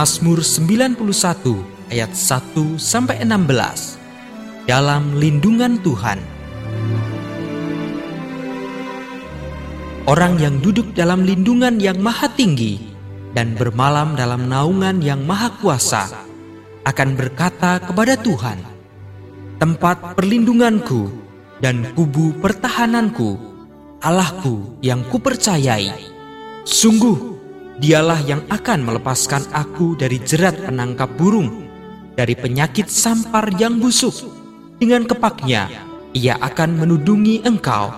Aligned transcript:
Mazmur 0.00 0.40
91 0.40 0.96
ayat 1.92 2.16
1 2.16 2.56
sampai 2.80 3.20
16. 3.20 4.64
Dalam 4.64 5.12
lindungan 5.20 5.76
Tuhan. 5.84 6.16
Orang 10.08 10.40
yang 10.40 10.56
duduk 10.64 10.96
dalam 10.96 11.20
lindungan 11.28 11.76
yang 11.76 12.00
maha 12.00 12.32
tinggi 12.32 12.80
dan 13.36 13.52
bermalam 13.52 14.16
dalam 14.16 14.48
naungan 14.48 15.04
yang 15.04 15.20
maha 15.20 15.52
kuasa 15.60 16.08
akan 16.88 17.08
berkata 17.12 17.84
kepada 17.84 18.16
Tuhan, 18.16 18.56
tempat 19.60 20.16
perlindunganku 20.16 21.12
dan 21.60 21.92
kubu 21.92 22.40
pertahananku, 22.40 23.36
Allahku 24.00 24.80
yang 24.80 25.04
kupercayai. 25.12 25.92
Sungguh, 26.64 27.29
dialah 27.80 28.20
yang 28.28 28.44
akan 28.52 28.84
melepaskan 28.84 29.48
aku 29.56 29.96
dari 29.96 30.20
jerat 30.20 30.52
penangkap 30.60 31.08
burung, 31.16 31.64
dari 32.12 32.36
penyakit 32.36 32.92
sampar 32.92 33.48
yang 33.56 33.80
busuk. 33.80 34.12
Dengan 34.76 35.08
kepaknya, 35.08 35.88
ia 36.12 36.36
akan 36.36 36.84
menudungi 36.84 37.40
engkau. 37.48 37.88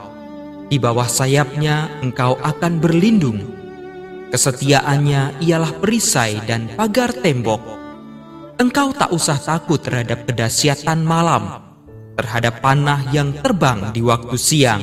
Di 0.71 0.79
bawah 0.79 1.11
sayapnya, 1.11 1.91
engkau 2.01 2.39
akan 2.39 2.79
berlindung. 2.79 3.43
Kesetiaannya 4.31 5.43
ialah 5.45 5.77
perisai 5.83 6.41
dan 6.47 6.71
pagar 6.73 7.13
tembok. 7.13 7.61
Engkau 8.63 8.95
tak 8.95 9.11
usah 9.11 9.37
takut 9.37 9.83
terhadap 9.83 10.25
kedahsyatan 10.25 11.03
malam, 11.03 11.61
terhadap 12.17 12.63
panah 12.63 13.03
yang 13.11 13.35
terbang 13.35 13.91
di 13.91 14.01
waktu 14.01 14.39
siang, 14.39 14.81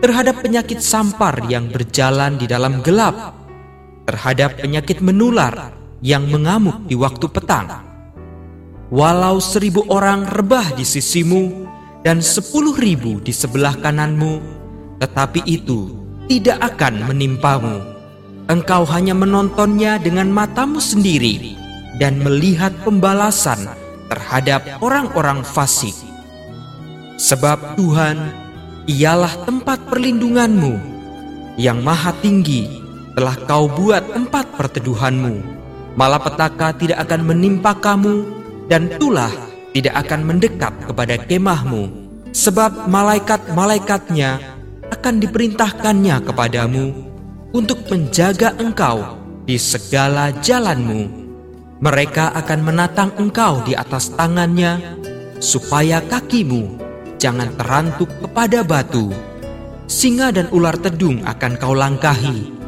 terhadap 0.00 0.40
penyakit 0.40 0.80
sampar 0.80 1.44
yang 1.46 1.70
berjalan 1.70 2.34
di 2.40 2.48
dalam 2.50 2.82
gelap, 2.82 3.43
terhadap 4.04 4.60
penyakit 4.60 5.00
menular 5.00 5.72
yang 6.04 6.28
mengamuk 6.28 6.84
di 6.84 6.92
waktu 6.96 7.26
petang. 7.32 7.80
Walau 8.92 9.40
seribu 9.40 9.88
orang 9.88 10.28
rebah 10.28 10.76
di 10.76 10.84
sisimu 10.84 11.66
dan 12.04 12.20
sepuluh 12.20 12.76
ribu 12.76 13.18
di 13.18 13.32
sebelah 13.32 13.74
kananmu, 13.80 14.38
tetapi 15.00 15.40
itu 15.48 15.96
tidak 16.28 16.76
akan 16.76 17.08
menimpamu. 17.08 17.80
Engkau 18.44 18.84
hanya 18.92 19.16
menontonnya 19.16 19.96
dengan 19.96 20.28
matamu 20.28 20.76
sendiri 20.76 21.56
dan 21.96 22.20
melihat 22.20 22.76
pembalasan 22.84 23.72
terhadap 24.12 24.84
orang-orang 24.84 25.40
fasik. 25.40 25.96
Sebab 27.16 27.80
Tuhan 27.80 28.20
ialah 28.84 29.32
tempat 29.48 29.80
perlindunganmu 29.88 30.76
yang 31.56 31.80
maha 31.80 32.12
tinggi 32.20 32.83
telah 33.14 33.38
kau 33.46 33.70
buat 33.70 34.02
tempat 34.10 34.58
perteduhanmu. 34.58 35.34
Malapetaka 35.94 36.74
tidak 36.74 37.06
akan 37.06 37.22
menimpa 37.22 37.78
kamu 37.78 38.26
dan 38.66 38.90
tulah 38.98 39.30
tidak 39.70 39.94
akan 40.06 40.20
mendekat 40.26 40.74
kepada 40.82 41.14
kemahmu. 41.22 42.02
Sebab 42.34 42.90
malaikat-malaikatnya 42.90 44.42
akan 44.90 45.14
diperintahkannya 45.22 46.16
kepadamu 46.26 46.86
untuk 47.54 47.86
menjaga 47.86 48.58
engkau 48.58 49.22
di 49.46 49.54
segala 49.54 50.34
jalanmu. 50.42 51.22
Mereka 51.78 52.34
akan 52.34 52.60
menatang 52.66 53.14
engkau 53.22 53.62
di 53.62 53.78
atas 53.78 54.10
tangannya 54.18 54.98
supaya 55.38 56.02
kakimu 56.02 56.74
jangan 57.22 57.54
terantuk 57.54 58.10
kepada 58.18 58.66
batu. 58.66 59.14
Singa 59.86 60.34
dan 60.34 60.50
ular 60.50 60.74
tedung 60.74 61.22
akan 61.22 61.52
kau 61.54 61.76
langkahi 61.76 62.63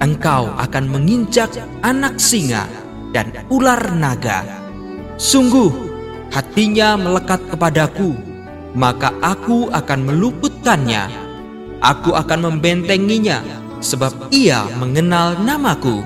engkau 0.00 0.52
akan 0.56 0.84
menginjak 0.90 1.52
anak 1.80 2.20
singa 2.20 2.68
dan 3.14 3.32
ular 3.48 3.80
naga. 3.96 4.44
Sungguh, 5.16 5.72
hatinya 6.28 7.00
melekat 7.00 7.40
kepadaku, 7.48 8.12
maka 8.76 9.12
aku 9.24 9.72
akan 9.72 10.00
meluputkannya. 10.04 11.08
Aku 11.80 12.16
akan 12.16 12.52
membentenginya, 12.52 13.44
sebab 13.80 14.32
ia 14.32 14.64
mengenal 14.76 15.36
namaku. 15.40 16.00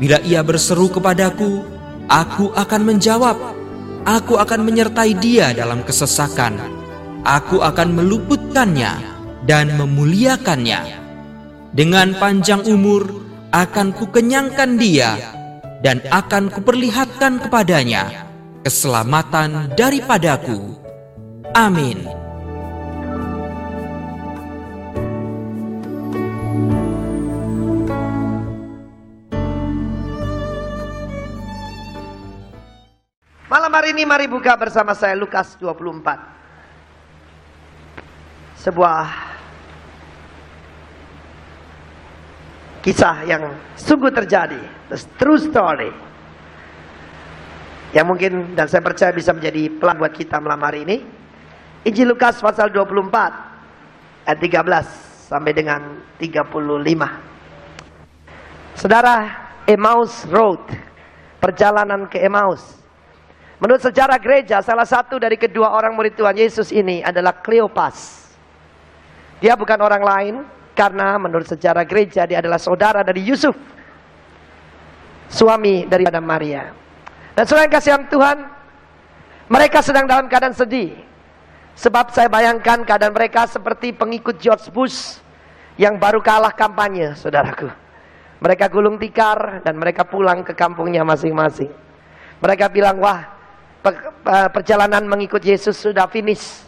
Bila 0.00 0.20
ia 0.24 0.40
berseru 0.44 0.88
kepadaku, 0.92 1.64
aku 2.08 2.52
akan 2.52 2.82
menjawab. 2.84 3.36
Aku 4.04 4.36
akan 4.36 4.68
menyertai 4.68 5.16
dia 5.16 5.56
dalam 5.56 5.80
kesesakan. 5.80 6.60
Aku 7.24 7.64
akan 7.64 7.96
meluputkannya 7.96 9.00
dan 9.48 9.72
memuliakannya 9.80 11.03
dengan 11.74 12.14
panjang 12.14 12.62
umur 12.70 13.02
akan 13.50 13.90
kukenyangkan 13.98 14.78
dia 14.78 15.18
dan 15.82 15.98
akan 16.06 16.46
kuperlihatkan 16.54 17.42
kepadanya 17.42 18.30
keselamatan 18.62 19.74
daripadaku. 19.74 20.78
Amin. 21.50 22.06
Malam 33.50 33.70
hari 33.70 33.94
ini 33.94 34.02
mari 34.02 34.26
buka 34.30 34.54
bersama 34.58 34.94
saya 34.98 35.14
Lukas 35.14 35.54
24. 35.62 36.18
Sebuah 38.62 39.34
kisah 42.84 43.24
yang 43.24 43.48
sungguh 43.80 44.12
terjadi. 44.12 44.60
True 45.16 45.40
story. 45.40 45.88
Yang 47.96 48.04
mungkin 48.04 48.52
dan 48.52 48.68
saya 48.68 48.84
percaya 48.84 49.08
bisa 49.16 49.32
menjadi 49.32 49.72
pelan 49.80 49.96
buat 49.96 50.12
kita 50.12 50.36
malam 50.44 50.60
hari 50.60 50.84
ini. 50.84 51.00
Injil 51.88 52.12
Lukas 52.12 52.44
pasal 52.44 52.68
24 52.68 54.28
ayat 54.28 54.36
13 54.36 55.32
sampai 55.32 55.56
dengan 55.56 56.04
35. 56.20 58.76
Saudara, 58.76 59.32
Emmaus 59.64 60.28
Road, 60.28 60.60
perjalanan 61.40 62.04
ke 62.10 62.20
Emmaus. 62.20 62.84
Menurut 63.62 63.80
sejarah 63.80 64.18
gereja, 64.18 64.60
salah 64.60 64.84
satu 64.84 65.16
dari 65.16 65.38
kedua 65.38 65.72
orang 65.72 65.96
murid 65.96 66.18
Tuhan 66.18 66.36
Yesus 66.36 66.74
ini 66.74 67.00
adalah 67.00 67.40
Cleopas. 67.40 68.28
Dia 69.38 69.54
bukan 69.54 69.78
orang 69.78 70.02
lain, 70.02 70.42
karena 70.74 71.16
menurut 71.16 71.46
sejarah 71.46 71.86
gereja 71.86 72.26
dia 72.26 72.42
adalah 72.42 72.58
saudara 72.58 73.00
dari 73.06 73.22
Yusuf. 73.22 73.54
Suami 75.30 75.86
daripada 75.88 76.20
Maria. 76.20 76.70
Dan 77.34 77.46
yang 77.46 77.72
kasihan 77.72 78.02
Tuhan, 78.06 78.46
mereka 79.50 79.82
sedang 79.82 80.06
dalam 80.06 80.30
keadaan 80.30 80.54
sedih. 80.54 80.94
Sebab 81.74 82.14
saya 82.14 82.30
bayangkan 82.30 82.86
keadaan 82.86 83.10
mereka 83.10 83.50
seperti 83.50 83.90
pengikut 83.90 84.38
George 84.38 84.70
Bush 84.70 85.18
yang 85.74 85.98
baru 85.98 86.22
kalah 86.22 86.54
kampanye, 86.54 87.18
saudaraku. 87.18 87.66
Mereka 88.38 88.70
gulung 88.70 88.94
tikar 88.94 89.58
dan 89.66 89.74
mereka 89.74 90.06
pulang 90.06 90.46
ke 90.46 90.54
kampungnya 90.54 91.02
masing-masing. 91.02 91.72
Mereka 92.38 92.70
bilang, 92.70 93.02
wah 93.02 93.26
perjalanan 94.54 95.02
mengikut 95.02 95.42
Yesus 95.42 95.74
sudah 95.74 96.06
finish. 96.06 96.62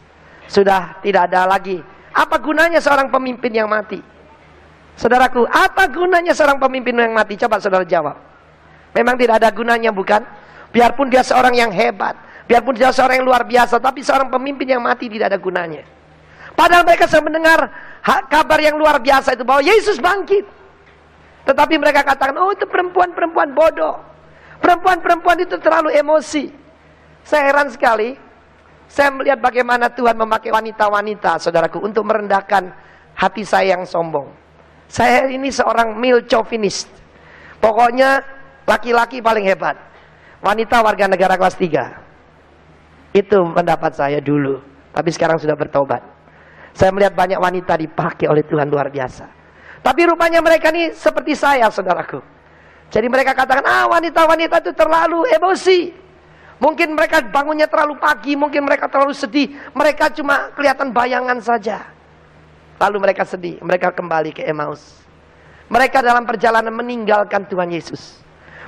Sudah 0.50 0.98
tidak 1.02 1.30
ada 1.30 1.46
lagi 1.46 1.82
apa 2.16 2.40
gunanya 2.40 2.80
seorang 2.80 3.12
pemimpin 3.12 3.52
yang 3.52 3.68
mati? 3.68 4.00
Saudaraku, 4.96 5.44
apa 5.44 5.84
gunanya 5.92 6.32
seorang 6.32 6.56
pemimpin 6.56 6.96
yang 6.96 7.12
mati? 7.12 7.36
Coba 7.36 7.60
saudara 7.60 7.84
jawab. 7.84 8.16
Memang 8.96 9.20
tidak 9.20 9.44
ada 9.44 9.52
gunanya 9.52 9.92
bukan? 9.92 10.24
Biarpun 10.72 11.12
dia 11.12 11.20
seorang 11.20 11.52
yang 11.52 11.68
hebat, 11.68 12.16
biarpun 12.48 12.72
dia 12.72 12.88
seorang 12.88 13.20
yang 13.20 13.28
luar 13.28 13.44
biasa, 13.44 13.76
tapi 13.76 14.00
seorang 14.00 14.32
pemimpin 14.32 14.64
yang 14.64 14.80
mati 14.80 15.12
tidak 15.12 15.36
ada 15.36 15.38
gunanya. 15.40 15.84
Padahal 16.56 16.88
mereka 16.88 17.04
sedang 17.04 17.28
mendengar 17.28 17.68
kabar 18.32 18.56
yang 18.64 18.80
luar 18.80 18.96
biasa 18.96 19.36
itu 19.36 19.44
bahwa 19.44 19.60
Yesus 19.60 20.00
bangkit. 20.00 20.48
Tetapi 21.44 21.76
mereka 21.76 22.00
katakan, 22.00 22.40
oh 22.40 22.50
itu 22.56 22.64
perempuan-perempuan 22.64 23.52
bodoh. 23.52 24.00
Perempuan-perempuan 24.64 25.44
itu 25.44 25.60
terlalu 25.60 25.92
emosi. 25.92 26.48
Saya 27.28 27.52
heran 27.52 27.68
sekali, 27.68 28.16
saya 28.86 29.10
melihat 29.10 29.42
bagaimana 29.42 29.90
Tuhan 29.90 30.14
memakai 30.14 30.54
wanita-wanita, 30.54 31.42
saudaraku, 31.42 31.82
untuk 31.82 32.06
merendahkan 32.06 32.70
hati 33.18 33.42
saya 33.42 33.74
yang 33.74 33.82
sombong. 33.82 34.30
Saya 34.86 35.26
ini 35.26 35.50
seorang 35.50 35.98
male 35.98 36.22
chauvinist. 36.30 36.86
Pokoknya 37.58 38.22
laki-laki 38.62 39.18
paling 39.18 39.42
hebat. 39.42 39.74
Wanita 40.38 40.78
warga 40.84 41.10
negara 41.10 41.34
kelas 41.34 41.58
3. 41.58 43.16
Itu 43.16 43.50
pendapat 43.50 43.92
saya 43.98 44.22
dulu. 44.22 44.62
Tapi 44.94 45.10
sekarang 45.10 45.42
sudah 45.42 45.58
bertobat. 45.58 46.04
Saya 46.76 46.92
melihat 46.92 47.16
banyak 47.16 47.40
wanita 47.40 47.74
dipakai 47.74 48.28
oleh 48.28 48.44
Tuhan 48.44 48.68
luar 48.68 48.92
biasa. 48.92 49.26
Tapi 49.80 50.00
rupanya 50.06 50.44
mereka 50.44 50.70
ini 50.70 50.92
seperti 50.92 51.32
saya, 51.34 51.66
saudaraku. 51.72 52.20
Jadi 52.92 53.06
mereka 53.10 53.34
katakan, 53.34 53.66
ah 53.66 53.90
wanita-wanita 53.90 54.62
itu 54.62 54.72
terlalu 54.76 55.26
emosi. 55.34 56.05
Mungkin 56.56 56.96
mereka 56.96 57.20
bangunnya 57.20 57.68
terlalu 57.68 58.00
pagi, 58.00 58.32
mungkin 58.32 58.64
mereka 58.64 58.88
terlalu 58.88 59.12
sedih. 59.12 59.52
Mereka 59.76 60.08
cuma 60.16 60.48
kelihatan 60.56 60.88
bayangan 60.88 61.36
saja. 61.44 61.84
Lalu 62.80 62.96
mereka 63.00 63.28
sedih, 63.28 63.60
mereka 63.60 63.92
kembali 63.92 64.32
ke 64.32 64.42
Emmaus. 64.44 65.04
Mereka 65.68 66.00
dalam 66.00 66.24
perjalanan 66.24 66.72
meninggalkan 66.72 67.44
Tuhan 67.44 67.68
Yesus. 67.68 68.20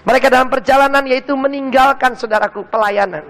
Mereka 0.04 0.28
dalam 0.28 0.48
perjalanan 0.52 1.04
yaitu 1.04 1.32
meninggalkan 1.36 2.16
saudaraku 2.16 2.64
pelayanan. 2.68 3.24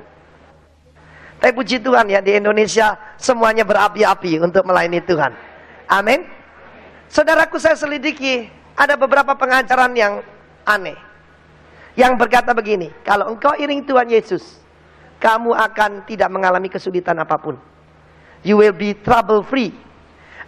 Tapi 1.38 1.52
puji 1.54 1.78
Tuhan 1.78 2.10
ya 2.10 2.18
di 2.18 2.34
Indonesia 2.34 2.98
semuanya 3.14 3.62
berapi-api 3.62 4.42
untuk 4.42 4.66
melayani 4.66 4.98
Tuhan. 5.06 5.32
Amin. 5.86 6.26
Saudaraku 7.06 7.62
saya 7.62 7.78
selidiki 7.78 8.50
ada 8.74 8.98
beberapa 8.98 9.38
pengajaran 9.38 9.94
yang 9.94 10.20
aneh. 10.66 11.07
Yang 11.98 12.14
berkata 12.14 12.54
begini, 12.54 12.94
kalau 13.02 13.34
engkau 13.34 13.58
iring 13.58 13.82
Tuhan 13.82 14.06
Yesus, 14.06 14.62
kamu 15.18 15.50
akan 15.50 16.06
tidak 16.06 16.30
mengalami 16.30 16.70
kesulitan 16.70 17.18
apa 17.18 17.34
pun. 17.34 17.58
You 18.46 18.54
will 18.54 18.70
be 18.70 18.94
trouble 18.94 19.42
free. 19.42 19.74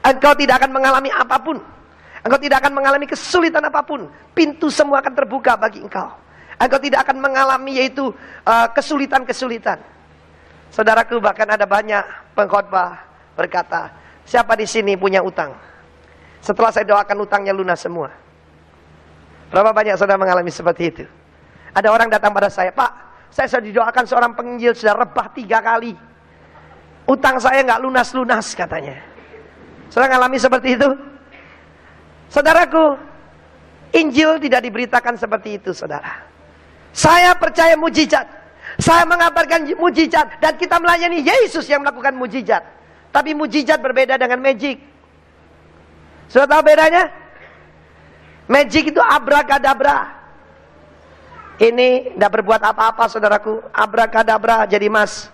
Engkau 0.07 0.31
tidak 0.39 0.63
akan 0.63 0.71
mengalami 0.71 1.11
apa 1.11 1.43
pun. 1.43 1.59
Engkau 2.23 2.39
tidak 2.39 2.63
akan 2.63 2.79
mengalami 2.79 3.11
kesulitan 3.11 3.67
apa 3.67 3.83
pun. 3.83 4.07
Pintu 4.31 4.71
semua 4.71 5.03
akan 5.03 5.11
terbuka 5.11 5.59
bagi 5.59 5.83
engkau. 5.83 6.15
Engkau 6.55 6.79
tidak 6.79 7.03
akan 7.11 7.19
mengalami 7.19 7.83
yaitu 7.83 8.15
uh, 8.47 8.71
kesulitan-kesulitan. 8.71 9.83
Saudaraku 10.71 11.19
bahkan 11.19 11.51
ada 11.51 11.67
banyak 11.67 12.07
pengkhotbah 12.39 13.03
berkata, 13.35 13.91
siapa 14.23 14.55
di 14.55 14.71
sini 14.71 14.95
punya 14.95 15.19
utang? 15.19 15.51
Setelah 16.39 16.71
saya 16.71 16.87
doakan 16.87 17.27
utangnya 17.27 17.51
lunas 17.51 17.83
semua. 17.83 18.15
Berapa 19.51 19.75
banyak 19.75 19.99
saudara 19.99 20.15
mengalami 20.15 20.55
seperti 20.55 20.85
itu? 20.95 21.05
Ada 21.71 21.89
orang 21.91 22.11
datang 22.11 22.35
pada 22.35 22.51
saya, 22.51 22.75
Pak, 22.75 22.91
saya 23.31 23.47
sudah 23.47 23.65
didoakan 23.65 24.05
seorang 24.07 24.33
penginjil 24.35 24.75
sudah 24.75 24.99
rebah 24.99 25.31
tiga 25.31 25.63
kali. 25.63 25.95
Utang 27.07 27.39
saya 27.39 27.63
nggak 27.63 27.81
lunas-lunas 27.83 28.55
katanya. 28.55 28.99
Saudara 29.91 30.15
mengalami 30.15 30.39
seperti 30.39 30.79
itu? 30.79 30.91
Saudaraku, 32.31 32.95
Injil 33.91 34.39
tidak 34.39 34.63
diberitakan 34.63 35.19
seperti 35.19 35.59
itu, 35.59 35.75
saudara. 35.75 36.23
Saya 36.95 37.35
percaya 37.35 37.75
mujizat. 37.75 38.27
Saya 38.79 39.03
mengabarkan 39.03 39.67
mujizat 39.75 40.39
dan 40.39 40.55
kita 40.55 40.79
melayani 40.79 41.27
Yesus 41.27 41.67
yang 41.67 41.83
melakukan 41.83 42.15
mujizat. 42.15 42.63
Tapi 43.11 43.35
mujizat 43.35 43.83
berbeda 43.83 44.15
dengan 44.15 44.39
magic. 44.39 44.79
Sudah 46.31 46.47
tahu 46.47 46.63
bedanya? 46.63 47.11
Magic 48.47 48.95
itu 48.95 49.03
abrakadabra. 49.03 50.20
Ini 51.61 52.17
tidak 52.17 52.41
berbuat 52.41 52.65
apa-apa 52.65 53.05
saudaraku. 53.05 53.61
Abrakadabra 53.69 54.65
jadi 54.65 54.89
mas. 54.89 55.29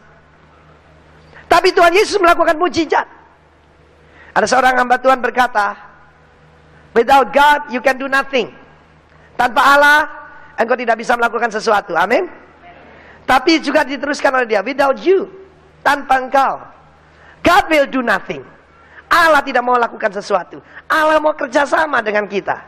Tapi 1.47 1.71
Tuhan 1.71 1.95
Yesus 1.95 2.18
melakukan 2.18 2.59
mujizat. 2.59 3.06
Ada 4.35 4.47
seorang 4.50 4.75
hamba 4.75 4.99
Tuhan 4.99 5.23
berkata, 5.23 5.78
Without 6.99 7.30
God 7.30 7.71
you 7.71 7.78
can 7.78 7.95
do 7.95 8.11
nothing. 8.11 8.50
Tanpa 9.38 9.62
Allah 9.62 9.99
engkau 10.59 10.75
tidak 10.75 10.99
bisa 10.99 11.14
melakukan 11.14 11.54
sesuatu. 11.54 11.95
Amin. 11.95 12.26
Tapi 13.23 13.62
juga 13.62 13.87
diteruskan 13.87 14.35
oleh 14.35 14.47
dia, 14.47 14.62
without 14.62 14.99
you, 15.02 15.26
tanpa 15.83 16.23
engkau, 16.23 16.62
God 17.42 17.64
will 17.71 17.87
do 17.90 18.02
nothing. 18.02 18.42
Allah 19.06 19.42
tidak 19.42 19.62
mau 19.62 19.78
lakukan 19.78 20.11
sesuatu. 20.11 20.59
Allah 20.90 21.18
mau 21.23 21.35
kerjasama 21.35 22.02
dengan 22.02 22.26
kita. 22.26 22.59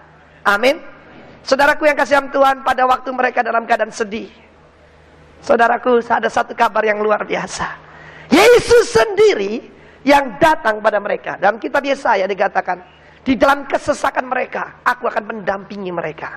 Amin. 0.47 0.79
Saudaraku 1.43 1.89
yang 1.89 1.97
kasih 1.97 2.29
Tuhan 2.29 2.63
pada 2.63 2.85
waktu 2.85 3.09
mereka 3.15 3.41
dalam 3.43 3.65
keadaan 3.65 3.93
sedih. 3.93 4.29
Saudaraku 5.43 6.03
ada 6.03 6.27
satu 6.27 6.53
kabar 6.53 6.83
yang 6.83 6.99
luar 6.99 7.23
biasa. 7.23 7.67
Yesus 8.29 8.93
sendiri 8.93 9.65
yang 10.05 10.37
datang 10.37 10.83
pada 10.83 10.99
mereka. 11.01 11.41
Dalam 11.41 11.57
kitab 11.57 11.81
Yesaya 11.87 12.29
dikatakan, 12.29 12.83
di 13.25 13.37
dalam 13.37 13.65
kesesakan 13.69 14.29
mereka, 14.29 14.83
aku 14.85 15.09
akan 15.09 15.25
mendampingi 15.25 15.93
mereka. 15.93 16.37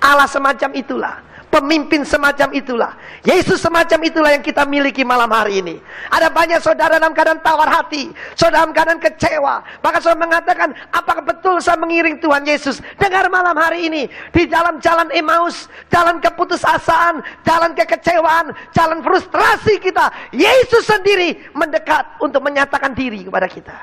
Allah 0.00 0.28
semacam 0.28 0.70
itulah. 0.76 1.16
Pemimpin 1.56 2.04
semacam 2.04 2.52
itulah. 2.52 2.92
Yesus 3.24 3.64
semacam 3.64 3.96
itulah 4.04 4.28
yang 4.28 4.44
kita 4.44 4.68
miliki 4.68 5.00
malam 5.08 5.32
hari 5.32 5.64
ini. 5.64 5.80
Ada 6.12 6.28
banyak 6.28 6.60
saudara 6.60 7.00
dalam 7.00 7.16
keadaan 7.16 7.40
tawar 7.40 7.64
hati. 7.64 8.12
Saudara 8.36 8.60
dalam 8.60 8.76
keadaan 8.76 9.00
kecewa. 9.00 9.64
Bahkan 9.80 10.00
saudara 10.04 10.20
mengatakan, 10.20 10.76
apakah 10.92 11.24
betul 11.24 11.56
saya 11.64 11.80
mengiring 11.80 12.20
Tuhan 12.20 12.44
Yesus? 12.44 12.84
Dengar 13.00 13.32
malam 13.32 13.56
hari 13.56 13.88
ini. 13.88 14.04
Di 14.36 14.44
dalam 14.44 14.84
jalan 14.84 15.08
Emmaus, 15.16 15.72
jalan 15.88 16.20
keputusasaan, 16.20 17.24
jalan 17.48 17.72
kekecewaan, 17.72 18.52
jalan 18.76 19.00
frustrasi 19.00 19.80
kita. 19.80 20.12
Yesus 20.36 20.84
sendiri 20.84 21.40
mendekat 21.56 22.20
untuk 22.20 22.44
menyatakan 22.44 22.92
diri 22.92 23.24
kepada 23.24 23.48
kita. 23.48 23.76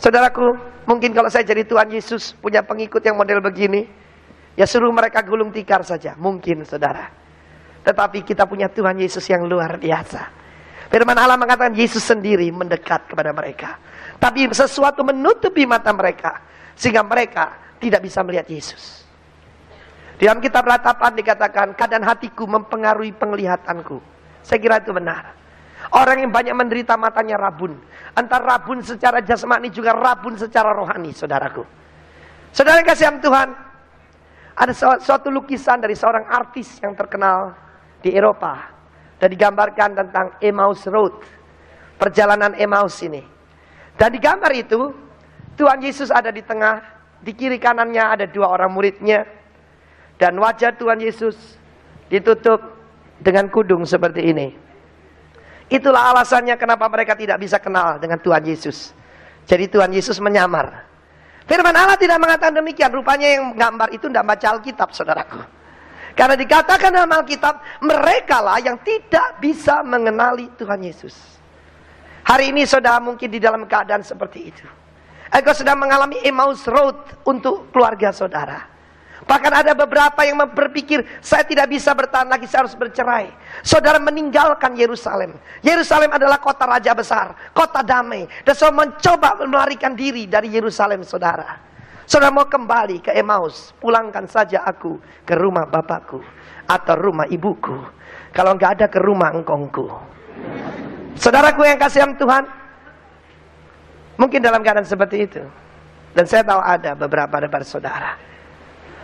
Saudaraku, 0.00 0.56
mungkin 0.88 1.12
kalau 1.12 1.28
saya 1.28 1.44
jadi 1.44 1.68
Tuhan 1.68 1.92
Yesus 1.92 2.32
punya 2.40 2.64
pengikut 2.64 3.04
yang 3.04 3.20
model 3.20 3.44
begini, 3.44 4.00
ya 4.56 4.66
suruh 4.68 4.92
mereka 4.92 5.24
gulung 5.24 5.50
tikar 5.52 5.84
saja, 5.84 6.16
mungkin 6.16 6.64
saudara. 6.66 7.08
Tetapi 7.82 8.22
kita 8.22 8.46
punya 8.46 8.70
Tuhan 8.70 8.98
Yesus 9.00 9.26
yang 9.26 9.44
luar 9.46 9.76
biasa. 9.76 10.42
Firman 10.92 11.16
Allah 11.16 11.40
mengatakan 11.40 11.72
Yesus 11.72 12.04
sendiri 12.04 12.52
mendekat 12.52 13.08
kepada 13.08 13.32
mereka. 13.32 13.80
Tapi 14.20 14.46
sesuatu 14.52 15.02
menutupi 15.02 15.64
mata 15.66 15.90
mereka 15.90 16.38
sehingga 16.76 17.02
mereka 17.02 17.58
tidak 17.82 18.04
bisa 18.06 18.22
melihat 18.22 18.46
Yesus. 18.46 19.02
Di 20.20 20.30
dalam 20.30 20.38
kitab 20.38 20.62
ratapan 20.62 21.18
dikatakan 21.18 21.74
keadaan 21.74 22.06
hatiku 22.06 22.46
mempengaruhi 22.46 23.10
penglihatanku. 23.18 23.98
Saya 24.46 24.58
kira 24.62 24.78
itu 24.78 24.94
benar. 24.94 25.34
Orang 25.90 26.22
yang 26.22 26.30
banyak 26.30 26.54
menderita 26.54 26.94
matanya 26.94 27.34
rabun. 27.34 27.74
Antara 28.14 28.54
rabun 28.54 28.86
secara 28.86 29.18
jasmani 29.18 29.72
juga 29.74 29.90
rabun 29.90 30.38
secara 30.38 30.70
rohani, 30.70 31.10
saudaraku. 31.10 31.66
Saudara 32.54 32.78
yang 32.78 32.86
kasih 32.86 33.18
Tuhan, 33.18 33.48
ada 34.52 34.72
suatu 34.76 35.32
lukisan 35.32 35.80
dari 35.80 35.96
seorang 35.96 36.28
artis 36.28 36.76
yang 36.84 36.92
terkenal 36.92 37.56
di 38.04 38.12
Eropa. 38.12 38.68
Dan 39.16 39.30
digambarkan 39.30 39.90
tentang 39.94 40.26
Emmaus 40.42 40.82
Road. 40.90 41.14
Perjalanan 41.96 42.58
Emmaus 42.58 42.98
ini. 43.06 43.22
Dan 43.94 44.10
di 44.10 44.18
gambar 44.18 44.50
itu, 44.50 44.90
Tuhan 45.54 45.78
Yesus 45.78 46.10
ada 46.10 46.34
di 46.34 46.42
tengah. 46.42 46.82
Di 47.22 47.30
kiri 47.38 47.62
kanannya 47.62 48.02
ada 48.02 48.26
dua 48.26 48.50
orang 48.50 48.74
muridnya. 48.74 49.22
Dan 50.18 50.42
wajah 50.42 50.74
Tuhan 50.74 50.98
Yesus 50.98 51.38
ditutup 52.10 52.58
dengan 53.22 53.46
kudung 53.46 53.86
seperti 53.86 54.26
ini. 54.26 54.52
Itulah 55.70 56.12
alasannya 56.12 56.58
kenapa 56.58 56.84
mereka 56.90 57.16
tidak 57.16 57.40
bisa 57.40 57.56
kenal 57.62 57.96
dengan 58.02 58.18
Tuhan 58.18 58.42
Yesus. 58.44 58.92
Jadi 59.46 59.70
Tuhan 59.70 59.94
Yesus 59.94 60.18
menyamar. 60.18 60.91
Firman 61.46 61.74
Allah 61.74 61.98
tidak 61.98 62.18
mengatakan 62.22 62.54
demikian. 62.54 62.90
Rupanya 62.94 63.28
yang 63.28 63.44
gambar 63.54 63.88
itu 63.92 64.06
tidak 64.06 64.24
baca 64.26 64.46
Alkitab, 64.58 64.88
saudaraku. 64.94 65.40
Karena 66.12 66.36
dikatakan 66.36 66.90
dalam 66.92 67.12
Alkitab, 67.12 67.54
mereka 67.82 68.44
lah 68.44 68.60
yang 68.60 68.76
tidak 68.84 69.40
bisa 69.40 69.80
mengenali 69.82 70.48
Tuhan 70.56 70.80
Yesus. 70.84 71.16
Hari 72.22 72.54
ini 72.54 72.62
saudara 72.68 73.02
mungkin 73.02 73.28
di 73.28 73.42
dalam 73.42 73.66
keadaan 73.66 74.06
seperti 74.06 74.40
itu. 74.54 74.64
Engkau 75.32 75.56
sedang 75.56 75.80
mengalami 75.80 76.20
Emmaus 76.22 76.68
Road 76.68 77.24
untuk 77.24 77.72
keluarga 77.72 78.12
saudara. 78.12 78.71
Bahkan 79.22 79.52
ada 79.54 79.72
beberapa 79.72 80.26
yang 80.26 80.42
berpikir, 80.50 81.06
saya 81.22 81.46
tidak 81.46 81.70
bisa 81.70 81.94
bertahan 81.94 82.26
lagi, 82.26 82.50
saya 82.50 82.66
harus 82.66 82.74
bercerai. 82.74 83.30
Saudara 83.62 84.02
meninggalkan 84.02 84.74
Yerusalem. 84.74 85.38
Yerusalem 85.62 86.10
adalah 86.10 86.42
kota 86.42 86.66
raja 86.66 86.90
besar, 86.90 87.30
kota 87.54 87.86
damai. 87.86 88.26
Dan 88.42 88.54
saudara 88.58 88.82
mencoba 88.82 89.38
melarikan 89.46 89.94
diri 89.94 90.26
dari 90.26 90.50
Yerusalem, 90.50 91.06
saudara. 91.06 91.54
Saudara 92.02 92.34
mau 92.34 92.50
kembali 92.50 92.98
ke 92.98 93.14
Emmaus, 93.14 93.70
pulangkan 93.78 94.26
saja 94.26 94.66
aku 94.66 94.98
ke 95.22 95.38
rumah 95.38 95.70
bapakku 95.70 96.18
atau 96.66 96.94
rumah 96.98 97.30
ibuku. 97.30 97.78
Kalau 98.34 98.58
nggak 98.58 98.82
ada 98.82 98.86
ke 98.90 98.98
rumah 98.98 99.30
engkongku. 99.30 99.86
Saudaraku 101.14 101.62
yang 101.62 101.78
kasih 101.78 102.10
Tuhan, 102.18 102.44
mungkin 104.18 104.42
dalam 104.42 104.66
keadaan 104.66 104.88
seperti 104.88 105.30
itu. 105.30 105.42
Dan 106.12 106.26
saya 106.26 106.42
tahu 106.44 106.60
ada 106.60 106.92
beberapa 106.98 107.38
dari 107.38 107.64
saudara. 107.64 108.31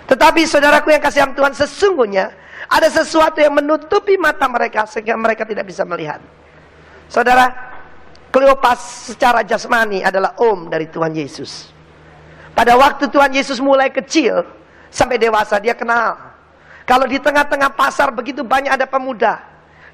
Tetapi 0.09 0.49
saudaraku 0.49 0.89
yang 0.91 1.05
kasih 1.05 1.29
Tuhan 1.37 1.53
sesungguhnya 1.53 2.33
ada 2.69 2.89
sesuatu 2.89 3.39
yang 3.39 3.53
menutupi 3.61 4.17
mata 4.17 4.49
mereka 4.49 4.89
sehingga 4.89 5.15
mereka 5.21 5.45
tidak 5.45 5.69
bisa 5.69 5.85
melihat. 5.85 6.21
Saudara, 7.09 7.69
Kleopas 8.29 9.09
secara 9.09 9.41
jasmani 9.41 10.05
adalah 10.05 10.37
om 10.37 10.69
dari 10.69 10.85
Tuhan 10.85 11.17
Yesus. 11.17 11.73
Pada 12.53 12.77
waktu 12.77 13.09
Tuhan 13.09 13.33
Yesus 13.33 13.57
mulai 13.57 13.89
kecil 13.89 14.45
sampai 14.93 15.17
dewasa 15.17 15.57
dia 15.57 15.73
kenal. 15.73 16.21
Kalau 16.85 17.09
di 17.09 17.17
tengah-tengah 17.17 17.73
pasar 17.73 18.13
begitu 18.13 18.45
banyak 18.45 18.69
ada 18.69 18.85
pemuda, 18.85 19.41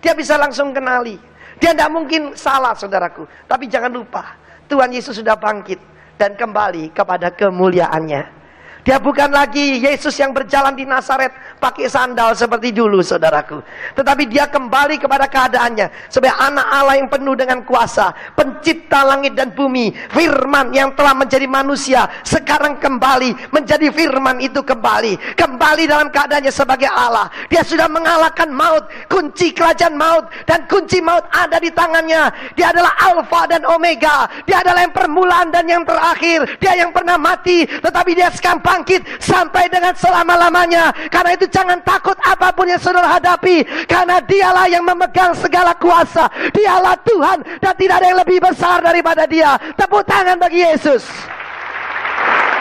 dia 0.03 0.19
bisa 0.19 0.35
langsung 0.35 0.75
kenali. 0.75 1.15
Dia 1.63 1.71
tidak 1.71 1.91
mungkin 1.95 2.35
salah 2.35 2.75
saudaraku. 2.75 3.23
Tapi 3.47 3.71
jangan 3.71 3.95
lupa, 3.95 4.35
Tuhan 4.67 4.91
Yesus 4.91 5.15
sudah 5.23 5.39
bangkit 5.39 5.79
dan 6.19 6.35
kembali 6.35 6.91
kepada 6.91 7.31
kemuliaannya. 7.31 8.44
Dia 8.85 9.01
bukan 9.01 9.33
lagi 9.33 9.81
Yesus 9.81 10.13
yang 10.21 10.37
berjalan 10.37 10.77
di 10.77 10.85
Nazaret 10.85 11.33
pakai 11.57 11.89
sandal 11.89 12.37
seperti 12.37 12.69
dulu 12.69 13.01
saudaraku. 13.01 13.65
Tetapi 13.97 14.29
dia 14.29 14.45
kembali 14.45 15.01
kepada 15.01 15.25
keadaannya. 15.25 16.13
Sebagai 16.13 16.37
anak 16.37 16.69
Allah 16.69 17.01
yang 17.01 17.09
penuh 17.09 17.33
dengan 17.33 17.65
kuasa. 17.65 18.13
Pencipta 18.37 19.01
langit 19.09 19.33
dan 19.33 19.57
bumi. 19.57 19.89
Firman 20.13 20.77
yang 20.77 20.93
telah 20.93 21.17
menjadi 21.17 21.49
manusia. 21.49 22.05
Sekarang 22.29 22.77
kembali 22.77 23.49
menjadi 23.57 23.89
firman 23.89 24.45
itu 24.45 24.61
kembali. 24.61 25.33
Kembali 25.33 25.89
dalam 25.89 26.13
keadaannya 26.13 26.53
sebagai 26.53 26.93
Allah. 26.93 27.33
Dia 27.49 27.65
sudah 27.65 27.89
mengalahkan 27.89 28.53
maut. 28.53 28.85
Kunci 29.09 29.57
kerajaan 29.57 29.97
maut. 29.97 30.29
Dan 30.45 30.69
kunci 30.69 31.01
maut 31.01 31.25
ada 31.33 31.57
di 31.57 31.73
tangannya. 31.73 32.53
Dia 32.53 32.69
adalah 32.69 32.93
Alfa 33.01 33.49
dan 33.49 33.65
Omega. 33.65 34.29
Dia 34.45 34.61
adalah 34.61 34.85
yang 34.85 34.93
permulaan 34.93 35.49
dan 35.49 35.65
yang 35.65 35.89
terakhir. 35.89 36.61
Dia 36.61 36.77
yang 36.77 36.93
pernah 36.93 37.17
mati. 37.17 37.65
Tetapi 37.65 38.13
dia 38.13 38.29
sekarang 38.29 38.61
bangkit 38.75 39.07
sampai 39.23 39.71
dengan 39.71 39.95
selama-lamanya. 39.95 40.91
Karena 41.07 41.39
itu 41.39 41.47
jangan 41.47 41.79
takut 41.87 42.19
apa 42.27 42.51
pun 42.51 42.67
yang 42.67 42.83
saudara 42.83 43.15
hadapi. 43.15 43.63
Karena 43.87 44.19
dialah 44.19 44.67
yang 44.67 44.83
memegang 44.83 45.31
segala 45.39 45.79
kuasa. 45.79 46.27
Dialah 46.51 46.99
Tuhan 47.07 47.39
dan 47.63 47.75
tidak 47.79 48.03
ada 48.03 48.07
yang 48.11 48.19
lebih 48.19 48.39
besar 48.43 48.83
daripada 48.83 49.31
dia. 49.31 49.55
Tepuk 49.79 50.03
tangan 50.03 50.37
bagi 50.43 50.67
Yesus. 50.67 51.07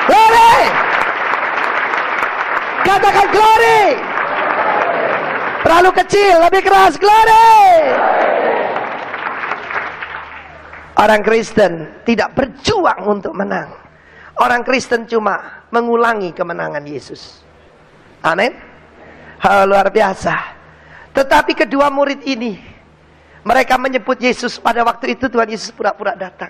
Glory! 0.06 0.62
Katakan 2.84 3.28
glory! 3.32 3.84
Terlalu 5.64 5.92
kecil, 6.04 6.36
lebih 6.44 6.62
keras, 6.68 7.00
glory! 7.00 7.96
Orang 11.00 11.24
Kristen 11.24 11.88
tidak 12.04 12.36
berjuang 12.36 13.00
untuk 13.08 13.32
menang. 13.32 13.83
Orang 14.34 14.66
Kristen 14.66 15.06
cuma 15.06 15.66
mengulangi 15.70 16.34
kemenangan 16.34 16.82
Yesus. 16.82 17.46
Amin. 18.26 18.54
Hal 19.38 19.70
luar 19.70 19.94
biasa. 19.94 20.34
Tetapi 21.14 21.54
kedua 21.54 21.94
murid 21.94 22.26
ini, 22.26 22.58
mereka 23.46 23.78
menyebut 23.78 24.18
Yesus 24.18 24.58
pada 24.58 24.82
waktu 24.82 25.14
itu 25.14 25.30
Tuhan 25.30 25.46
Yesus 25.52 25.70
pura-pura 25.70 26.18
datang. 26.18 26.50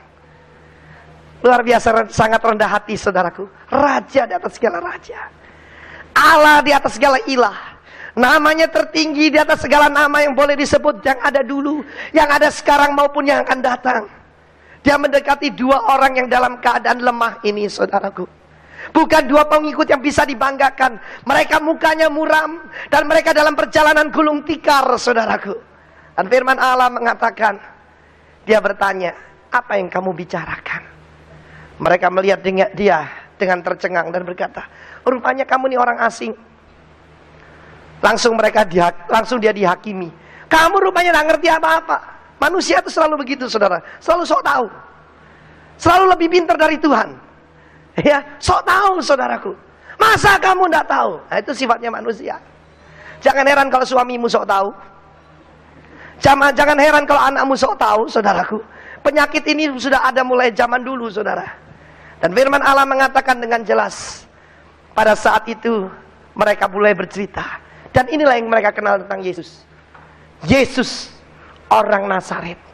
Luar 1.44 1.60
biasa 1.60 2.08
sangat 2.08 2.40
rendah 2.40 2.72
hati 2.72 2.96
saudaraku. 2.96 3.52
Raja 3.68 4.24
di 4.24 4.34
atas 4.38 4.56
segala 4.56 4.80
raja. 4.80 5.28
Allah 6.16 6.64
di 6.64 6.72
atas 6.72 6.96
segala 6.96 7.20
ilah. 7.28 7.76
Namanya 8.16 8.70
tertinggi 8.70 9.34
di 9.34 9.42
atas 9.42 9.66
segala 9.66 9.90
nama 9.92 10.24
yang 10.24 10.38
boleh 10.38 10.56
disebut 10.56 11.04
yang 11.04 11.20
ada 11.20 11.42
dulu, 11.44 11.84
yang 12.16 12.30
ada 12.30 12.48
sekarang 12.48 12.96
maupun 12.96 13.28
yang 13.28 13.44
akan 13.44 13.60
datang. 13.60 14.06
Dia 14.84 15.00
mendekati 15.00 15.56
dua 15.56 15.96
orang 15.96 16.20
yang 16.20 16.28
dalam 16.28 16.60
keadaan 16.60 17.00
lemah 17.00 17.40
ini 17.48 17.72
saudaraku. 17.72 18.28
Bukan 18.92 19.24
dua 19.32 19.48
pengikut 19.48 19.88
yang 19.88 20.04
bisa 20.04 20.28
dibanggakan. 20.28 21.00
Mereka 21.24 21.64
mukanya 21.64 22.12
muram. 22.12 22.68
Dan 22.92 23.08
mereka 23.08 23.32
dalam 23.32 23.56
perjalanan 23.56 24.12
gulung 24.12 24.44
tikar, 24.44 24.84
saudaraku. 25.00 25.56
Dan 26.20 26.28
firman 26.28 26.60
Allah 26.60 26.92
mengatakan, 26.92 27.58
dia 28.44 28.60
bertanya, 28.60 29.16
apa 29.50 29.80
yang 29.80 29.88
kamu 29.88 30.12
bicarakan? 30.12 30.84
Mereka 31.80 32.12
melihat 32.12 32.44
dia 32.76 33.08
dengan 33.40 33.64
tercengang 33.64 34.12
dan 34.12 34.28
berkata, 34.28 34.68
rupanya 35.08 35.48
kamu 35.48 35.72
ini 35.72 35.78
orang 35.80 36.04
asing. 36.04 36.36
Langsung 38.04 38.36
mereka 38.36 38.68
dihak, 38.68 39.08
langsung 39.08 39.40
dia 39.40 39.56
dihakimi. 39.56 40.12
Kamu 40.52 40.76
rupanya 40.76 41.16
tidak 41.16 41.28
ngerti 41.34 41.48
apa-apa. 41.50 41.98
Manusia 42.42 42.82
itu 42.82 42.92
selalu 42.92 43.24
begitu, 43.24 43.46
saudara. 43.48 43.80
Selalu 44.04 44.24
sok 44.28 44.42
tahu. 44.44 44.66
Selalu 45.80 46.06
lebih 46.16 46.28
pintar 46.32 46.58
dari 46.60 46.78
Tuhan. 46.78 47.16
Ya, 48.02 48.26
sok 48.42 48.66
tahu 48.66 48.98
saudaraku. 49.06 49.54
Masa 50.02 50.42
kamu 50.42 50.66
tidak 50.66 50.90
tahu? 50.90 51.22
Nah, 51.30 51.38
itu 51.38 51.52
sifatnya 51.54 51.94
manusia. 51.94 52.42
Jangan 53.22 53.46
heran 53.46 53.68
kalau 53.70 53.86
suamimu 53.86 54.26
sok 54.26 54.50
tahu. 54.50 54.74
Jangan, 56.18 56.52
jangan 56.58 56.78
heran 56.82 57.04
kalau 57.06 57.22
anakmu 57.22 57.54
sok 57.54 57.78
tahu, 57.78 58.10
saudaraku. 58.10 58.58
Penyakit 59.06 59.46
ini 59.46 59.70
sudah 59.78 60.02
ada 60.10 60.26
mulai 60.26 60.50
zaman 60.50 60.82
dulu, 60.82 61.12
saudara. 61.14 61.46
Dan 62.18 62.34
firman 62.34 62.66
Allah 62.66 62.88
mengatakan 62.88 63.38
dengan 63.38 63.62
jelas. 63.62 64.26
Pada 64.98 65.14
saat 65.14 65.46
itu 65.46 65.86
mereka 66.34 66.66
mulai 66.66 66.98
bercerita. 66.98 67.62
Dan 67.94 68.10
inilah 68.10 68.42
yang 68.42 68.50
mereka 68.50 68.74
kenal 68.74 68.98
tentang 69.06 69.22
Yesus. 69.22 69.62
Yesus 70.50 71.13
orang 71.82 72.06
Nazaret 72.06 72.74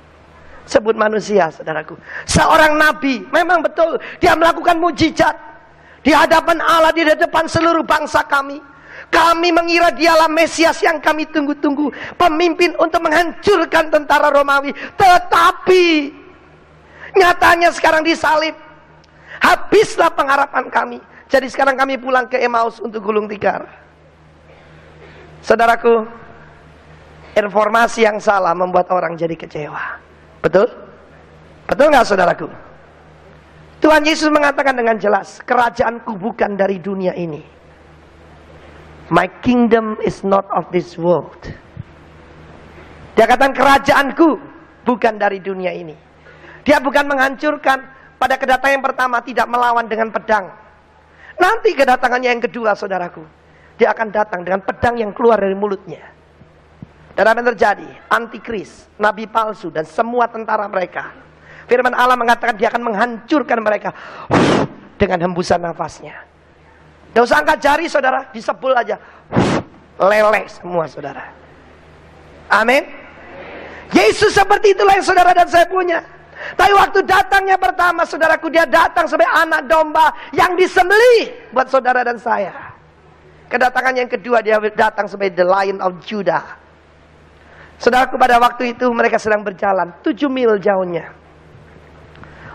sebut 0.70 0.94
manusia, 0.94 1.50
saudaraku. 1.50 1.98
Seorang 2.30 2.78
nabi, 2.78 3.26
memang 3.34 3.66
betul, 3.66 3.98
dia 4.22 4.38
melakukan 4.38 4.78
mujizat 4.78 5.34
di 6.06 6.14
hadapan 6.14 6.62
Allah, 6.62 6.94
di 6.94 7.02
depan 7.02 7.50
seluruh 7.50 7.82
bangsa 7.82 8.22
kami. 8.30 8.62
Kami 9.10 9.50
mengira 9.50 9.90
dialah 9.90 10.30
Mesias 10.30 10.78
yang 10.86 11.02
kami 11.02 11.26
tunggu-tunggu. 11.34 11.90
Pemimpin 12.14 12.78
untuk 12.78 13.02
menghancurkan 13.02 13.90
tentara 13.90 14.30
Romawi. 14.30 14.70
Tetapi, 14.94 16.14
nyatanya 17.18 17.74
sekarang 17.74 18.06
disalib. 18.06 18.54
Habislah 19.42 20.14
pengharapan 20.14 20.70
kami. 20.70 21.00
Jadi 21.26 21.50
sekarang 21.50 21.74
kami 21.74 21.98
pulang 21.98 22.30
ke 22.30 22.38
Emmaus 22.38 22.78
untuk 22.78 23.02
gulung 23.02 23.26
tikar. 23.26 23.66
Saudaraku, 25.42 26.06
informasi 27.38 28.06
yang 28.08 28.18
salah 28.18 28.56
membuat 28.58 28.90
orang 28.90 29.14
jadi 29.14 29.36
kecewa. 29.38 30.02
Betul? 30.42 30.68
Betul 31.70 31.94
nggak 31.94 32.08
saudaraku? 32.08 32.48
Tuhan 33.80 34.04
Yesus 34.04 34.28
mengatakan 34.28 34.76
dengan 34.76 35.00
jelas, 35.00 35.40
kerajaanku 35.48 36.20
bukan 36.20 36.60
dari 36.60 36.82
dunia 36.84 37.16
ini. 37.16 37.40
My 39.10 39.26
kingdom 39.42 39.98
is 40.04 40.22
not 40.22 40.46
of 40.54 40.70
this 40.70 41.00
world. 41.00 41.40
Dia 43.16 43.26
katakan 43.26 43.56
kerajaanku 43.56 44.38
bukan 44.86 45.18
dari 45.18 45.42
dunia 45.42 45.74
ini. 45.74 45.96
Dia 46.68 46.78
bukan 46.84 47.08
menghancurkan 47.08 47.80
pada 48.20 48.36
kedatangan 48.36 48.76
yang 48.78 48.86
pertama 48.86 49.18
tidak 49.24 49.48
melawan 49.48 49.88
dengan 49.88 50.12
pedang. 50.12 50.46
Nanti 51.40 51.72
kedatangannya 51.72 52.30
yang 52.36 52.44
kedua 52.44 52.76
saudaraku. 52.76 53.24
Dia 53.80 53.96
akan 53.96 54.12
datang 54.12 54.44
dengan 54.44 54.60
pedang 54.60 55.00
yang 55.00 55.16
keluar 55.16 55.40
dari 55.40 55.56
mulutnya. 55.56 56.19
Dan 57.20 57.28
apa 57.28 57.44
yang 57.44 57.52
terjadi? 57.52 57.90
Antikris, 58.08 58.88
nabi 58.96 59.28
palsu 59.28 59.68
dan 59.68 59.84
semua 59.84 60.32
tentara 60.32 60.64
mereka. 60.72 61.12
Firman 61.68 61.92
Allah 61.92 62.16
mengatakan 62.16 62.56
dia 62.56 62.72
akan 62.72 62.80
menghancurkan 62.80 63.60
mereka 63.60 63.92
dengan 64.96 65.28
hembusan 65.28 65.60
nafasnya. 65.60 66.16
Tidak 67.12 67.20
usah 67.20 67.44
angkat 67.44 67.60
jari 67.60 67.92
saudara, 67.92 68.24
disebul 68.32 68.72
aja. 68.72 68.96
Leleh 70.00 70.48
semua 70.48 70.88
saudara. 70.88 71.28
Amin. 72.48 72.88
Yesus 73.92 74.32
seperti 74.32 74.72
itulah 74.72 74.96
yang 74.96 75.04
saudara 75.04 75.36
dan 75.36 75.52
saya 75.52 75.68
punya. 75.68 76.00
Tapi 76.56 76.72
waktu 76.72 77.04
datangnya 77.04 77.60
pertama 77.60 78.08
saudaraku 78.08 78.48
dia 78.48 78.64
datang 78.64 79.12
sebagai 79.12 79.28
anak 79.36 79.68
domba 79.68 80.16
yang 80.32 80.56
disembelih 80.56 81.52
buat 81.52 81.68
saudara 81.68 82.00
dan 82.00 82.16
saya. 82.16 82.56
Kedatangan 83.52 83.92
yang 83.92 84.08
kedua 84.08 84.40
dia 84.40 84.56
datang 84.72 85.12
sebagai 85.12 85.36
the 85.36 85.44
lion 85.44 85.84
of 85.84 86.00
Judah. 86.08 86.59
Saudaraku 87.80 88.20
pada 88.20 88.36
waktu 88.44 88.76
itu 88.76 88.92
mereka 88.92 89.16
sedang 89.16 89.40
berjalan 89.40 89.96
tujuh 90.04 90.28
mil 90.28 90.60
jauhnya. 90.60 91.16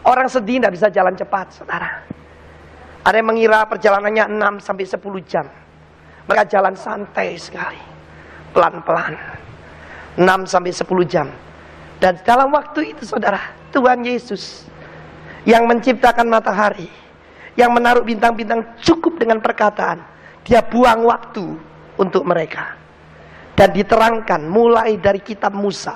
Orang 0.05 0.29
sedih 0.29 0.61
tidak 0.61 0.77
bisa 0.77 0.93
jalan 0.93 1.17
cepat, 1.17 1.49
saudara. 1.49 2.05
Ada 3.09 3.25
yang 3.25 3.33
mengira 3.33 3.65
perjalanannya 3.65 4.37
6 4.61 4.61
sampai 4.61 4.85
10 4.85 5.01
jam. 5.25 5.49
Mereka 6.29 6.45
jalan 6.53 6.77
santai 6.77 7.41
sekali. 7.41 7.81
Pelan-pelan. 8.53 9.17
6 10.21 10.45
sampai 10.45 10.73
10 10.77 11.09
jam. 11.09 11.33
Dan 11.97 12.21
dalam 12.21 12.53
waktu 12.53 12.93
itu 12.93 13.09
saudara, 13.09 13.41
Tuhan 13.73 14.05
Yesus 14.05 14.69
yang 15.49 15.65
menciptakan 15.65 16.29
matahari, 16.29 16.93
yang 17.57 17.73
menaruh 17.73 18.05
bintang-bintang 18.05 18.61
cukup 18.85 19.17
dengan 19.17 19.41
perkataan, 19.41 20.05
dia 20.45 20.61
buang 20.61 21.01
waktu 21.09 21.57
untuk 21.97 22.29
mereka 22.29 22.84
dan 23.55 23.71
diterangkan 23.71 24.47
mulai 24.47 24.99
dari 24.99 25.23
kitab 25.23 25.55
Musa. 25.55 25.95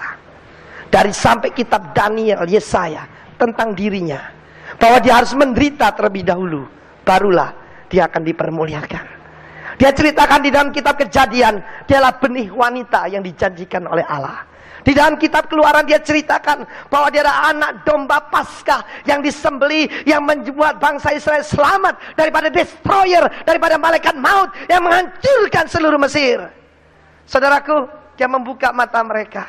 Dari 0.89 1.13
sampai 1.13 1.53
kitab 1.53 1.93
Daniel 1.93 2.49
Yesaya 2.49 3.05
tentang 3.37 3.77
dirinya. 3.77 4.33
Bahwa 4.81 5.03
dia 5.03 5.21
harus 5.21 5.37
menderita 5.37 5.93
terlebih 5.93 6.25
dahulu. 6.25 6.65
Barulah 7.05 7.53
dia 7.93 8.09
akan 8.09 8.23
dipermuliakan. 8.25 9.05
Dia 9.79 9.95
ceritakan 9.95 10.41
di 10.43 10.51
dalam 10.51 10.71
kitab 10.75 10.99
kejadian 10.99 11.61
dialah 11.87 12.17
benih 12.19 12.51
wanita 12.51 13.07
yang 13.07 13.23
dijanjikan 13.23 13.87
oleh 13.87 14.03
Allah. 14.09 14.49
Di 14.83 14.97
dalam 14.97 15.21
kitab 15.21 15.53
keluaran 15.53 15.85
dia 15.85 16.01
ceritakan 16.01 16.65
bahwa 16.89 17.13
dia 17.13 17.21
adalah 17.21 17.53
anak 17.53 17.71
domba 17.85 18.25
paskah 18.33 18.81
yang 19.05 19.21
disembeli 19.21 19.85
yang 20.09 20.25
membuat 20.25 20.81
bangsa 20.81 21.13
Israel 21.13 21.45
selamat 21.45 22.17
daripada 22.17 22.49
destroyer, 22.49 23.23
daripada 23.45 23.77
malaikat 23.77 24.17
maut 24.17 24.49
yang 24.71 24.81
menghancurkan 24.81 25.69
seluruh 25.69 26.01
Mesir. 26.01 26.41
Saudaraku, 27.29 27.85
dia 28.17 28.25
membuka 28.25 28.73
mata 28.73 29.05
mereka. 29.05 29.45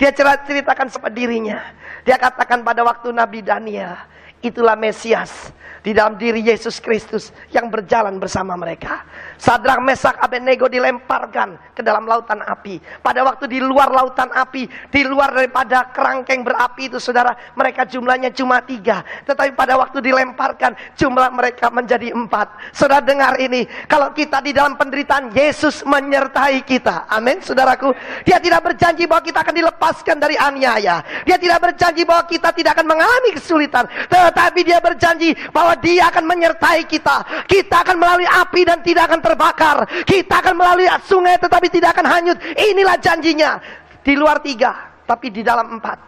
Dia 0.00 0.08
ceritakan 0.16 0.88
seperti 0.88 1.28
dirinya. 1.28 1.60
Dia 2.02 2.16
katakan 2.16 2.64
pada 2.64 2.80
waktu 2.82 3.12
Nabi 3.12 3.44
Daniel, 3.44 3.94
Itulah 4.42 4.74
Mesias 4.74 5.54
di 5.82 5.90
dalam 5.90 6.14
diri 6.14 6.46
Yesus 6.46 6.78
Kristus 6.78 7.34
yang 7.50 7.68
berjalan 7.68 8.16
bersama 8.22 8.54
mereka. 8.54 9.02
Sadrak 9.36 9.82
Mesak 9.82 10.14
Abednego 10.22 10.70
dilemparkan 10.70 11.58
ke 11.74 11.82
dalam 11.82 12.06
lautan 12.06 12.38
api. 12.38 12.78
Pada 13.02 13.26
waktu 13.26 13.50
di 13.50 13.58
luar 13.58 13.90
lautan 13.90 14.30
api, 14.30 14.70
di 14.88 15.02
luar 15.02 15.34
daripada 15.34 15.90
kerangkeng 15.90 16.46
berapi 16.46 16.86
itu 16.86 17.02
saudara, 17.02 17.34
mereka 17.58 17.82
jumlahnya 17.82 18.30
cuma 18.30 18.62
tiga. 18.62 19.02
Tetapi 19.26 19.58
pada 19.58 19.74
waktu 19.74 19.98
dilemparkan, 19.98 20.78
jumlah 20.94 21.28
mereka 21.34 21.68
menjadi 21.74 22.14
empat. 22.14 22.70
Saudara 22.70 23.02
dengar 23.02 23.34
ini, 23.42 23.66
kalau 23.90 24.14
kita 24.14 24.38
di 24.38 24.54
dalam 24.54 24.78
penderitaan, 24.78 25.34
Yesus 25.34 25.82
menyertai 25.82 26.62
kita. 26.62 27.10
Amin, 27.10 27.42
saudaraku. 27.42 27.90
Dia 28.22 28.38
tidak 28.38 28.70
berjanji 28.70 29.10
bahwa 29.10 29.22
kita 29.26 29.42
akan 29.42 29.54
dilepaskan 29.58 30.16
dari 30.22 30.38
aniaya. 30.38 31.02
Dia 31.26 31.34
tidak 31.34 31.58
berjanji 31.58 32.06
bahwa 32.06 32.22
kita 32.30 32.54
tidak 32.54 32.78
akan 32.78 32.86
mengalami 32.86 33.30
kesulitan. 33.34 33.90
Tetapi 34.06 34.60
dia 34.62 34.78
berjanji 34.78 35.34
bahwa 35.50 35.71
bahwa 35.72 35.88
dia 35.88 36.12
akan 36.12 36.24
menyertai 36.28 36.84
kita. 36.84 37.16
Kita 37.48 37.80
akan 37.80 37.96
melalui 37.96 38.28
api 38.28 38.60
dan 38.68 38.84
tidak 38.84 39.08
akan 39.08 39.20
terbakar. 39.24 39.76
Kita 40.04 40.44
akan 40.44 40.54
melalui 40.60 40.86
sungai 41.08 41.40
tetapi 41.40 41.72
tidak 41.72 41.96
akan 41.96 42.06
hanyut. 42.12 42.36
Inilah 42.60 43.00
janjinya. 43.00 43.56
Di 44.04 44.12
luar 44.12 44.44
tiga, 44.44 45.00
tapi 45.08 45.32
di 45.32 45.40
dalam 45.40 45.80
empat. 45.80 45.98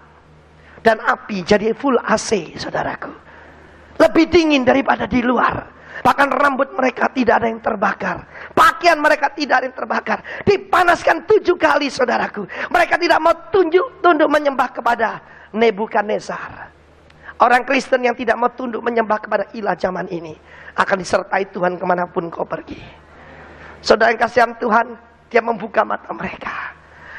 Dan 0.84 1.00
api 1.00 1.40
jadi 1.40 1.72
full 1.72 1.96
AC, 1.96 2.60
saudaraku. 2.60 3.08
Lebih 3.96 4.28
dingin 4.28 4.68
daripada 4.68 5.08
di 5.08 5.24
luar. 5.24 5.72
Bahkan 6.04 6.28
rambut 6.28 6.74
mereka 6.76 7.08
tidak 7.08 7.40
ada 7.40 7.48
yang 7.48 7.62
terbakar. 7.62 8.16
Pakaian 8.52 8.98
mereka 9.00 9.32
tidak 9.32 9.62
ada 9.62 9.64
yang 9.70 9.78
terbakar. 9.78 10.18
Dipanaskan 10.44 11.24
tujuh 11.24 11.56
kali 11.56 11.88
saudaraku. 11.88 12.44
Mereka 12.68 13.00
tidak 13.00 13.22
mau 13.22 13.32
tunjuk 13.48 14.02
tunduk 14.04 14.28
menyembah 14.28 14.68
kepada 14.74 15.22
Nebukadnezar. 15.54 16.73
Orang 17.42 17.66
Kristen 17.66 18.06
yang 18.06 18.14
tidak 18.14 18.38
mau 18.38 18.46
tunduk 18.54 18.78
menyembah 18.78 19.18
kepada 19.18 19.44
ilah 19.58 19.74
zaman 19.74 20.06
ini 20.06 20.38
akan 20.78 20.96
disertai 21.02 21.50
Tuhan 21.50 21.74
ke 21.74 21.84
mana 21.86 22.06
pun 22.06 22.30
kau 22.30 22.46
pergi. 22.46 22.78
Saudara 23.82 24.14
yang 24.14 24.20
kasihan 24.22 24.52
Tuhan, 24.54 24.94
dia 25.26 25.42
membuka 25.42 25.82
mata 25.82 26.14
mereka. 26.14 26.72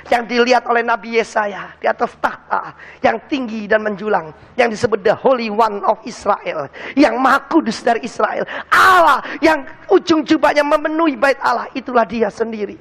Yang 0.05 0.37
dilihat 0.37 0.63
oleh 0.69 0.85
Nabi 0.85 1.17
Yesaya 1.17 1.73
di 1.81 1.89
atas 1.89 2.13
tahta 2.21 2.77
yang 3.01 3.17
tinggi 3.25 3.65
dan 3.65 3.81
menjulang. 3.81 4.29
Yang 4.53 4.79
disebut 4.79 5.01
the 5.01 5.17
Holy 5.17 5.49
One 5.49 5.81
of 5.81 5.97
Israel. 6.05 6.69
Yang 6.93 7.15
maha 7.17 7.41
kudus 7.49 7.81
dari 7.81 8.05
Israel. 8.05 8.45
Allah 8.69 9.25
yang 9.41 9.65
ujung 9.89 10.21
jubahnya 10.21 10.61
memenuhi 10.61 11.17
bait 11.17 11.41
Allah. 11.41 11.65
Itulah 11.73 12.05
dia 12.05 12.29
sendiri. 12.29 12.77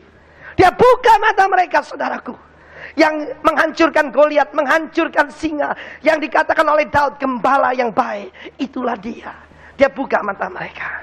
Dia 0.53 0.69
buka 0.69 1.17
mata 1.17 1.49
mereka 1.49 1.81
saudaraku 1.81 2.54
yang 2.95 3.27
menghancurkan 3.43 4.15
Goliat, 4.15 4.55
menghancurkan 4.55 5.27
singa, 5.31 5.75
yang 6.01 6.23
dikatakan 6.23 6.63
oleh 6.67 6.87
Daud 6.87 7.19
gembala 7.19 7.75
yang 7.75 7.91
baik, 7.91 8.31
itulah 8.59 8.95
dia. 8.95 9.35
Dia 9.75 9.91
buka 9.91 10.23
mata 10.23 10.47
mereka. 10.47 11.03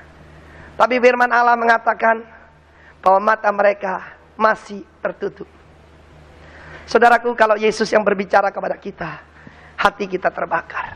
Tapi 0.80 0.95
firman 1.04 1.27
Allah 1.30 1.60
mengatakan 1.60 2.23
bahwa 3.04 3.19
mata 3.36 3.51
mereka 3.51 4.15
masih 4.39 4.88
tertutup. 5.04 5.47
Saudaraku, 6.88 7.36
kalau 7.36 7.60
Yesus 7.60 7.91
yang 7.91 8.04
berbicara 8.08 8.49
kepada 8.49 8.80
kita, 8.80 9.19
hati 9.75 10.08
kita 10.08 10.32
terbakar. 10.32 10.95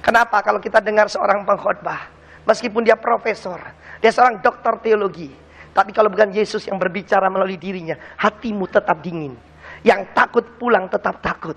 Kenapa? 0.00 0.40
Kalau 0.40 0.62
kita 0.62 0.78
dengar 0.80 1.10
seorang 1.10 1.42
pengkhotbah, 1.44 2.08
meskipun 2.46 2.86
dia 2.86 2.96
profesor, 2.96 3.60
dia 4.00 4.14
seorang 4.14 4.40
doktor 4.40 4.80
teologi, 4.80 5.28
tapi 5.74 5.92
kalau 5.92 6.08
bukan 6.08 6.32
Yesus 6.32 6.66
yang 6.66 6.80
berbicara 6.80 7.28
melalui 7.28 7.60
dirinya, 7.60 7.98
hatimu 8.16 8.64
tetap 8.70 8.98
dingin. 9.04 9.49
Yang 9.80 10.12
takut 10.12 10.44
pulang 10.60 10.86
tetap 10.88 11.20
takut. 11.24 11.56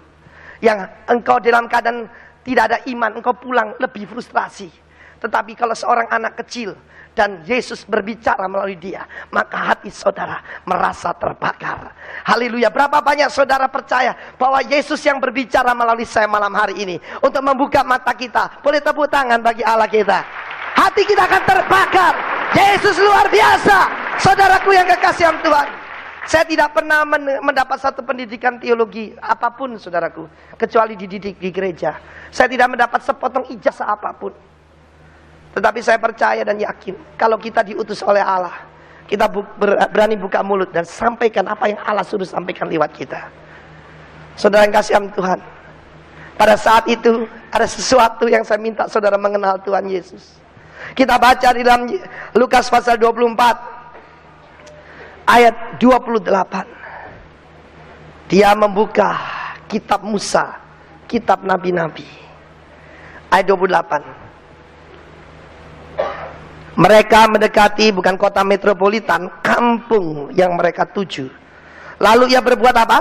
Yang 0.64 0.88
engkau 1.12 1.44
dalam 1.44 1.68
keadaan 1.68 2.08
tidak 2.44 2.64
ada 2.72 2.78
iman, 2.92 3.20
engkau 3.20 3.36
pulang 3.36 3.76
lebih 3.80 4.08
frustrasi. 4.08 4.72
Tetapi 5.24 5.56
kalau 5.56 5.72
seorang 5.72 6.12
anak 6.12 6.44
kecil 6.44 6.76
dan 7.16 7.40
Yesus 7.48 7.88
berbicara 7.88 8.44
melalui 8.52 8.76
dia, 8.76 9.08
maka 9.32 9.72
hati 9.72 9.88
saudara 9.88 10.44
merasa 10.68 11.16
terbakar. 11.16 11.96
Haleluya. 12.28 12.68
Berapa 12.68 13.00
banyak 13.00 13.32
saudara 13.32 13.72
percaya 13.72 14.12
bahwa 14.36 14.60
Yesus 14.60 15.00
yang 15.08 15.24
berbicara 15.24 15.72
melalui 15.72 16.04
saya 16.04 16.28
malam 16.28 16.52
hari 16.52 16.76
ini 16.76 17.00
untuk 17.24 17.40
membuka 17.40 17.88
mata 17.88 18.12
kita. 18.12 18.60
Boleh 18.60 18.84
tepuk 18.84 19.08
tangan 19.08 19.40
bagi 19.40 19.64
Allah 19.64 19.88
kita. 19.88 20.20
Hati 20.76 21.08
kita 21.08 21.24
akan 21.24 21.44
terbakar. 21.48 22.14
Yesus 22.52 23.00
luar 23.00 23.32
biasa. 23.32 23.78
Saudaraku 24.20 24.76
yang 24.76 24.90
kekasih 24.92 25.32
Tuhan. 25.40 25.83
Saya 26.24 26.48
tidak 26.48 26.72
pernah 26.72 27.04
mendapat 27.44 27.84
satu 27.84 28.00
pendidikan 28.00 28.56
teologi 28.56 29.12
apa 29.20 29.52
pun, 29.52 29.76
saudaraku, 29.76 30.24
kecuali 30.56 30.96
dididik 30.96 31.36
di 31.36 31.52
gereja. 31.52 32.00
Saya 32.32 32.48
tidak 32.48 32.72
mendapat 32.72 33.04
sepotong 33.04 33.44
ijazah 33.52 33.92
apa 33.92 34.16
pun. 34.16 34.32
Tetapi 35.54 35.80
saya 35.84 36.00
percaya 36.00 36.42
dan 36.48 36.56
yakin, 36.58 36.96
kalau 37.20 37.36
kita 37.36 37.60
diutus 37.62 38.00
oleh 38.02 38.24
Allah, 38.24 38.56
kita 39.04 39.28
berani 39.92 40.16
buka 40.16 40.40
mulut 40.40 40.72
dan 40.72 40.88
sampaikan 40.88 41.44
apa 41.46 41.76
yang 41.76 41.80
Allah 41.84 42.08
suruh 42.08 42.26
sampaikan 42.26 42.72
lewat 42.72 42.96
kita. 42.96 43.20
Saudara 44.40 44.64
yang 44.64 44.74
kasih 44.74 44.98
Tuhan, 45.14 45.40
pada 46.40 46.56
saat 46.56 46.88
itu 46.88 47.28
ada 47.52 47.68
sesuatu 47.68 48.32
yang 48.32 48.42
saya 48.48 48.58
minta 48.64 48.88
saudara 48.88 49.20
mengenal 49.20 49.60
Tuhan 49.62 49.86
Yesus. 49.92 50.40
Kita 50.96 51.20
baca 51.20 51.52
di 51.52 51.62
dalam 51.62 51.86
Lukas 52.34 52.72
pasal 52.72 52.98
24 52.98 53.83
ayat 55.28 55.80
28. 55.80 56.66
Dia 58.32 58.56
membuka 58.56 59.20
kitab 59.68 60.04
Musa, 60.04 60.56
kitab 61.06 61.44
nabi-nabi. 61.44 62.08
Ayat 63.30 63.48
28. 63.50 64.04
Mereka 66.74 67.30
mendekati 67.30 67.94
bukan 67.94 68.18
kota 68.18 68.42
metropolitan, 68.42 69.30
kampung 69.46 70.34
yang 70.34 70.58
mereka 70.58 70.90
tuju. 70.90 71.30
Lalu 72.02 72.34
ia 72.34 72.42
berbuat 72.42 72.74
apa? 72.74 73.00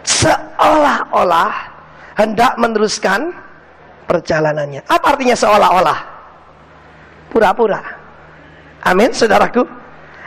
Seolah-olah 0.00 1.52
hendak 2.16 2.56
meneruskan 2.56 3.36
perjalanannya. 4.08 4.80
Apa 4.88 5.12
artinya 5.12 5.36
seolah-olah? 5.36 5.98
Pura-pura. 7.28 7.84
Amin, 8.84 9.12
saudaraku. 9.12 9.83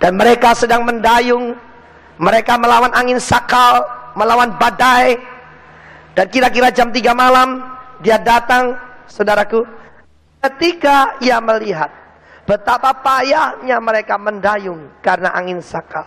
dan 0.00 0.16
mereka 0.16 0.56
sedang 0.56 0.88
mendayung, 0.88 1.52
mereka 2.16 2.56
melawan 2.56 2.88
angin 2.96 3.20
sakal, 3.20 3.84
melawan 4.16 4.48
badai, 4.56 5.20
dan 6.12 6.26
kira-kira 6.28 6.68
jam 6.68 6.92
3 6.92 7.00
malam 7.16 7.64
dia 8.04 8.20
datang, 8.20 8.76
saudaraku. 9.08 9.64
Ketika 10.42 11.22
ia 11.22 11.38
melihat 11.38 11.88
betapa 12.44 12.90
payahnya 12.98 13.78
mereka 13.78 14.18
mendayung 14.18 14.90
karena 14.98 15.30
angin 15.32 15.62
sakal. 15.62 16.04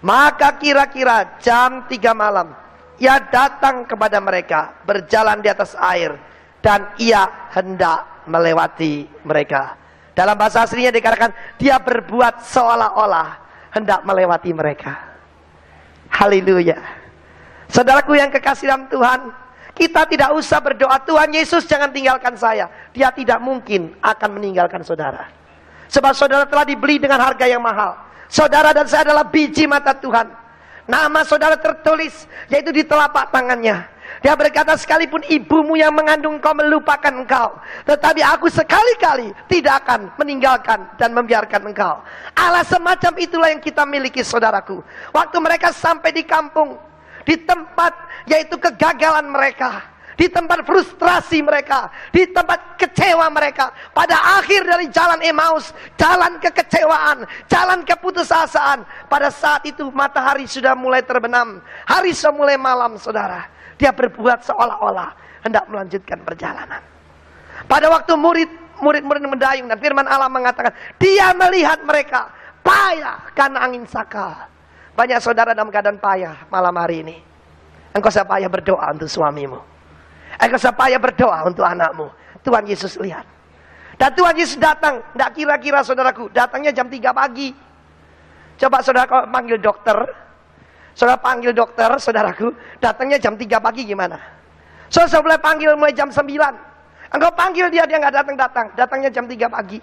Maka 0.00 0.56
kira-kira 0.56 1.36
jam 1.42 1.84
3 1.84 2.16
malam 2.16 2.56
ia 2.98 3.20
datang 3.20 3.86
kepada 3.86 4.18
mereka 4.18 4.74
berjalan 4.82 5.38
di 5.38 5.52
atas 5.52 5.76
air 5.78 6.16
dan 6.64 6.90
ia 6.98 7.50
hendak 7.54 8.26
melewati 8.26 9.06
mereka. 9.22 9.78
Dalam 10.16 10.34
bahasa 10.34 10.66
aslinya 10.66 10.90
dikatakan 10.90 11.30
dia 11.60 11.78
berbuat 11.78 12.42
seolah-olah 12.42 13.28
hendak 13.70 14.02
melewati 14.02 14.50
mereka. 14.50 14.98
Haleluya. 16.10 16.97
Saudaraku 17.68 18.16
yang 18.16 18.32
kekasih 18.32 18.68
dalam 18.68 18.88
Tuhan, 18.88 19.28
kita 19.76 20.08
tidak 20.10 20.34
usah 20.34 20.58
berdoa, 20.58 20.98
Tuhan 21.04 21.30
Yesus 21.30 21.68
jangan 21.68 21.92
tinggalkan 21.94 22.34
saya. 22.34 22.66
Dia 22.90 23.14
tidak 23.14 23.38
mungkin 23.38 23.94
akan 24.02 24.40
meninggalkan 24.40 24.82
saudara. 24.82 25.30
Sebab 25.88 26.12
saudara 26.12 26.44
telah 26.44 26.66
dibeli 26.66 26.98
dengan 26.98 27.22
harga 27.22 27.46
yang 27.46 27.62
mahal. 27.62 27.94
Saudara 28.28 28.74
dan 28.74 28.84
saya 28.90 29.08
adalah 29.08 29.24
biji 29.24 29.64
mata 29.64 29.94
Tuhan. 29.96 30.28
Nama 30.88 31.20
saudara 31.24 31.56
tertulis, 31.60 32.24
yaitu 32.48 32.72
di 32.72 32.82
telapak 32.84 33.28
tangannya. 33.28 33.84
Dia 34.18 34.34
berkata 34.34 34.74
sekalipun 34.74 35.22
ibumu 35.30 35.78
yang 35.78 35.94
mengandung 35.94 36.42
kau 36.42 36.56
melupakan 36.56 37.12
engkau. 37.12 37.54
Tetapi 37.86 38.24
aku 38.24 38.50
sekali-kali 38.50 39.30
tidak 39.46 39.84
akan 39.84 40.10
meninggalkan 40.18 40.90
dan 40.98 41.14
membiarkan 41.14 41.70
engkau. 41.70 42.02
Allah 42.34 42.66
semacam 42.66 43.12
itulah 43.20 43.48
yang 43.52 43.62
kita 43.62 43.86
miliki 43.86 44.26
saudaraku. 44.26 44.82
Waktu 45.14 45.36
mereka 45.38 45.70
sampai 45.70 46.10
di 46.10 46.26
kampung 46.26 46.87
di 47.28 47.36
tempat 47.44 47.92
yaitu 48.24 48.56
kegagalan 48.56 49.28
mereka 49.28 49.98
di 50.18 50.26
tempat 50.26 50.66
frustrasi 50.66 51.38
mereka, 51.46 51.94
di 52.10 52.26
tempat 52.26 52.74
kecewa 52.74 53.30
mereka. 53.30 53.70
Pada 53.94 54.42
akhir 54.42 54.66
dari 54.66 54.90
jalan 54.90 55.22
Emmaus, 55.22 55.70
jalan 55.94 56.42
kekecewaan, 56.42 57.22
jalan 57.46 57.86
keputusasaan. 57.86 58.82
Pada 59.06 59.30
saat 59.30 59.62
itu 59.62 59.86
matahari 59.94 60.50
sudah 60.50 60.74
mulai 60.74 61.06
terbenam, 61.06 61.62
hari 61.86 62.10
sudah 62.10 62.34
mulai 62.34 62.58
malam, 62.58 62.98
saudara. 62.98 63.46
Dia 63.78 63.94
berbuat 63.94 64.42
seolah-olah 64.42 65.14
hendak 65.46 65.70
melanjutkan 65.70 66.18
perjalanan. 66.26 66.82
Pada 67.70 67.86
waktu 67.86 68.18
murid 68.18 68.50
murid-murid 68.82 69.22
mendayung 69.22 69.70
dan 69.70 69.78
firman 69.78 70.10
Allah 70.10 70.26
mengatakan, 70.26 70.74
dia 70.98 71.30
melihat 71.30 71.78
mereka 71.86 72.26
payah 72.66 73.22
karena 73.38 73.70
angin 73.70 73.86
sakal. 73.86 74.57
Banyak 74.98 75.22
saudara 75.22 75.54
dalam 75.54 75.70
keadaan 75.70 76.02
payah 76.02 76.50
malam 76.50 76.74
hari 76.74 77.06
ini. 77.06 77.16
Engkau 77.94 78.10
payah 78.10 78.50
berdoa 78.50 78.90
untuk 78.90 79.06
suamimu. 79.06 79.62
Engkau 80.42 80.74
payah 80.74 80.98
berdoa 80.98 81.46
untuk 81.46 81.62
anakmu. 81.62 82.10
Tuhan 82.42 82.66
Yesus 82.66 82.98
lihat. 82.98 83.22
Dan 83.94 84.10
Tuhan 84.18 84.34
Yesus 84.34 84.58
datang. 84.58 84.98
Tidak 85.14 85.30
kira-kira 85.38 85.86
saudaraku. 85.86 86.34
Datangnya 86.34 86.74
jam 86.74 86.90
3 86.90 87.14
pagi. 87.14 87.54
Coba 88.58 88.82
saudara 88.82 89.06
kalau 89.06 89.30
panggil 89.30 89.62
dokter. 89.62 89.98
Saudara 90.98 91.14
panggil 91.22 91.54
dokter, 91.54 91.90
saudaraku. 92.02 92.50
Datangnya 92.82 93.22
jam 93.22 93.38
3 93.38 93.62
pagi 93.62 93.86
gimana? 93.86 94.18
Saudara 94.90 95.22
boleh 95.22 95.38
panggil 95.38 95.70
mulai 95.78 95.94
jam 95.94 96.10
9. 96.10 96.26
Engkau 97.14 97.30
panggil 97.38 97.70
dia, 97.70 97.86
dia 97.86 98.02
nggak 98.02 98.14
datang-datang. 98.18 98.66
Datangnya 98.74 99.14
jam 99.14 99.30
3 99.30 99.46
pagi. 99.46 99.78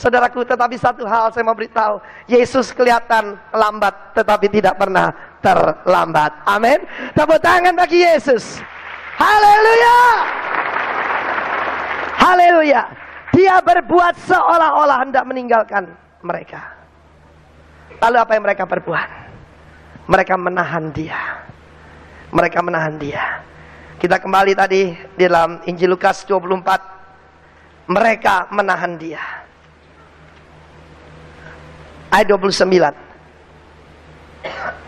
Saudaraku, 0.00 0.48
tetapi 0.48 0.80
satu 0.80 1.04
hal 1.04 1.28
saya 1.28 1.44
mau 1.44 1.52
beritahu. 1.52 2.00
Yesus 2.24 2.72
kelihatan 2.72 3.36
lambat, 3.52 4.16
tetapi 4.16 4.48
tidak 4.48 4.80
pernah 4.80 5.12
terlambat. 5.44 6.32
Amin. 6.48 6.80
Tepuk 7.12 7.36
tangan 7.36 7.76
bagi 7.76 8.00
Yesus. 8.00 8.64
Haleluya. 9.20 10.00
Haleluya. 12.16 12.82
Dia 13.36 13.60
berbuat 13.60 14.16
seolah-olah 14.24 15.04
hendak 15.04 15.28
meninggalkan 15.28 15.92
mereka. 16.24 16.64
Lalu 18.00 18.16
apa 18.16 18.32
yang 18.32 18.44
mereka 18.48 18.64
perbuat? 18.64 19.08
Mereka 20.08 20.34
menahan 20.40 20.88
dia. 20.96 21.44
Mereka 22.32 22.58
menahan 22.64 22.96
dia. 22.96 23.44
Kita 24.00 24.16
kembali 24.16 24.56
tadi 24.56 24.96
di 24.96 25.22
dalam 25.28 25.60
Injil 25.68 25.92
Lukas 25.92 26.24
24. 26.24 27.84
Mereka 27.92 28.48
menahan 28.48 28.96
dia. 28.96 29.39
Ayat 32.10 32.26
29. 32.34 32.66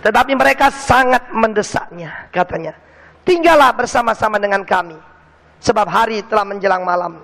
Tetapi 0.02 0.32
mereka 0.34 0.74
sangat 0.74 1.30
mendesaknya, 1.30 2.26
katanya. 2.34 2.74
Tinggallah 3.22 3.70
bersama-sama 3.70 4.42
dengan 4.42 4.66
kami. 4.66 4.98
Sebab 5.62 5.86
hari 5.86 6.26
telah 6.26 6.42
menjelang 6.42 6.82
malam. 6.82 7.22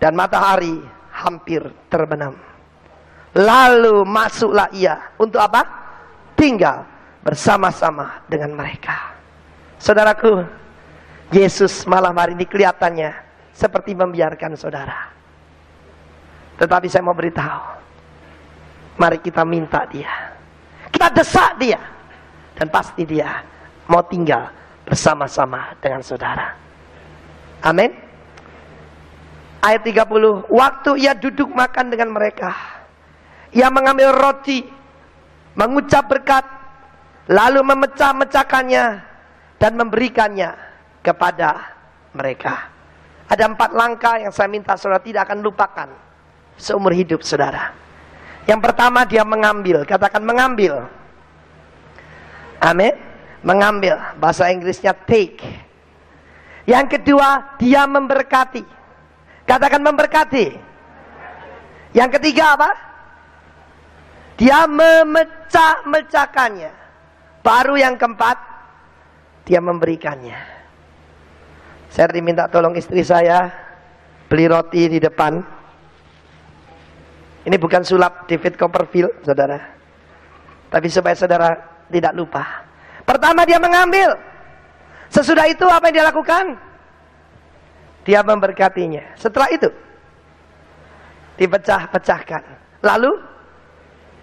Dan 0.00 0.16
matahari 0.16 0.80
hampir 1.12 1.60
terbenam. 1.92 2.32
Lalu 3.36 4.08
masuklah 4.08 4.72
ia. 4.72 5.12
Untuk 5.20 5.38
apa? 5.44 5.68
Tinggal 6.32 6.88
bersama-sama 7.20 8.24
dengan 8.24 8.56
mereka. 8.56 9.12
Saudaraku, 9.76 10.44
Yesus 11.28 11.84
malam 11.84 12.16
hari 12.16 12.32
ini 12.32 12.48
kelihatannya 12.48 13.12
seperti 13.52 13.92
membiarkan 13.92 14.56
saudara. 14.56 15.12
Tetapi 16.56 16.86
saya 16.88 17.02
mau 17.02 17.16
beritahu. 17.16 17.73
Mari 18.94 19.18
kita 19.18 19.42
minta 19.42 19.82
dia. 19.90 20.34
Kita 20.90 21.10
desak 21.10 21.58
dia. 21.58 21.80
Dan 22.54 22.70
pasti 22.70 23.02
dia 23.02 23.42
mau 23.90 24.06
tinggal 24.06 24.46
bersama-sama 24.86 25.74
dengan 25.82 26.00
saudara. 26.06 26.54
Amin. 27.66 27.90
Ayat 29.58 29.82
30. 29.82 30.46
Waktu 30.46 30.90
ia 31.02 31.12
duduk 31.18 31.50
makan 31.50 31.90
dengan 31.90 32.14
mereka. 32.14 32.54
Ia 33.50 33.66
mengambil 33.74 34.14
roti. 34.14 34.62
Mengucap 35.58 36.06
berkat. 36.06 36.46
Lalu 37.26 37.66
memecah-mecahkannya. 37.66 38.84
Dan 39.58 39.72
memberikannya 39.74 40.54
kepada 41.02 41.74
mereka. 42.14 42.70
Ada 43.26 43.50
empat 43.50 43.70
langkah 43.72 44.20
yang 44.20 44.30
saya 44.30 44.46
minta 44.46 44.76
saudara 44.76 45.00
tidak 45.00 45.26
akan 45.26 45.40
lupakan 45.40 45.88
seumur 46.54 46.92
hidup 46.94 47.24
saudara. 47.24 47.83
Yang 48.44 48.60
pertama 48.60 49.08
dia 49.08 49.24
mengambil, 49.24 49.88
katakan 49.88 50.20
mengambil. 50.20 50.84
Amin. 52.60 52.92
Mengambil, 53.44 54.00
bahasa 54.16 54.48
Inggrisnya 54.48 54.96
take. 55.04 55.44
Yang 56.64 56.96
kedua, 56.96 57.60
dia 57.60 57.84
memberkati. 57.84 58.64
Katakan 59.44 59.84
memberkati. 59.84 60.56
Yang 61.92 62.16
ketiga 62.16 62.56
apa? 62.56 62.72
Dia 64.40 64.64
memecah-mecahkannya. 64.64 66.72
Baru 67.44 67.76
yang 67.76 68.00
keempat, 68.00 68.40
dia 69.44 69.60
memberikannya. 69.60 70.56
Saya 71.92 72.08
diminta 72.10 72.48
tolong 72.48 72.72
istri 72.74 73.04
saya 73.04 73.52
beli 74.26 74.48
roti 74.48 74.88
di 74.88 74.98
depan. 74.98 75.53
Ini 77.44 77.56
bukan 77.60 77.84
sulap 77.84 78.24
David 78.24 78.56
Copperfield, 78.56 79.20
saudara. 79.20 79.60
Tapi 80.72 80.88
supaya 80.88 81.12
saudara 81.12 81.52
tidak 81.92 82.16
lupa. 82.16 82.64
Pertama 83.04 83.44
dia 83.44 83.60
mengambil. 83.60 84.16
Sesudah 85.12 85.44
itu 85.46 85.62
apa 85.68 85.92
yang 85.92 85.94
dia 86.00 86.06
lakukan? 86.08 86.44
Dia 88.08 88.20
memberkatinya. 88.24 89.14
Setelah 89.20 89.52
itu 89.52 89.68
dipecah-pecahkan. 91.36 92.42
Lalu 92.80 93.12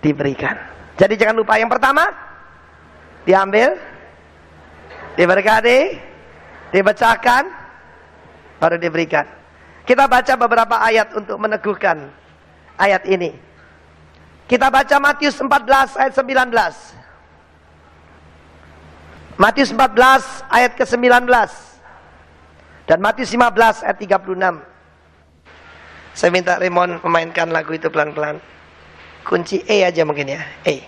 diberikan. 0.02 0.58
Jadi 0.98 1.14
jangan 1.18 1.38
lupa 1.38 1.62
yang 1.62 1.70
pertama 1.70 2.10
diambil, 3.24 3.78
diberkati, 5.14 5.80
dipecahkan, 6.74 7.44
baru 8.58 8.82
diberikan. 8.82 9.26
Kita 9.86 10.10
baca 10.10 10.34
beberapa 10.38 10.76
ayat 10.78 11.14
untuk 11.18 11.38
meneguhkan 11.42 12.21
ayat 12.82 13.06
ini. 13.06 13.38
Kita 14.50 14.74
baca 14.74 14.98
Matius 14.98 15.38
14 15.38 16.02
ayat 16.02 16.14
19. 16.18 16.50
Matius 19.38 19.70
14 19.72 20.50
ayat 20.50 20.74
ke-19. 20.76 21.30
Dan 22.90 23.00
Matius 23.00 23.32
15 23.32 23.86
ayat 23.86 23.98
36. 24.02 24.60
Saya 26.12 26.30
minta 26.36 26.60
Raymond 26.60 27.00
memainkan 27.08 27.48
lagu 27.48 27.72
itu 27.72 27.88
pelan-pelan. 27.88 28.42
Kunci 29.24 29.64
E 29.70 29.88
aja 29.88 30.04
mungkin 30.04 30.36
ya. 30.36 30.42
E. 30.68 30.84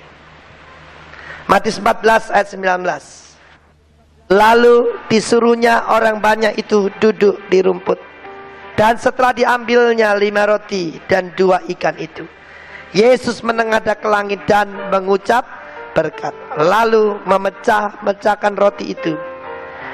Matius 1.47 1.79
14 1.79 2.36
ayat 2.36 2.47
19. 2.51 2.84
Lalu 4.34 4.91
disuruhnya 5.08 5.88
orang 5.88 6.19
banyak 6.19 6.60
itu 6.60 6.91
duduk 6.99 7.39
di 7.47 7.63
rumput. 7.63 8.12
Dan 8.73 8.97
setelah 8.97 9.31
diambilnya 9.33 10.17
lima 10.17 10.49
roti 10.49 10.97
dan 11.05 11.29
dua 11.38 11.62
ikan 11.77 11.93
itu. 12.01 12.25
Yesus 12.93 13.41
menengadah 13.41 13.97
ke 13.97 14.07
langit 14.09 14.41
dan 14.49 14.69
mengucap 14.89 15.45
berkat. 15.93 16.33
Lalu 16.57 17.21
memecah-mecahkan 17.25 18.53
roti 18.57 18.93
itu. 18.93 19.13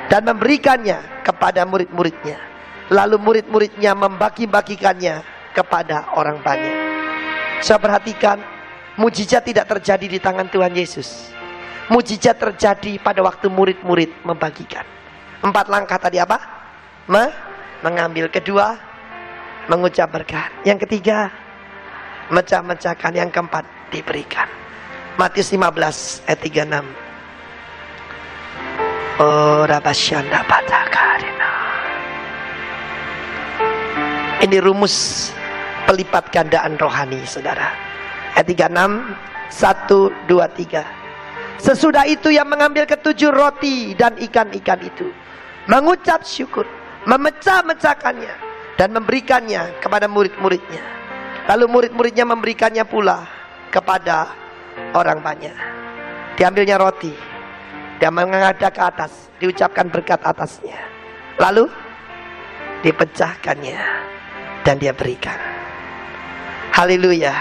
Dan 0.08 0.26
memberikannya 0.26 1.24
kepada 1.24 1.68
murid-muridnya. 1.68 2.40
Lalu 2.90 3.22
murid-muridnya 3.22 3.94
membagi-bagikannya 3.94 5.22
kepada 5.54 6.10
orang 6.18 6.42
banyak. 6.42 6.76
Saya 7.62 7.78
perhatikan, 7.78 8.40
mujizat 8.98 9.46
tidak 9.46 9.70
terjadi 9.70 10.08
di 10.08 10.20
tangan 10.20 10.48
Tuhan 10.48 10.74
Yesus 10.74 11.40
Mujizat 11.90 12.38
terjadi 12.38 13.02
pada 13.02 13.26
waktu 13.26 13.50
murid-murid 13.50 14.22
membagikan. 14.22 14.86
Empat 15.42 15.74
langkah 15.74 15.98
tadi 15.98 16.22
apa? 16.22 16.38
Me 17.10 17.49
mengambil. 17.86 18.28
Kedua, 18.28 18.76
mengucap 19.72 20.12
berkat. 20.12 20.52
Yang 20.68 20.88
ketiga, 20.88 21.32
mecah-mecahkan. 22.32 23.12
Yang 23.16 23.30
keempat, 23.36 23.66
diberikan. 23.94 24.48
Matius 25.20 25.52
15 25.52 26.24
ayat 26.32 26.40
36. 26.40 26.86
Oh, 29.20 29.68
rabasyanda 29.68 30.48
karina. 30.48 31.52
Ini 34.40 34.64
rumus 34.64 35.30
pelipat 35.84 36.32
gandaan 36.32 36.80
rohani, 36.80 37.20
saudara. 37.28 37.76
Ayat 38.40 38.48
36, 38.48 39.12
1, 39.52 40.08
2, 40.32 40.48
3. 40.56 40.88
Sesudah 41.60 42.08
itu 42.08 42.32
yang 42.32 42.48
mengambil 42.48 42.88
ketujuh 42.88 43.36
roti 43.36 43.92
dan 44.00 44.16
ikan-ikan 44.16 44.80
itu. 44.80 45.12
Mengucap 45.68 46.24
syukur. 46.24 46.64
Memecah-mecahkannya. 47.10 48.48
Dan 48.78 48.96
memberikannya 48.96 49.82
kepada 49.84 50.08
murid-muridnya. 50.08 50.80
Lalu 51.50 51.66
murid-muridnya 51.68 52.24
memberikannya 52.24 52.86
pula 52.88 53.28
kepada 53.74 54.32
orang 54.96 55.20
banyak. 55.20 55.58
Diambilnya 56.40 56.80
roti. 56.80 57.12
Dia 58.00 58.08
mengadah 58.08 58.72
ke 58.72 58.80
atas. 58.80 59.28
Diucapkan 59.42 59.92
berkat 59.92 60.24
atasnya. 60.24 60.80
Lalu 61.42 61.68
dipecahkannya 62.86 63.80
dan 64.64 64.80
dia 64.80 64.96
berikan. 64.96 65.36
Haleluya. 66.72 67.36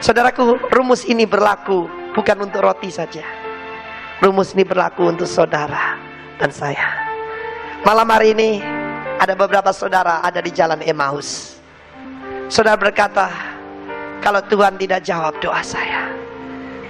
Saudaraku, 0.00 0.56
rumus 0.72 1.04
ini 1.04 1.28
berlaku 1.28 1.84
bukan 2.16 2.48
untuk 2.48 2.64
roti 2.64 2.88
saja. 2.88 3.24
Rumus 4.24 4.56
ini 4.56 4.64
berlaku 4.64 5.12
untuk 5.12 5.28
saudara 5.28 6.00
dan 6.40 6.48
saya. 6.48 7.09
Malam 7.80 8.12
hari 8.12 8.36
ini 8.36 8.60
ada 9.16 9.32
beberapa 9.32 9.72
saudara 9.72 10.20
ada 10.20 10.44
di 10.44 10.52
jalan 10.52 10.84
Emmaus. 10.84 11.56
Saudara 12.52 12.76
berkata, 12.76 13.32
kalau 14.20 14.44
Tuhan 14.52 14.76
tidak 14.76 15.00
jawab 15.00 15.32
doa 15.40 15.64
saya, 15.64 16.12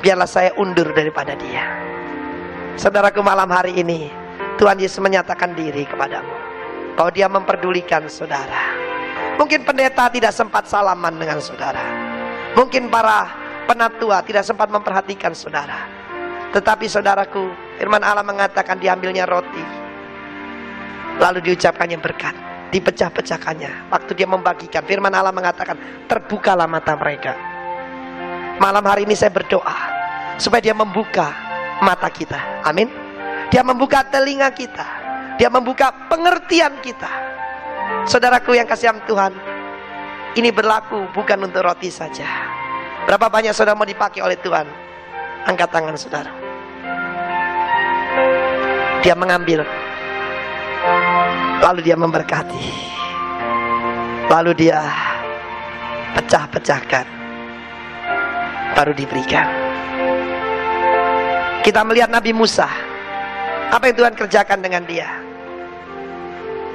biarlah 0.03 0.27
saya 0.27 0.51
undur 0.59 0.91
daripada 0.91 1.39
dia. 1.39 1.63
Saudaraku 2.75 3.23
malam 3.23 3.47
hari 3.55 3.79
ini, 3.79 4.11
Tuhan 4.59 4.83
Yesus 4.83 4.99
menyatakan 4.99 5.55
diri 5.55 5.87
kepadamu. 5.87 6.35
Bahwa 6.99 7.11
dia 7.15 7.31
memperdulikan 7.31 8.11
saudara. 8.11 8.75
Mungkin 9.39 9.63
pendeta 9.63 10.11
tidak 10.11 10.35
sempat 10.35 10.67
salaman 10.67 11.15
dengan 11.23 11.39
saudara. 11.39 11.87
Mungkin 12.59 12.91
para 12.91 13.31
penatua 13.71 14.27
tidak 14.27 14.43
sempat 14.43 14.67
memperhatikan 14.75 15.39
saudara. 15.39 15.87
Tetapi 16.51 16.91
saudaraku, 16.91 17.47
firman 17.79 18.03
Allah 18.03 18.27
mengatakan 18.27 18.75
diambilnya 18.83 19.23
roti. 19.23 19.80
Lalu 21.19 21.51
diucapkannya 21.51 21.99
berkat. 21.99 22.37
Dipecah-pecahkannya. 22.71 23.91
Waktu 23.91 24.15
dia 24.15 24.31
membagikan, 24.31 24.87
firman 24.87 25.11
Allah 25.11 25.35
mengatakan, 25.35 25.75
terbukalah 26.07 26.71
mata 26.71 26.95
mereka. 26.95 27.35
Malam 28.63 28.85
hari 28.87 29.03
ini 29.09 29.19
saya 29.19 29.35
berdoa. 29.35 29.75
Supaya 30.39 30.63
dia 30.63 30.77
membuka 30.77 31.35
mata 31.83 32.07
kita. 32.07 32.63
Amin. 32.63 32.87
Dia 33.51 33.67
membuka 33.67 34.07
telinga 34.07 34.55
kita. 34.55 34.87
Dia 35.41 35.51
membuka 35.51 35.91
pengertian 36.07 36.79
kita. 36.79 37.11
Saudaraku 38.07 38.55
yang 38.55 38.71
kasih 38.71 38.95
Tuhan, 39.09 39.35
ini 40.39 40.55
berlaku 40.55 41.11
bukan 41.11 41.43
untuk 41.43 41.67
roti 41.67 41.91
saja. 41.91 42.29
Berapa 43.09 43.27
banyak 43.27 43.51
saudara 43.51 43.75
mau 43.75 43.89
dipakai 43.89 44.23
oleh 44.23 44.39
Tuhan? 44.39 44.69
Angkat 45.49 45.69
tangan 45.75 45.97
saudara. 45.99 46.31
Dia 49.03 49.17
mengambil. 49.17 49.65
Lalu 51.61 51.81
dia 51.85 51.97
memberkati. 51.97 52.65
Lalu 54.33 54.53
dia 54.57 54.81
pecah-pecahkan. 56.17 57.07
Baru 58.73 58.97
diberikan. 58.97 59.45
Kita 61.61 61.85
melihat 61.85 62.09
Nabi 62.09 62.33
Musa. 62.33 62.65
Apa 63.71 63.93
yang 63.93 63.97
Tuhan 64.01 64.15
kerjakan 64.17 64.65
dengan 64.65 64.89
dia? 64.89 65.07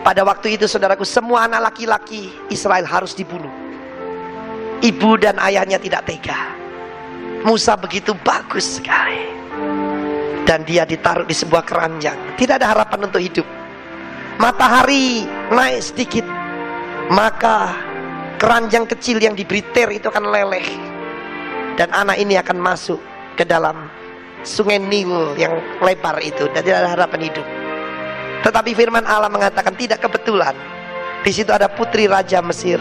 Pada 0.06 0.22
waktu 0.22 0.54
itu 0.54 0.70
saudaraku 0.70 1.02
semua 1.02 1.50
anak 1.50 1.74
laki-laki 1.74 2.30
Israel 2.54 2.86
harus 2.86 3.18
dibunuh. 3.18 3.50
Ibu 4.86 5.18
dan 5.18 5.42
ayahnya 5.42 5.82
tidak 5.82 6.06
tega. 6.06 6.38
Musa 7.42 7.74
begitu 7.74 8.14
bagus 8.22 8.78
sekali. 8.78 9.34
Dan 10.46 10.62
dia 10.62 10.86
ditaruh 10.86 11.26
di 11.26 11.34
sebuah 11.34 11.66
keranjang. 11.66 12.38
Tidak 12.38 12.62
ada 12.62 12.70
harapan 12.78 13.10
untuk 13.10 13.18
hidup. 13.18 13.65
Matahari 14.38 15.24
naik 15.54 15.82
sedikit. 15.82 16.26
Maka 17.12 17.72
keranjang 18.42 18.90
kecil 18.90 19.22
yang 19.22 19.38
diberi 19.38 19.62
ter 19.72 19.88
itu 19.94 20.10
akan 20.12 20.32
leleh. 20.32 20.68
Dan 21.76 21.92
anak 21.92 22.20
ini 22.20 22.40
akan 22.40 22.58
masuk 22.60 23.00
ke 23.36 23.44
dalam 23.44 23.88
sungai 24.48 24.80
Nil 24.80 25.36
yang 25.40 25.56
lebar 25.80 26.20
itu. 26.24 26.48
Dan 26.52 26.64
tidak 26.64 26.80
ada 26.84 26.90
harapan 26.96 27.32
hidup. 27.32 27.48
Tetapi 28.46 28.72
firman 28.78 29.06
Allah 29.10 29.32
mengatakan 29.32 29.74
tidak 29.74 30.04
kebetulan. 30.04 30.54
Di 31.26 31.34
situ 31.34 31.50
ada 31.50 31.66
putri 31.66 32.06
raja 32.06 32.38
Mesir. 32.46 32.78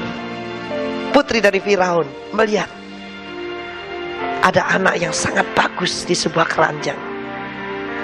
Putri 1.15 1.41
dari 1.41 1.63
Firaun 1.63 2.05
melihat 2.37 2.69
ada 4.45 4.69
anak 4.77 5.01
yang 5.01 5.15
sangat 5.15 5.49
bagus 5.57 6.05
di 6.05 6.13
sebuah 6.13 6.45
keranjang. 6.45 6.99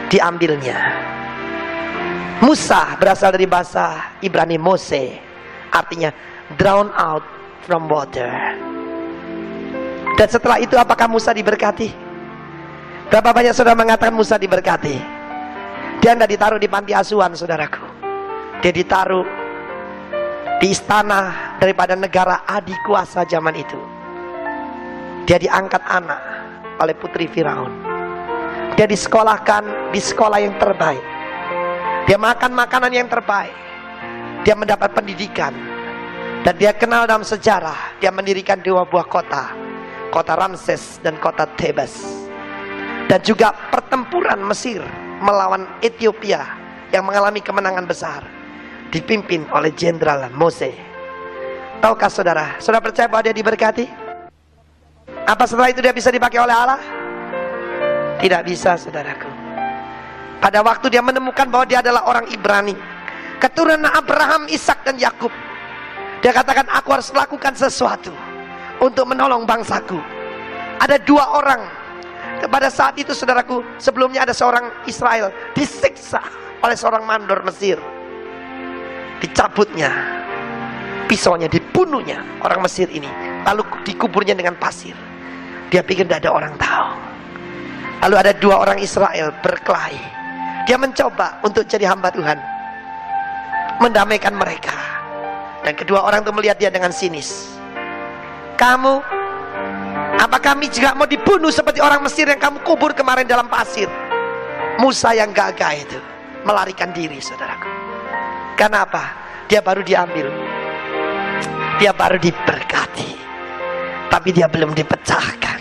Diambilnya. 0.09 0.79
Musa 2.40 2.96
berasal 2.96 3.37
dari 3.37 3.44
bahasa 3.44 4.16
Ibrani 4.24 4.57
Mose. 4.57 5.20
Artinya 5.68 6.09
drown 6.57 6.88
out 6.96 7.22
from 7.68 7.85
water. 7.85 8.33
Dan 10.16 10.29
setelah 10.29 10.57
itu 10.57 10.72
apakah 10.81 11.05
Musa 11.05 11.37
diberkati? 11.37 11.92
Berapa 13.12 13.37
banyak 13.37 13.53
saudara 13.53 13.76
mengatakan 13.76 14.16
Musa 14.16 14.40
diberkati? 14.40 14.96
Dia 16.00 16.16
tidak 16.16 16.33
ditaruh 16.33 16.57
di 16.57 16.68
panti 16.68 16.96
asuhan 16.96 17.37
saudaraku. 17.37 17.85
Dia 18.64 18.72
ditaruh 18.72 19.26
di 20.64 20.72
istana 20.72 21.57
daripada 21.61 21.92
negara 21.92 22.48
adi 22.48 22.72
kuasa 22.88 23.29
zaman 23.29 23.53
itu. 23.53 23.81
Dia 25.29 25.37
diangkat 25.37 25.83
anak 25.85 26.20
oleh 26.81 26.96
putri 26.96 27.29
Firaun. 27.29 27.72
Dia 28.81 28.88
disekolahkan 28.88 29.92
di 29.92 30.00
sekolah 30.00 30.40
yang 30.40 30.57
terbaik. 30.57 31.10
Dia 32.09 32.17
makan 32.17 32.53
makanan 32.57 32.93
yang 32.93 33.09
terbaik. 33.11 33.53
Dia 34.47 34.57
mendapat 34.57 34.93
pendidikan. 34.97 35.53
Dan 36.41 36.57
dia 36.57 36.73
kenal 36.73 37.05
dalam 37.05 37.27
sejarah. 37.27 38.01
Dia 38.01 38.09
mendirikan 38.09 38.61
dua 38.65 38.89
buah 38.89 39.05
kota. 39.05 39.53
Kota 40.09 40.35
Ramses 40.35 40.99
dan 41.05 41.21
kota 41.21 41.45
Thebes. 41.61 42.27
Dan 43.11 43.21
juga 43.27 43.53
pertempuran 43.75 44.41
Mesir 44.47 44.81
melawan 45.21 45.69
Ethiopia 45.85 46.47
yang 46.91 47.07
mengalami 47.07 47.39
kemenangan 47.43 47.87
besar 47.87 48.23
dipimpin 48.91 49.47
oleh 49.55 49.71
Jenderal 49.75 50.31
Mose. 50.35 50.75
Tahukah 51.81 52.11
saudara? 52.13 52.59
Saudara 52.61 52.85
percaya 52.85 53.09
bahwa 53.09 53.25
dia 53.25 53.35
diberkati? 53.35 53.87
Apa 55.25 55.47
setelah 55.47 55.71
itu 55.71 55.81
dia 55.81 55.95
bisa 55.95 56.11
dipakai 56.11 56.43
oleh 56.43 56.53
Allah? 56.53 56.81
Tidak 58.21 58.43
bisa, 58.45 58.77
saudaraku. 58.77 59.39
Pada 60.40 60.64
waktu 60.64 60.88
dia 60.88 61.05
menemukan 61.05 61.46
bahwa 61.53 61.68
dia 61.68 61.85
adalah 61.85 62.09
orang 62.09 62.26
Ibrani, 62.33 62.72
keturunan 63.37 63.85
Abraham, 63.92 64.48
Ishak 64.48 64.88
dan 64.88 64.96
Yakub. 64.96 65.33
Dia 66.24 66.33
katakan, 66.33 66.68
aku 66.72 66.96
harus 66.96 67.12
melakukan 67.12 67.53
sesuatu 67.57 68.12
untuk 68.81 69.05
menolong 69.09 69.44
bangsaku. 69.44 70.00
Ada 70.81 70.96
dua 71.05 71.37
orang 71.37 71.61
pada 72.48 72.72
saat 72.72 72.96
itu 72.96 73.12
saudaraku, 73.12 73.61
sebelumnya 73.76 74.24
ada 74.24 74.33
seorang 74.33 74.72
Israel 74.88 75.29
disiksa 75.53 76.24
oleh 76.64 76.72
seorang 76.72 77.05
mandor 77.05 77.44
Mesir. 77.44 77.76
Dicabutnya 79.20 79.92
pisaunya, 81.05 81.53
dibunuhnya 81.53 82.24
orang 82.40 82.64
Mesir 82.64 82.88
ini. 82.88 83.09
Lalu 83.44 83.66
dikuburnya 83.85 84.33
dengan 84.33 84.57
pasir. 84.57 84.96
Dia 85.68 85.85
pikir 85.85 86.09
tidak 86.09 86.24
ada 86.24 86.33
orang 86.33 86.55
tahu. 86.57 86.88
Lalu 88.09 88.16
ada 88.16 88.33
dua 88.33 88.57
orang 88.64 88.81
Israel 88.81 89.37
berkelahi. 89.44 90.20
Dia 90.68 90.77
mencoba 90.77 91.40
untuk 91.40 91.64
jadi 91.64 91.88
hamba 91.88 92.12
Tuhan. 92.12 92.38
Mendamaikan 93.81 94.37
mereka. 94.37 94.77
Dan 95.64 95.77
kedua 95.77 96.05
orang 96.05 96.25
itu 96.25 96.33
melihat 96.33 96.57
dia 96.61 96.70
dengan 96.73 96.92
sinis. 96.92 97.57
Kamu 98.57 99.01
apa 100.20 100.37
kami 100.37 100.68
juga 100.68 100.92
mau 100.92 101.09
dibunuh 101.09 101.49
seperti 101.49 101.81
orang 101.81 102.05
Mesir 102.05 102.29
yang 102.29 102.37
kamu 102.37 102.61
kubur 102.61 102.92
kemarin 102.92 103.25
dalam 103.25 103.49
pasir? 103.49 103.88
Musa 104.77 105.16
yang 105.16 105.33
gagah 105.33 105.73
itu 105.77 106.01
melarikan 106.44 106.92
diri, 106.92 107.20
saudaraku. 107.20 107.68
Kenapa? 108.57 109.16
Dia 109.49 109.64
baru 109.64 109.81
diambil. 109.81 110.29
Dia 111.81 111.96
baru 111.96 112.20
diberkati. 112.20 113.11
Tapi 114.12 114.29
dia 114.37 114.49
belum 114.49 114.77
dipecahkan. 114.77 115.61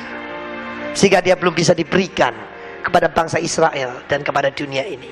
Sehingga 0.91 1.23
dia 1.23 1.39
belum 1.39 1.55
bisa 1.55 1.71
diberikan 1.71 2.48
kepada 2.83 3.11
bangsa 3.11 3.37
Israel 3.39 4.03
dan 4.07 4.23
kepada 4.23 4.49
dunia 4.51 4.83
ini. 4.87 5.09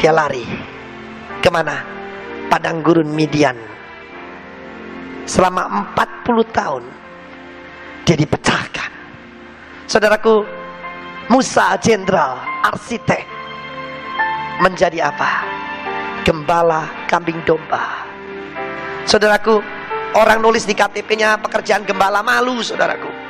Dia 0.00 0.10
lari. 0.10 0.44
Ke 1.42 1.50
mana? 1.50 1.82
Padang 2.50 2.82
gurun 2.82 3.10
Midian. 3.10 3.56
Selama 5.26 5.92
40 5.94 6.42
tahun 6.50 6.84
dia 8.02 8.16
dipecahkan. 8.18 8.90
Saudaraku, 9.86 10.42
Musa 11.30 11.78
jenderal, 11.78 12.42
arsitek 12.66 13.22
menjadi 14.58 15.08
apa? 15.08 15.46
Gembala 16.26 16.86
kambing 17.06 17.38
domba. 17.46 18.02
Saudaraku, 19.06 19.62
orang 20.18 20.42
nulis 20.42 20.66
di 20.66 20.74
KTP-nya 20.74 21.38
pekerjaan 21.38 21.86
gembala 21.86 22.22
malu, 22.22 22.62
saudaraku. 22.62 23.21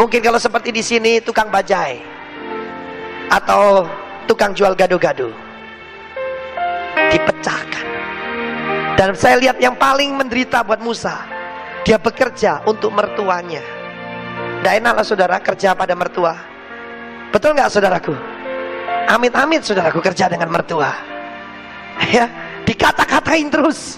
Mungkin 0.00 0.24
kalau 0.24 0.40
seperti 0.40 0.72
di 0.72 0.80
sini 0.80 1.20
tukang 1.20 1.52
bajai 1.52 2.00
atau 3.28 3.84
tukang 4.24 4.56
jual 4.56 4.72
gado-gado 4.72 5.28
dipecahkan. 7.12 7.86
Dan 8.96 9.12
saya 9.12 9.36
lihat 9.36 9.60
yang 9.60 9.76
paling 9.76 10.16
menderita 10.16 10.64
buat 10.64 10.80
Musa, 10.80 11.20
dia 11.84 12.00
bekerja 12.00 12.64
untuk 12.64 12.96
mertuanya 12.96 13.60
tidak 14.60 14.76
enak 14.76 14.92
lah 14.92 15.06
saudara 15.08 15.36
kerja 15.40 15.72
pada 15.72 15.96
mertua. 15.96 16.36
Betul 17.32 17.56
nggak 17.56 17.72
saudaraku? 17.72 18.12
Amit-amit 19.08 19.64
saudaraku 19.64 20.04
kerja 20.04 20.28
dengan 20.28 20.52
mertua. 20.52 20.92
Ya, 22.12 22.28
dikata-katain 22.64 23.48
terus. 23.52 23.96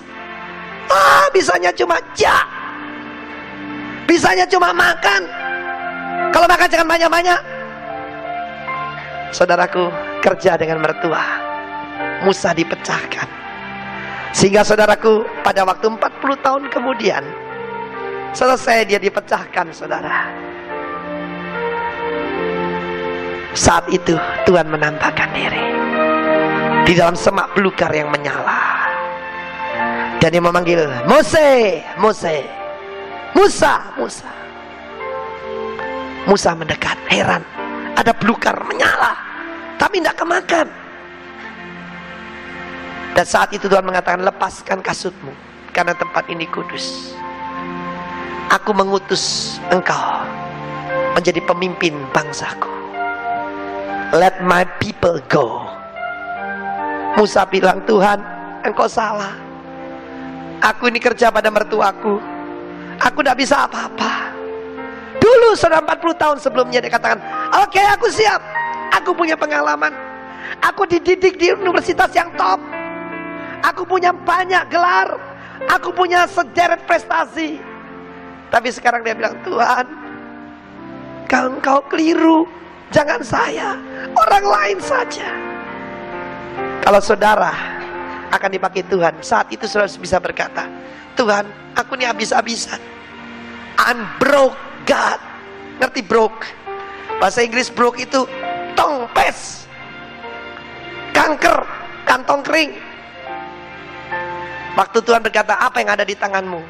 Ah, 0.87 1.27
bisanya 1.35 1.75
cuma 1.75 1.99
ja. 2.19 2.47
Bisanya 4.07 4.47
cuma 4.47 4.71
makan. 4.71 5.42
Kalau 6.33 6.49
makan 6.49 6.69
jangan 6.73 6.89
banyak-banyak. 6.89 7.41
Saudaraku, 9.37 9.93
kerja 10.25 10.57
dengan 10.57 10.81
mertua. 10.81 11.21
Musa 12.25 12.57
dipecahkan. 12.57 13.29
Sehingga 14.33 14.65
saudaraku, 14.65 15.29
pada 15.45 15.69
waktu 15.69 15.93
40 15.93 16.41
tahun 16.41 16.63
kemudian, 16.73 17.21
selesai 18.33 18.89
dia 18.89 18.97
dipecahkan, 18.97 19.69
saudara. 19.77 20.33
Saat 23.53 23.93
itu 23.93 24.17
Tuhan 24.49 24.73
menampakkan 24.73 25.29
diri 25.37 25.61
di 26.89 26.97
dalam 26.97 27.13
semak 27.13 27.53
belukar 27.53 27.93
yang 27.93 28.09
menyala. 28.09 28.89
Dan 30.17 30.33
dia 30.33 30.41
memanggil 30.41 30.89
Mose, 31.05 31.83
Mose, 32.01 32.47
Musa, 33.37 33.93
Musa. 34.01 34.42
Musa 36.27 36.55
mendekat, 36.55 36.95
heran. 37.11 37.43
Ada 37.99 38.15
belukar 38.15 38.57
menyala, 38.67 39.15
tapi 39.77 40.01
tidak 40.01 40.17
kemakan. 40.23 40.69
Dan 43.13 43.27
saat 43.29 43.53
itu 43.53 43.69
Tuhan 43.69 43.85
mengatakan, 43.85 44.25
lepaskan 44.25 44.81
kasutmu, 44.81 45.35
karena 45.77 45.93
tempat 45.93 46.25
ini 46.33 46.49
kudus. 46.49 47.13
Aku 48.49 48.73
mengutus 48.73 49.57
engkau 49.69 50.25
menjadi 51.13 51.41
pemimpin 51.45 51.93
bangsaku. 52.17 52.71
Let 54.13 54.41
my 54.45 54.65
people 54.81 55.21
go. 55.29 55.65
Musa 57.17 57.45
bilang, 57.45 57.85
Tuhan, 57.85 58.21
engkau 58.65 58.89
salah. 58.89 59.37
Aku 60.63 60.89
ini 60.89 61.01
kerja 61.03 61.29
pada 61.29 61.53
mertuaku. 61.53 62.17
Aku 63.03 63.19
tidak 63.21 63.41
bisa 63.41 63.67
apa-apa. 63.69 64.42
Dulu 65.23 65.55
sudah 65.55 65.79
40 65.79 66.19
tahun 66.19 66.37
sebelumnya 66.43 66.83
dia 66.83 66.91
katakan, 66.91 67.23
oke 67.63 67.71
okay, 67.71 67.87
aku 67.95 68.11
siap. 68.11 68.43
Aku 68.99 69.15
punya 69.15 69.39
pengalaman. 69.39 69.95
Aku 70.67 70.83
dididik 70.85 71.39
di 71.39 71.55
universitas 71.55 72.11
yang 72.13 72.35
top. 72.35 72.59
Aku 73.63 73.87
punya 73.87 74.11
banyak 74.11 74.67
gelar. 74.67 75.15
Aku 75.71 75.95
punya 75.95 76.27
sederet 76.27 76.83
prestasi. 76.91 77.63
Tapi 78.51 78.69
sekarang 78.75 79.07
dia 79.07 79.15
bilang, 79.15 79.39
Tuhan, 79.47 79.87
kalau 81.31 81.57
engkau 81.57 81.79
keliru, 81.87 82.45
Jangan 82.93 83.25
saya, 83.25 83.73
orang 84.13 84.45
lain 84.45 84.79
saja. 84.85 85.33
Kalau 86.85 87.01
saudara 87.01 87.49
akan 88.29 88.51
dipakai 88.53 88.85
Tuhan, 88.85 89.17
saat 89.25 89.49
itu 89.49 89.65
saudara 89.65 89.89
bisa 89.97 90.21
berkata, 90.21 90.69
Tuhan, 91.17 91.49
aku 91.73 91.97
ini 91.97 92.05
habis-habisan. 92.05 92.77
I'm 93.81 94.05
broke, 94.21 94.53
God. 94.87 95.21
Ngerti 95.83 96.03
broke? 96.05 96.47
Bahasa 97.19 97.43
Inggris 97.43 97.71
broke 97.71 98.03
itu 98.03 98.27
tongpes. 98.75 99.67
Kanker, 101.13 101.63
kantong 102.09 102.43
kering. 102.43 102.73
Waktu 104.73 104.99
Tuhan 105.05 105.21
berkata, 105.21 105.61
apa 105.61 105.85
yang 105.85 105.93
ada 105.93 106.05
di 106.07 106.17
tanganmu? 106.17 106.61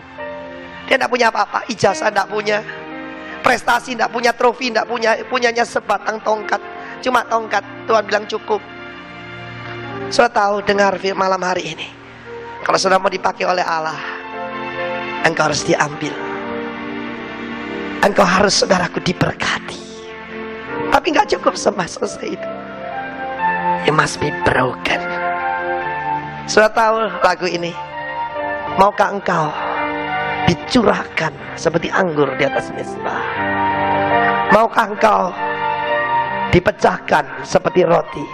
Dia 0.90 0.98
tidak 0.98 1.10
punya 1.14 1.30
apa-apa, 1.30 1.62
ijazah 1.70 2.10
tidak 2.10 2.26
punya, 2.26 2.58
prestasi, 3.46 3.94
tidak 3.94 4.10
punya 4.10 4.34
trofi, 4.34 4.74
tidak 4.74 4.90
punya 4.90 5.14
punyanya 5.30 5.62
sebatang 5.62 6.18
tongkat. 6.26 6.58
Cuma 7.02 7.22
tongkat. 7.26 7.62
Tuhan 7.86 8.02
bilang 8.06 8.26
cukup. 8.26 8.62
Saya 10.10 10.28
tahu 10.30 10.62
dengar 10.66 10.98
malam 11.14 11.40
hari 11.42 11.72
ini. 11.74 11.88
Kalau 12.62 12.78
sudah 12.78 12.98
mau 12.98 13.10
dipakai 13.10 13.42
oleh 13.42 13.64
Allah, 13.66 13.98
engkau 15.26 15.50
harus 15.50 15.66
diambil. 15.66 16.32
Engkau 18.03 18.26
harus 18.26 18.59
saudaraku 18.59 18.98
diberkati. 19.03 19.78
Tapi 20.90 21.07
nggak 21.14 21.30
cukup 21.38 21.55
sama 21.55 21.86
selesai 21.86 22.34
itu. 22.34 22.50
You 23.86 23.94
must 23.94 24.18
be 24.18 24.34
broken. 24.42 25.00
Sudah 26.50 26.70
tahu 26.74 27.07
lagu 27.22 27.46
ini? 27.46 27.70
Maukah 28.74 29.14
engkau 29.14 29.55
dicurahkan 30.50 31.30
seperti 31.55 31.88
anggur 31.94 32.26
di 32.36 32.44
atas 32.44 32.74
mesbah. 32.74 33.22
Maukah 34.50 34.86
engkau 34.90 35.22
dipecahkan 36.50 37.46
seperti 37.46 37.86
roti? 37.86 38.26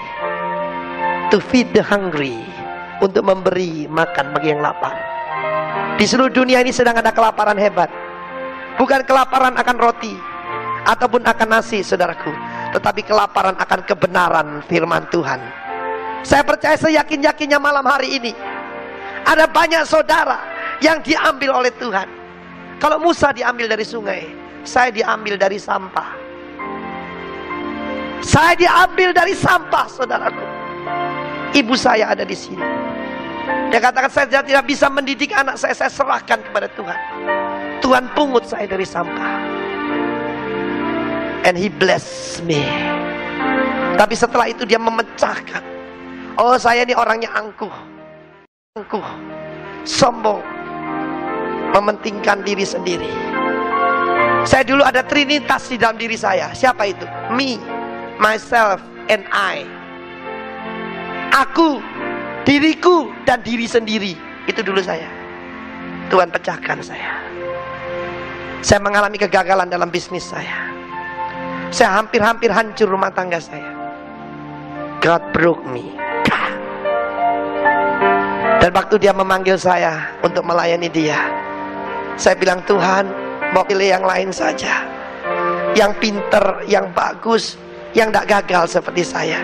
To 1.29 1.37
feed 1.45 1.77
the 1.77 1.85
hungry, 1.85 2.41
untuk 2.99 3.27
memberi 3.27 3.87
makan 3.87 4.35
bagi 4.35 4.51
yang 4.51 4.65
lapar. 4.65 4.95
Di 5.99 6.07
seluruh 6.07 6.31
dunia 6.31 6.63
ini 6.63 6.73
sedang 6.75 6.99
ada 6.99 7.11
kelaparan 7.11 7.59
hebat. 7.59 7.91
Bukan 8.79 9.03
kelaparan 9.03 9.59
akan 9.59 9.77
roti 9.77 10.15
ataupun 10.87 11.27
akan 11.27 11.49
nasi, 11.51 11.83
saudaraku, 11.83 12.31
tetapi 12.79 13.03
kelaparan 13.03 13.59
akan 13.59 13.81
kebenaran 13.85 14.49
firman 14.71 15.03
Tuhan. 15.11 15.43
Saya 16.23 16.47
percaya 16.47 16.79
seyakin-yakinnya 16.79 17.59
malam 17.59 17.83
hari 17.83 18.23
ini 18.23 18.33
ada 19.27 19.51
banyak 19.51 19.83
saudara 19.83 20.39
yang 20.79 21.03
diambil 21.03 21.59
oleh 21.59 21.73
Tuhan. 21.77 22.09
Kalau 22.79 23.03
Musa 23.03 23.35
diambil 23.35 23.67
dari 23.67 23.83
sungai, 23.83 24.23
saya 24.63 24.95
diambil 24.95 25.35
dari 25.35 25.59
sampah. 25.59 26.15
Saya 28.23 28.55
diambil 28.55 29.11
dari 29.11 29.35
sampah, 29.35 29.87
saudaraku. 29.91 30.47
Ibu 31.55 31.75
saya 31.75 32.15
ada 32.15 32.23
di 32.23 32.37
sini. 32.39 32.63
Dia 33.69 33.81
katakan 33.83 34.11
saya 34.13 34.27
tidak 34.45 34.65
bisa 34.69 34.87
mendidik 34.87 35.35
anak 35.35 35.59
saya, 35.59 35.75
saya 35.75 35.91
serahkan 35.91 36.39
kepada 36.47 36.71
Tuhan. 36.73 36.99
Tuhan 37.81 38.11
pungut 38.13 38.45
saya 38.45 38.67
dari 38.67 38.85
sampah. 38.85 39.41
And 41.47 41.55
he 41.57 41.73
bless 41.73 42.39
me. 42.45 42.61
Tapi 43.97 44.15
setelah 44.15 44.51
itu 44.51 44.69
dia 44.69 44.79
memecahkan. 44.79 45.65
Oh 46.39 46.55
saya 46.55 46.87
ini 46.87 46.95
orangnya 46.95 47.33
angkuh. 47.35 47.73
Angkuh. 48.79 49.07
Sombong 49.89 50.45
mementingkan 51.73 52.45
diri 52.45 52.65
sendiri. 52.65 53.11
Saya 54.49 54.65
dulu 54.65 54.81
ada 54.81 55.05
trinitas 55.05 55.69
di 55.69 55.77
dalam 55.77 56.01
diri 56.01 56.17
saya. 56.17 56.55
Siapa 56.57 56.89
itu? 56.89 57.05
Me, 57.35 57.61
myself, 58.17 58.81
and 59.13 59.27
I. 59.29 59.67
Aku, 61.37 61.85
diriku, 62.49 63.13
dan 63.29 63.45
diri 63.45 63.69
sendiri. 63.69 64.17
Itu 64.49 64.65
dulu 64.65 64.81
saya. 64.81 65.11
Tuhan 66.09 66.33
pecahkan 66.33 66.81
saya. 66.81 67.28
Saya 68.59 68.83
mengalami 68.83 69.17
kegagalan 69.19 69.71
dalam 69.71 69.87
bisnis 69.89 70.27
saya. 70.27 70.67
Saya 71.71 72.01
hampir-hampir 72.01 72.51
hancur 72.51 72.91
rumah 72.91 73.13
tangga 73.15 73.39
saya. 73.39 73.71
God 74.99 75.23
broke 75.31 75.63
me. 75.63 75.95
Dan 78.59 78.75
waktu 78.75 78.99
dia 78.99 79.15
memanggil 79.15 79.55
saya 79.55 80.11
untuk 80.27 80.43
melayani 80.43 80.91
dia, 80.91 81.17
saya 82.19 82.35
bilang 82.35 82.59
Tuhan 82.67 83.07
mau 83.55 83.63
pilih 83.63 83.95
yang 83.95 84.03
lain 84.03 84.35
saja 84.35 84.83
Yang 85.79 85.93
pinter, 86.03 86.45
yang 86.67 86.91
bagus 86.91 87.55
Yang 87.95 88.09
tidak 88.11 88.27
gagal 88.27 88.65
seperti 88.75 89.03
saya 89.07 89.41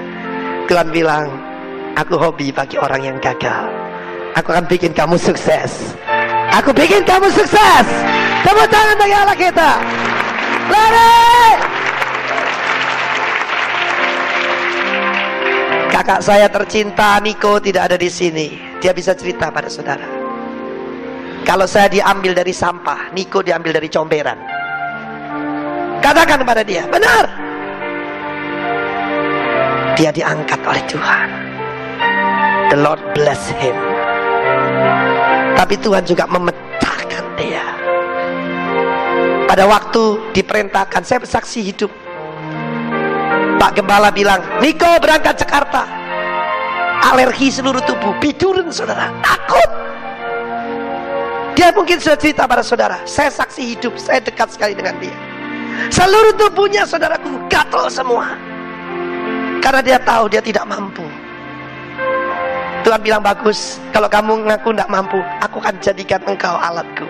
Tuhan 0.67 0.91
bilang 0.91 1.31
Aku 1.95 2.19
hobi 2.19 2.51
bagi 2.51 2.75
orang 2.75 3.07
yang 3.07 3.19
gagal 3.23 3.71
Aku 4.35 4.51
akan 4.51 4.67
bikin 4.67 4.91
kamu 4.91 5.15
sukses 5.15 5.95
Aku 6.51 6.75
bikin 6.75 7.07
kamu 7.07 7.31
sukses 7.31 7.87
Tepuk 8.45 8.69
tangan 8.69 8.97
bagi 9.01 9.17
Allah 9.17 9.37
kita 9.37 9.71
Lari 10.69 11.49
Kakak 15.89 16.21
saya 16.21 16.47
tercinta 16.53 17.17
Niko 17.25 17.57
tidak 17.59 17.89
ada 17.89 17.97
di 17.97 18.13
sini 18.13 18.79
Dia 18.85 18.93
bisa 18.93 19.17
cerita 19.17 19.49
pada 19.49 19.73
saudara 19.73 20.25
kalau 21.45 21.69
saya 21.69 21.93
diambil 21.93 22.33
dari 22.33 22.57
sampah, 22.57 23.13
Niko 23.13 23.45
diambil 23.45 23.77
dari 23.77 23.93
comberan. 23.93 24.41
Katakan 26.01 26.41
kepada 26.41 26.65
dia, 26.65 26.89
benar. 26.89 27.29
Dia 29.93 30.09
diangkat 30.09 30.61
oleh 30.65 30.81
Tuhan. 30.89 31.29
The 32.73 32.81
Lord 32.81 33.05
bless 33.13 33.53
him. 33.61 33.77
Tapi 35.53 35.77
Tuhan 35.85 36.09
juga 36.09 36.25
memecahkan 36.33 36.54
Pada 39.55 39.71
waktu 39.71 40.35
diperintahkan, 40.35 41.07
saya 41.07 41.23
bersaksi 41.23 41.63
hidup. 41.63 41.87
Pak 43.55 43.79
Gembala 43.79 44.11
bilang, 44.11 44.43
Niko 44.59 44.99
berangkat 44.99 45.47
Jakarta. 45.47 45.87
Alergi 47.07 47.55
seluruh 47.55 47.79
tubuh, 47.87 48.19
bidurun 48.19 48.75
saudara, 48.75 49.15
takut. 49.23 49.71
Dia 51.55 51.71
mungkin 51.71 52.03
sudah 52.03 52.19
cerita 52.19 52.51
pada 52.51 52.67
saudara, 52.67 52.99
saya 53.07 53.31
saksi 53.31 53.79
hidup, 53.79 53.95
saya 53.95 54.19
dekat 54.19 54.51
sekali 54.51 54.75
dengan 54.75 54.99
dia. 54.99 55.15
Seluruh 55.87 56.35
tubuhnya 56.35 56.83
saudaraku 56.83 57.39
gatal 57.47 57.87
semua. 57.87 58.35
Karena 59.63 59.87
dia 59.87 60.03
tahu 60.03 60.35
dia 60.35 60.43
tidak 60.43 60.67
mampu. 60.67 61.07
Tuhan 62.83 62.99
bilang 63.07 63.23
bagus. 63.23 63.79
Kalau 63.95 64.11
kamu 64.11 64.51
ngaku 64.51 64.75
tidak 64.75 64.91
mampu, 64.91 65.23
aku 65.39 65.63
akan 65.63 65.79
jadikan 65.79 66.19
engkau 66.27 66.59
alatku. 66.59 67.07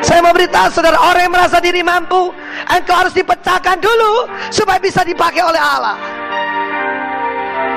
Saya 0.00 0.24
mau 0.24 0.32
beritahu 0.32 0.72
saudara 0.72 0.96
orang 0.96 1.28
yang 1.28 1.34
merasa 1.36 1.60
diri 1.60 1.84
mampu, 1.84 2.32
engkau 2.72 2.96
harus 2.96 3.12
dipecahkan 3.12 3.76
dulu 3.84 4.32
supaya 4.48 4.80
bisa 4.80 5.04
dipakai 5.04 5.44
oleh 5.44 5.60
Allah. 5.60 5.96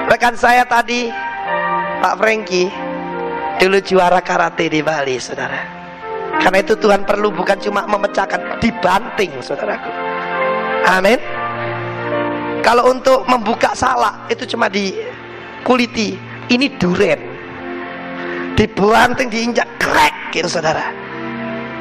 Rekan 0.07 0.35
saya 0.39 0.63
tadi, 0.63 1.11
Pak 1.99 2.15
Franky, 2.15 2.71
dulu 3.59 3.77
juara 3.83 4.23
karate 4.23 4.71
di 4.71 4.79
Bali, 4.79 5.19
saudara. 5.19 5.83
Karena 6.39 6.63
itu 6.63 6.79
Tuhan 6.79 7.03
perlu 7.03 7.27
bukan 7.35 7.59
cuma 7.59 7.83
memecahkan, 7.83 8.63
dibanting, 8.63 9.43
saudaraku. 9.43 9.91
Amin. 10.87 11.19
Kalau 12.63 12.87
untuk 12.87 13.27
membuka 13.27 13.75
salah 13.75 14.23
itu 14.31 14.47
cuma 14.47 14.71
di 14.71 14.95
kuliti, 15.67 16.15
ini 16.47 16.71
duren. 16.79 17.19
Dibanting, 18.55 19.27
diinjak, 19.27 19.67
krek, 19.75 20.15
gitu 20.31 20.47
saudara 20.47 21.02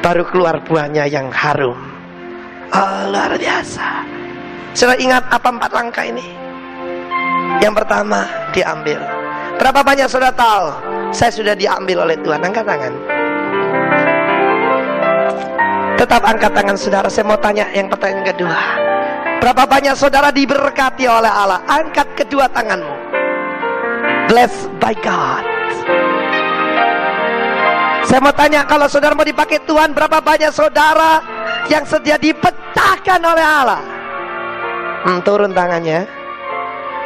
baru 0.02 0.26
keluar 0.26 0.58
buahnya 0.66 1.06
yang 1.06 1.30
harum. 1.30 1.78
Oh, 2.74 3.00
luar 3.08 3.38
biasa. 3.38 4.02
Sudah 4.74 4.98
ingat 4.98 5.22
apa 5.30 5.48
empat 5.48 5.70
langkah 5.70 6.02
ini? 6.02 6.34
Yang 7.62 7.84
pertama 7.84 8.26
diambil. 8.50 8.98
Berapa 9.62 9.80
banyak 9.86 10.10
sudah 10.10 10.34
tahu? 10.34 10.66
Saya 11.14 11.30
sudah 11.30 11.54
diambil 11.54 12.02
oleh 12.02 12.18
Tuhan. 12.18 12.42
Angkat 12.42 12.66
tangan. 12.66 12.94
Tetap 15.94 16.22
angkat 16.26 16.50
tangan 16.50 16.76
saudara. 16.76 17.06
Saya 17.06 17.24
mau 17.28 17.38
tanya 17.38 17.70
yang 17.70 17.86
pertanyaan 17.86 18.26
kedua. 18.34 18.58
Berapa 19.38 19.62
banyak 19.68 19.94
saudara 19.94 20.34
diberkati 20.34 21.06
oleh 21.06 21.30
Allah? 21.30 21.62
Angkat 21.70 22.18
kedua 22.18 22.50
tanganmu. 22.50 22.96
Blessed 24.26 24.66
by 24.82 24.96
God. 24.98 25.44
Saya 28.02 28.18
mau 28.18 28.34
tanya 28.34 28.66
kalau 28.66 28.90
saudara 28.90 29.14
mau 29.14 29.22
dipakai 29.22 29.62
Tuhan 29.62 29.94
berapa 29.94 30.18
banyak 30.18 30.50
saudara 30.50 31.22
yang 31.70 31.86
sedia 31.86 32.18
dipecahkan 32.18 33.20
oleh 33.22 33.44
Allah? 33.44 33.82
Hmm, 35.06 35.18
turun 35.22 35.54
tangannya. 35.54 36.06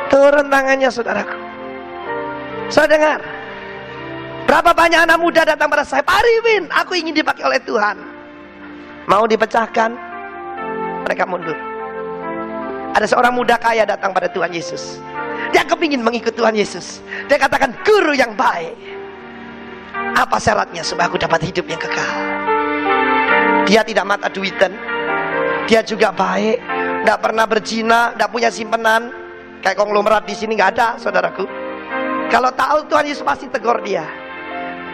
Turun 0.09 0.47
tangannya 0.49 0.89
saudaraku. 0.89 1.37
Saya 2.73 2.89
dengar. 2.89 3.21
Berapa 4.47 4.71
banyak 4.71 5.01
anak 5.11 5.19
muda 5.19 5.43
datang 5.43 5.67
pada 5.67 5.83
saya, 5.83 6.07
Pak 6.07 6.23
Riwin, 6.23 6.71
aku 6.71 6.95
ingin 6.95 7.19
dipakai 7.19 7.43
oleh 7.43 7.59
Tuhan. 7.67 7.99
Mau 9.11 9.27
dipecahkan, 9.27 9.91
mereka 11.03 11.27
mundur. 11.27 11.59
Ada 12.95 13.11
seorang 13.11 13.35
muda 13.35 13.59
kaya 13.59 13.83
datang 13.85 14.15
pada 14.15 14.31
Tuhan 14.31 14.55
Yesus. 14.55 15.03
Dia 15.51 15.67
kepingin 15.67 16.01
mengikut 16.01 16.33
Tuhan 16.39 16.55
Yesus. 16.55 17.03
Dia 17.27 17.37
katakan, 17.37 17.75
guru 17.83 18.15
yang 18.15 18.39
baik. 18.39 18.96
Apa 20.17 20.41
syaratnya 20.41 20.81
supaya 20.81 21.13
aku 21.13 21.21
dapat 21.21 21.45
hidup 21.45 21.69
yang 21.69 21.81
kekal? 21.81 22.11
Dia 23.69 23.83
tidak 23.83 24.07
mata 24.07 24.31
duitan. 24.31 24.73
Dia 25.67 25.83
juga 25.83 26.15
baik, 26.15 26.63
tidak 27.03 27.19
pernah 27.19 27.45
berzina, 27.45 28.15
tidak 28.15 28.31
punya 28.31 28.51
simpenan. 28.55 29.11
Kayak 29.61 29.83
konglomerat 29.83 30.23
di 30.25 30.35
sini 30.39 30.55
nggak 30.55 30.79
ada, 30.79 30.89
saudaraku. 30.97 31.43
Kalau 32.31 32.51
tahu 32.55 32.87
Tuhan 32.87 33.07
Yesus 33.11 33.27
pasti 33.27 33.51
tegur 33.51 33.83
dia. 33.83 34.07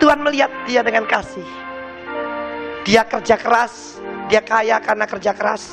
Tuhan 0.00 0.18
melihat 0.24 0.48
dia 0.64 0.80
dengan 0.80 1.04
kasih. 1.04 1.44
Dia 2.82 3.06
kerja 3.06 3.38
keras, 3.38 4.02
dia 4.26 4.42
kaya 4.42 4.82
karena 4.82 5.06
kerja 5.06 5.30
keras. 5.36 5.70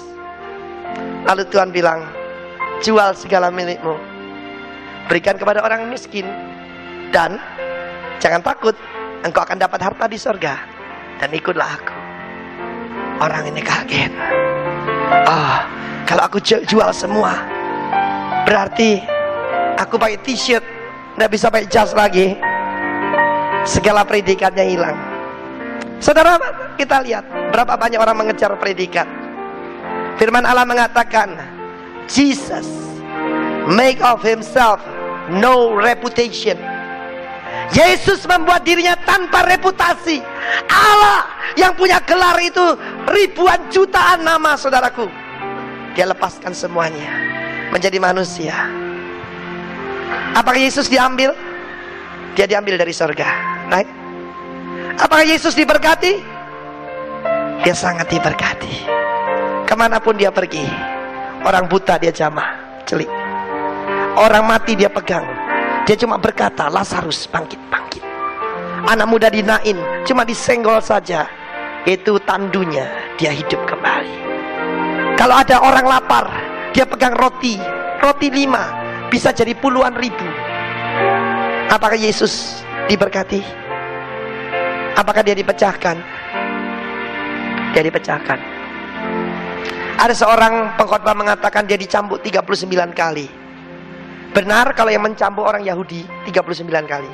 Lalu 1.25 1.43
Tuhan 1.49 1.73
bilang, 1.73 2.05
jual 2.85 3.11
segala 3.17 3.49
milikmu, 3.49 3.97
berikan 5.09 5.35
kepada 5.35 5.65
orang 5.65 5.89
miskin, 5.89 6.27
dan 7.09 7.41
jangan 8.21 8.45
takut, 8.45 8.77
engkau 9.23 9.43
akan 9.43 9.57
dapat 9.59 9.79
harta 9.83 10.05
di 10.07 10.17
surga 10.19 10.53
dan 11.19 11.29
ikutlah 11.35 11.69
aku. 11.79 11.95
Orang 13.19 13.51
ini 13.51 13.59
kaget. 13.59 14.11
Oh 15.27 15.57
kalau 16.07 16.23
aku 16.25 16.39
jual 16.41 16.89
semua 16.95 17.35
berarti 18.47 19.03
aku 19.75 19.99
pakai 19.99 20.17
t-shirt 20.23 20.63
nggak 21.19 21.31
bisa 21.31 21.51
pakai 21.51 21.67
jas 21.67 21.91
lagi. 21.91 22.35
Segala 23.67 24.07
predikannya 24.07 24.65
hilang. 24.65 24.97
Saudara 25.99 26.39
kita 26.79 27.03
lihat 27.03 27.27
berapa 27.51 27.75
banyak 27.75 27.99
orang 27.99 28.23
mengejar 28.23 28.55
predikat. 28.55 29.05
Firman 30.15 30.47
Allah 30.47 30.63
mengatakan 30.63 31.35
Jesus 32.07 32.65
make 33.67 33.99
of 33.99 34.23
himself 34.23 34.79
no 35.29 35.75
reputation 35.75 36.57
Yesus 37.69 38.25
membuat 38.25 38.65
dirinya 38.65 38.97
tanpa 39.05 39.45
reputasi. 39.45 40.21
Allah 40.69 41.25
yang 41.53 41.77
punya 41.77 42.01
gelar 42.01 42.37
itu 42.41 42.73
ribuan 43.13 43.69
jutaan 43.69 44.25
nama 44.25 44.57
saudaraku. 44.57 45.05
Dia 45.93 46.09
lepaskan 46.09 46.53
semuanya 46.53 47.09
menjadi 47.69 48.01
manusia. 48.01 48.55
Apakah 50.33 50.57
Yesus 50.57 50.89
diambil? 50.89 51.33
Dia 52.33 52.49
diambil 52.49 52.77
dari 52.77 52.93
surga. 52.93 53.27
Right? 53.69 53.89
Apakah 54.97 55.25
Yesus 55.25 55.53
diberkati? 55.53 56.39
Dia 57.61 57.75
sangat 57.75 58.09
diberkati. 58.09 58.87
Ke 59.69 59.73
mana 59.77 60.01
pun 60.01 60.17
dia 60.17 60.33
pergi, 60.33 60.65
orang 61.45 61.69
buta 61.69 62.01
dia 62.01 62.09
jamah, 62.09 62.57
celik. 62.89 63.09
Orang 64.17 64.49
mati 64.49 64.73
dia 64.73 64.89
pegang, 64.89 65.23
dia 65.89 65.97
cuma 65.97 66.21
berkata, 66.21 66.69
Lazarus 66.69 67.25
bangkit, 67.25 67.57
bangkit. 67.73 68.05
Anak 68.85 69.09
muda 69.09 69.25
dinain, 69.25 69.73
cuma 70.05 70.21
disenggol 70.21 70.77
saja. 70.85 71.25
Itu 71.89 72.21
tandunya, 72.29 72.85
dia 73.17 73.33
hidup 73.33 73.57
kembali. 73.65 74.13
Kalau 75.17 75.33
ada 75.33 75.57
orang 75.57 75.89
lapar, 75.89 76.29
dia 76.77 76.85
pegang 76.85 77.17
roti, 77.17 77.57
roti 78.05 78.29
lima, 78.29 78.69
bisa 79.09 79.33
jadi 79.33 79.57
puluhan 79.57 79.97
ribu. 79.97 80.29
Apakah 81.73 81.97
Yesus 81.97 82.61
diberkati? 82.85 83.41
Apakah 84.93 85.25
dia 85.25 85.33
dipecahkan? 85.33 85.97
Dia 87.73 87.81
dipecahkan. 87.81 88.37
Ada 89.97 90.13
seorang 90.13 90.77
pengkhotbah 90.77 91.17
mengatakan 91.17 91.65
dia 91.65 91.81
dicambuk 91.81 92.21
39 92.21 92.93
kali. 92.93 93.38
Benar 94.29 94.77
kalau 94.77 94.93
yang 94.93 95.01
mencambuk 95.01 95.41
orang 95.41 95.65
Yahudi 95.65 96.05
39 96.29 96.69
kali. 96.85 97.09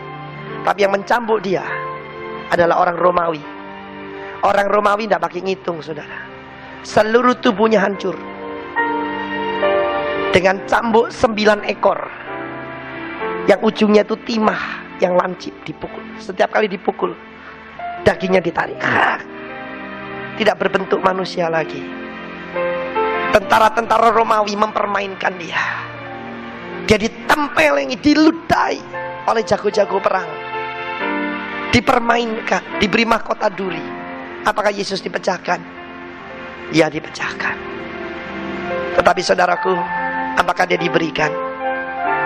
Tapi 0.68 0.80
yang 0.84 0.92
mencambuk 0.92 1.40
dia 1.40 1.64
adalah 2.52 2.84
orang 2.84 3.00
Romawi. 3.00 3.44
Orang 4.44 4.68
Romawi 4.68 5.08
tidak 5.08 5.24
pakai 5.24 5.48
ngitung, 5.48 5.80
saudara. 5.80 6.28
Seluruh 6.84 7.40
tubuhnya 7.40 7.80
hancur. 7.80 8.20
Dengan 10.36 10.60
cambuk 10.68 11.08
sembilan 11.08 11.64
ekor. 11.72 12.04
Yang 13.48 13.60
ujungnya 13.64 14.04
itu 14.04 14.20
timah 14.28 14.84
yang 15.00 15.16
lancip 15.16 15.56
dipukul. 15.64 16.04
Setiap 16.20 16.52
kali 16.52 16.68
dipukul, 16.68 17.16
dagingnya 18.04 18.44
ditarik. 18.44 18.76
Tidak 20.36 20.56
berbentuk 20.60 21.00
manusia 21.00 21.48
lagi. 21.48 21.80
Tentara-tentara 23.32 24.12
Romawi 24.12 24.60
mempermainkan 24.60 25.34
dia 25.40 25.85
ditempelengi, 27.26 27.98
diludahi 27.98 28.82
oleh 29.26 29.42
jago-jago 29.42 29.98
perang. 29.98 30.30
Dipermainkan, 31.74 32.80
diberi 32.80 33.04
mahkota 33.04 33.50
duri. 33.50 33.82
Apakah 34.46 34.70
Yesus 34.70 35.02
dipecahkan? 35.02 35.60
Ya 36.72 36.88
dipecahkan. 36.88 37.58
Tetapi 38.96 39.22
saudaraku, 39.26 39.74
apakah 40.40 40.70
dia 40.70 40.80
diberikan? 40.80 41.34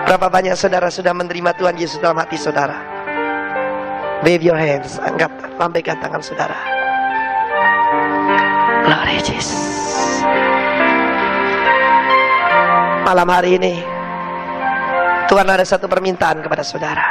Berapa 0.06 0.30
banyak 0.30 0.54
saudara 0.54 0.92
sudah 0.92 1.16
menerima 1.16 1.56
Tuhan 1.56 1.74
Yesus 1.80 1.98
dalam 1.98 2.20
hati 2.20 2.38
saudara? 2.38 2.78
Wave 4.22 4.44
your 4.44 4.60
hands, 4.60 5.00
angkat, 5.00 5.32
lambaikan 5.56 5.96
tangan 5.98 6.20
saudara. 6.20 6.54
Glory 8.84 9.18
Jesus. 9.24 10.22
Malam 13.02 13.26
hari 13.26 13.58
ini, 13.58 13.82
Tuhan 15.30 15.46
ada 15.46 15.62
satu 15.62 15.86
permintaan 15.86 16.42
kepada 16.42 16.66
saudara. 16.66 17.06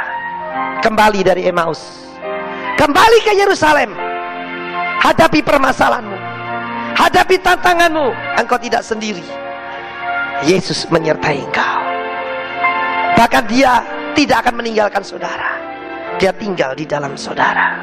Kembali 0.84 1.24
dari 1.24 1.48
Emmaus. 1.48 2.04
Kembali 2.76 3.18
ke 3.24 3.32
Yerusalem. 3.32 3.96
Hadapi 5.00 5.40
permasalahanmu. 5.40 6.18
Hadapi 7.00 7.40
tantanganmu. 7.40 8.12
Engkau 8.36 8.60
tidak 8.60 8.84
sendiri. 8.84 9.24
Yesus 10.44 10.84
menyertai 10.92 11.48
engkau. 11.48 11.80
Bahkan 13.16 13.48
dia 13.48 13.80
tidak 14.12 14.44
akan 14.44 14.60
meninggalkan 14.60 15.00
saudara. 15.00 15.56
Dia 16.20 16.36
tinggal 16.36 16.76
di 16.76 16.84
dalam 16.84 17.16
saudara. 17.16 17.80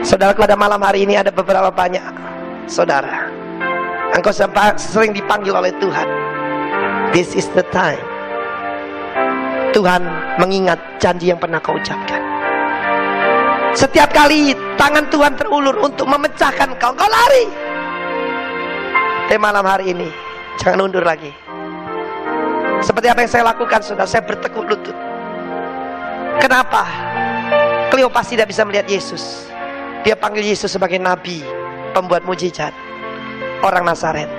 Saudara 0.00 0.32
pada 0.32 0.56
malam 0.56 0.80
hari 0.80 1.04
ini 1.04 1.12
ada 1.20 1.28
beberapa 1.28 1.68
banyak 1.68 2.08
saudara. 2.64 3.28
Engkau 4.16 4.32
sering 4.80 5.12
dipanggil 5.12 5.52
oleh 5.52 5.76
Tuhan. 5.76 6.08
This 7.12 7.36
is 7.36 7.52
the 7.52 7.64
time 7.68 8.15
Tuhan 9.76 10.00
mengingat 10.40 10.80
janji 10.96 11.28
yang 11.28 11.36
pernah 11.36 11.60
kau 11.60 11.76
ucapkan. 11.76 12.16
Setiap 13.76 14.08
kali 14.08 14.56
tangan 14.80 15.04
Tuhan 15.12 15.36
terulur 15.36 15.76
untuk 15.84 16.08
memecahkan 16.08 16.80
kau, 16.80 16.96
kau 16.96 17.04
lari. 17.04 17.44
Tema 19.28 19.52
malam 19.52 19.68
hari 19.68 19.92
ini, 19.92 20.08
jangan 20.56 20.88
undur 20.88 21.04
lagi. 21.04 21.28
Seperti 22.80 23.12
apa 23.12 23.20
yang 23.20 23.28
saya 23.28 23.44
lakukan, 23.52 23.84
sudah 23.84 24.08
saya 24.08 24.24
bertekuk 24.24 24.64
lutut. 24.64 24.96
Kenapa? 26.40 26.88
Kleopas 27.92 28.32
tidak 28.32 28.48
bisa 28.48 28.64
melihat 28.64 28.88
Yesus. 28.88 29.44
Dia 30.08 30.16
panggil 30.16 30.56
Yesus 30.56 30.72
sebagai 30.72 30.96
nabi, 30.96 31.44
pembuat 31.92 32.24
mujizat, 32.24 32.72
orang 33.60 33.84
Nazaret. 33.84 34.30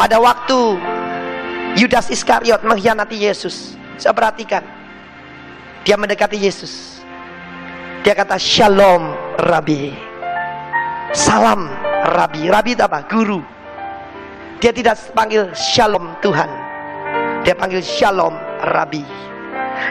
Pada 0.00 0.16
waktu 0.16 0.80
Yudas 1.76 2.08
Iskariot 2.08 2.64
mengkhianati 2.64 3.20
Yesus, 3.20 3.76
saya 3.96 4.12
perhatikan. 4.12 4.64
Dia 5.86 5.96
mendekati 5.96 6.36
Yesus. 6.36 7.00
Dia 8.04 8.14
kata 8.14 8.38
Shalom 8.38 9.14
Rabi. 9.46 9.94
Salam 11.14 11.70
Rabi. 12.14 12.50
Rabi 12.50 12.70
itu 12.76 12.82
apa? 12.82 13.02
Guru. 13.06 13.40
Dia 14.58 14.72
tidak 14.72 14.98
panggil 15.14 15.50
Shalom 15.54 16.12
Tuhan. 16.20 16.50
Dia 17.46 17.54
panggil 17.54 17.80
Shalom 17.80 18.34
Rabi. 18.74 19.04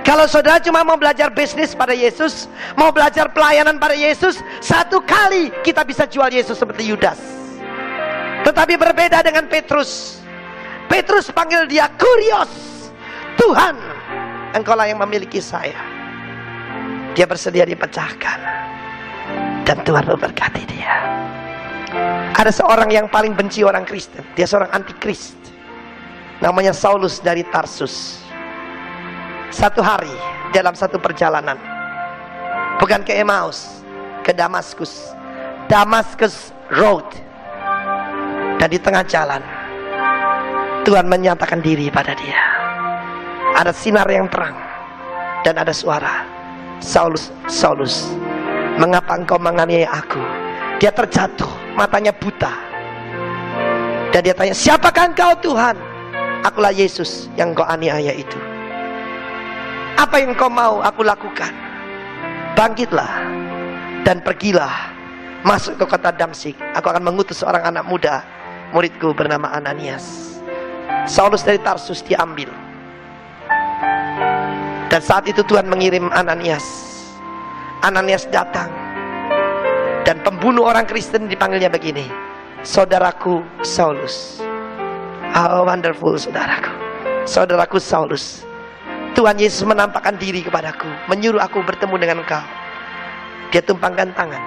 Kalau 0.02 0.26
saudara 0.26 0.58
cuma 0.62 0.82
mau 0.82 0.98
belajar 0.98 1.30
bisnis 1.30 1.78
pada 1.78 1.94
Yesus, 1.94 2.50
mau 2.74 2.90
belajar 2.90 3.30
pelayanan 3.30 3.78
pada 3.78 3.94
Yesus, 3.94 4.42
satu 4.58 5.02
kali 5.06 5.54
kita 5.62 5.86
bisa 5.86 6.10
jual 6.10 6.30
Yesus 6.30 6.58
seperti 6.58 6.90
Yudas. 6.90 7.18
Tetapi 8.46 8.78
berbeda 8.78 9.22
dengan 9.26 9.46
Petrus. 9.50 10.22
Petrus 10.90 11.30
panggil 11.34 11.66
dia 11.66 11.90
Kurios. 11.98 12.50
Tuhan, 13.36 13.76
engkau 14.56 14.74
lah 14.74 14.88
yang 14.88 15.04
memiliki 15.04 15.44
saya. 15.44 15.78
Dia 17.14 17.28
bersedia 17.28 17.68
dipecahkan. 17.68 18.40
Dan 19.68 19.82
Tuhan 19.84 20.08
memberkati 20.08 20.64
dia. 20.70 20.96
Ada 22.36 22.52
seorang 22.52 22.92
yang 22.92 23.08
paling 23.12 23.36
benci 23.36 23.66
orang 23.66 23.84
Kristen. 23.84 24.24
Dia 24.40 24.48
seorang 24.48 24.72
antikrist. 24.72 25.36
Namanya 26.40 26.76
Saulus 26.76 27.20
dari 27.20 27.44
Tarsus. 27.48 28.22
Satu 29.50 29.80
hari 29.80 30.12
dalam 30.52 30.76
satu 30.76 31.00
perjalanan. 31.00 31.56
Bukan 32.78 33.08
ke 33.08 33.16
Emmaus, 33.16 33.82
ke 34.22 34.36
Damaskus. 34.36 35.16
Damaskus 35.72 36.52
Road. 36.76 37.08
Dan 38.60 38.70
di 38.70 38.78
tengah 38.78 39.02
jalan 39.08 39.42
Tuhan 40.86 41.10
menyatakan 41.10 41.66
diri 41.66 41.90
pada 41.90 42.14
dia. 42.14 42.55
Ada 43.56 43.72
sinar 43.72 44.04
yang 44.12 44.28
terang 44.28 44.56
dan 45.48 45.56
ada 45.56 45.72
suara. 45.72 46.28
Saulus, 46.84 47.32
Saulus, 47.48 48.12
mengapa 48.76 49.16
engkau 49.16 49.40
menganiaya 49.40 49.88
aku? 49.96 50.20
Dia 50.84 50.92
terjatuh, 50.92 51.48
matanya 51.80 52.12
buta. 52.12 52.52
Dan 54.12 54.20
dia 54.28 54.36
tanya, 54.36 54.52
siapakah 54.52 55.16
engkau 55.16 55.32
Tuhan? 55.40 55.80
Akulah 56.44 56.76
Yesus 56.76 57.32
yang 57.40 57.56
engkau 57.56 57.64
aniaya 57.64 58.12
itu. 58.12 58.36
Apa 59.96 60.20
yang 60.20 60.36
engkau 60.36 60.52
mau 60.52 60.84
aku 60.84 61.08
lakukan? 61.08 61.56
Bangkitlah 62.60 63.24
dan 64.04 64.20
pergilah 64.20 64.92
masuk 65.48 65.80
ke 65.80 65.86
kota 65.88 66.12
Damsik. 66.12 66.60
Aku 66.76 66.92
akan 66.92 67.08
mengutus 67.08 67.40
seorang 67.40 67.72
anak 67.72 67.88
muda, 67.88 68.20
muridku 68.76 69.16
bernama 69.16 69.48
Ananias. 69.56 70.36
Saulus 71.08 71.40
dari 71.40 71.58
Tarsus 71.64 72.04
diambil. 72.04 72.65
Dan 74.88 75.02
saat 75.02 75.26
itu 75.26 75.42
Tuhan 75.46 75.66
mengirim 75.66 76.08
Ananias. 76.14 76.64
Ananias 77.82 78.30
datang. 78.30 78.70
Dan 80.06 80.22
pembunuh 80.22 80.70
orang 80.70 80.86
Kristen 80.86 81.26
dipanggilnya 81.26 81.70
begini. 81.70 82.06
Saudaraku 82.62 83.42
Saulus. 83.66 84.42
How 85.34 85.66
wonderful 85.66 86.16
saudaraku. 86.16 86.72
Saudaraku 87.26 87.78
Saulus. 87.82 88.46
Tuhan 89.18 89.42
Yesus 89.42 89.66
menampakkan 89.66 90.16
diri 90.22 90.46
kepadaku. 90.46 90.88
Menyuruh 91.10 91.42
aku 91.42 91.66
bertemu 91.66 91.96
dengan 91.98 92.18
engkau. 92.22 92.46
Dia 93.50 93.62
tumpangkan 93.66 94.14
tangan. 94.14 94.44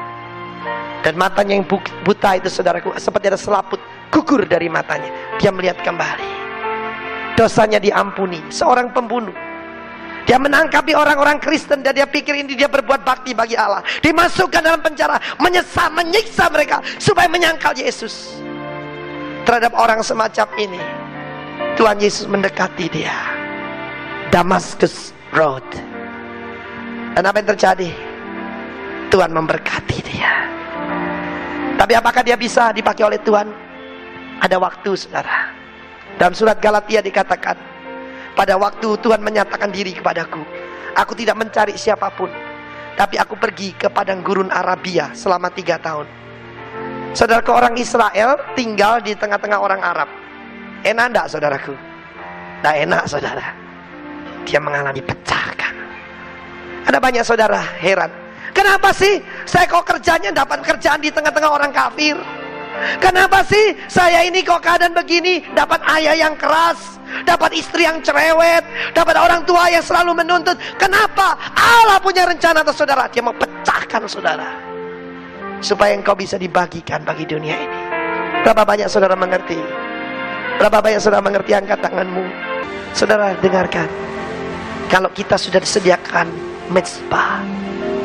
Dan 1.03 1.14
matanya 1.14 1.59
yang 1.59 1.66
buta 2.07 2.30
itu 2.39 2.51
saudaraku. 2.51 2.95
Seperti 2.99 3.30
ada 3.34 3.39
selaput 3.39 3.82
gugur 4.14 4.47
dari 4.47 4.70
matanya. 4.70 5.11
Dia 5.43 5.51
melihat 5.51 5.82
kembali 5.82 6.39
dosanya 7.39 7.78
diampuni. 7.78 8.43
Seorang 8.51 8.91
pembunuh. 8.91 9.47
Dia 10.29 10.37
menangkapi 10.37 10.93
orang-orang 10.93 11.41
Kristen 11.41 11.81
dan 11.81 11.97
dia 11.97 12.05
pikir 12.05 12.37
ini 12.37 12.53
dia 12.53 12.68
berbuat 12.68 13.01
bakti 13.01 13.33
bagi 13.33 13.57
Allah. 13.57 13.81
Dimasukkan 14.05 14.61
dalam 14.61 14.85
penjara, 14.85 15.16
menyesal, 15.41 15.89
menyiksa 15.97 16.53
mereka 16.53 16.85
supaya 17.01 17.33
menyangkal 17.33 17.72
Yesus. 17.72 18.37
Terhadap 19.49 19.72
orang 19.72 20.05
semacam 20.05 20.45
ini, 20.61 20.85
Tuhan 21.81 21.97
Yesus 21.97 22.29
mendekati 22.29 22.93
dia. 22.93 23.16
Damascus 24.29 25.16
Road. 25.33 25.64
Dan 27.16 27.24
apa 27.24 27.41
yang 27.41 27.49
terjadi? 27.57 27.91
Tuhan 29.09 29.33
memberkati 29.33 29.99
dia. 30.05 30.45
Tapi 31.81 31.97
apakah 31.97 32.20
dia 32.20 32.37
bisa 32.37 32.68
dipakai 32.76 33.09
oleh 33.09 33.20
Tuhan? 33.24 33.49
Ada 34.45 34.61
waktu, 34.61 34.93
saudara. 34.93 35.57
Dalam 36.20 36.37
surat 36.37 36.61
Galatia 36.61 37.01
dikatakan, 37.01 37.57
pada 38.39 38.55
waktu 38.55 38.95
Tuhan 39.03 39.18
menyatakan 39.18 39.74
diri 39.74 39.99
kepadaku, 39.99 40.39
aku 40.95 41.12
tidak 41.18 41.43
mencari 41.43 41.74
siapa 41.74 42.07
pun, 42.14 42.30
tapi 42.95 43.18
aku 43.18 43.34
pergi 43.34 43.74
ke 43.74 43.91
padang 43.91 44.22
gurun 44.22 44.47
Arabia 44.55 45.11
selama 45.11 45.51
tiga 45.51 45.74
tahun. 45.82 46.07
Saudara 47.18 47.43
ke 47.43 47.51
orang 47.51 47.74
Israel 47.74 48.39
tinggal 48.55 49.03
di 49.03 49.18
tengah-tengah 49.18 49.59
orang 49.59 49.82
Arab. 49.82 50.07
Enak 50.86 51.05
enggak 51.11 51.26
saudaraku? 51.26 51.74
Tidak 52.62 52.74
enak 52.86 53.03
saudara. 53.11 53.47
Dia 54.47 54.62
mengalami 54.62 55.03
pecahkan. 55.03 55.74
Ada 56.86 56.99
banyak 57.03 57.26
saudara 57.26 57.59
heran. 57.82 58.14
Kenapa 58.55 58.95
sih 58.95 59.18
saya 59.51 59.66
kok 59.66 59.82
kerjanya 59.82 60.30
dapat 60.30 60.62
kerjaan 60.62 61.03
di 61.03 61.11
tengah-tengah 61.11 61.51
orang 61.51 61.74
kafir? 61.74 62.14
Kenapa 62.99 63.43
sih 63.47 63.74
saya 63.91 64.24
ini 64.26 64.43
kok 64.43 64.62
keadaan 64.62 64.95
begini? 64.95 65.43
Dapat 65.55 65.83
ayah 65.99 66.14
yang 66.14 66.35
keras, 66.39 66.99
dapat 67.26 67.55
istri 67.55 67.85
yang 67.87 67.99
cerewet, 68.03 68.62
dapat 68.95 69.18
orang 69.18 69.43
tua 69.45 69.70
yang 69.70 69.83
selalu 69.83 70.14
menuntut. 70.14 70.55
Kenapa? 70.79 71.39
Allah 71.57 71.99
punya 71.99 72.26
rencana 72.26 72.62
atas 72.62 72.79
saudara. 72.79 73.11
Dia 73.11 73.22
mau 73.22 73.35
pecahkan 73.35 74.03
saudara. 74.07 74.51
Supaya 75.59 75.95
engkau 75.95 76.14
bisa 76.14 76.39
dibagikan 76.39 77.03
bagi 77.03 77.26
dunia 77.26 77.57
ini. 77.59 77.81
Berapa 78.47 78.62
banyak 78.62 78.87
saudara 78.87 79.18
mengerti? 79.18 79.59
Berapa 80.59 80.79
banyak 80.79 81.01
saudara 81.03 81.22
mengerti 81.22 81.53
angkat 81.55 81.79
tanganmu? 81.83 82.24
Saudara 82.95 83.35
dengarkan. 83.43 83.91
Kalau 84.89 85.12
kita 85.12 85.37
sudah 85.37 85.61
disediakan 85.61 86.31
mezbah, 86.72 87.45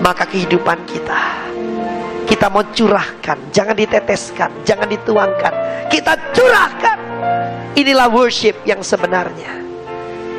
maka 0.04 0.28
kehidupan 0.28 0.84
kita 0.84 1.44
kita 2.24 2.48
mau 2.48 2.64
curahkan, 2.64 3.38
jangan 3.52 3.76
diteteskan, 3.76 4.50
jangan 4.64 4.88
dituangkan. 4.88 5.54
Kita 5.92 6.14
curahkan. 6.32 6.98
Inilah 7.74 8.08
worship 8.12 8.62
yang 8.64 8.86
sebenarnya. 8.86 9.60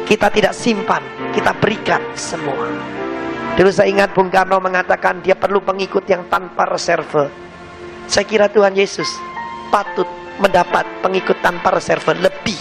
Kita 0.05 0.29
tidak 0.29 0.53
simpan, 0.53 1.01
kita 1.33 1.57
berikan 1.57 2.01
semua. 2.13 2.69
Dulu 3.55 3.71
saya 3.71 3.87
ingat 3.87 4.11
Bung 4.13 4.29
Karno 4.29 4.59
mengatakan 4.59 5.23
dia 5.23 5.39
perlu 5.39 5.63
pengikut 5.63 6.05
yang 6.11 6.27
tanpa 6.27 6.67
reserve. 6.67 7.31
Saya 8.11 8.27
kira 8.27 8.47
Tuhan 8.51 8.75
Yesus 8.75 9.09
patut 9.73 10.07
mendapat 10.43 10.85
pengikut 11.01 11.39
tanpa 11.41 11.73
reserve 11.73 12.19
lebih 12.19 12.59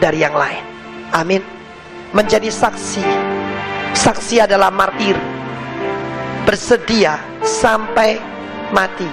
dari 0.00 0.24
yang 0.24 0.32
lain. 0.32 0.64
Amin. 1.12 1.44
Menjadi 2.16 2.48
saksi. 2.48 3.04
Saksi 3.92 4.42
adalah 4.42 4.72
martir. 4.72 5.14
Bersedia 6.48 7.20
sampai 7.44 8.39
mati. 8.72 9.06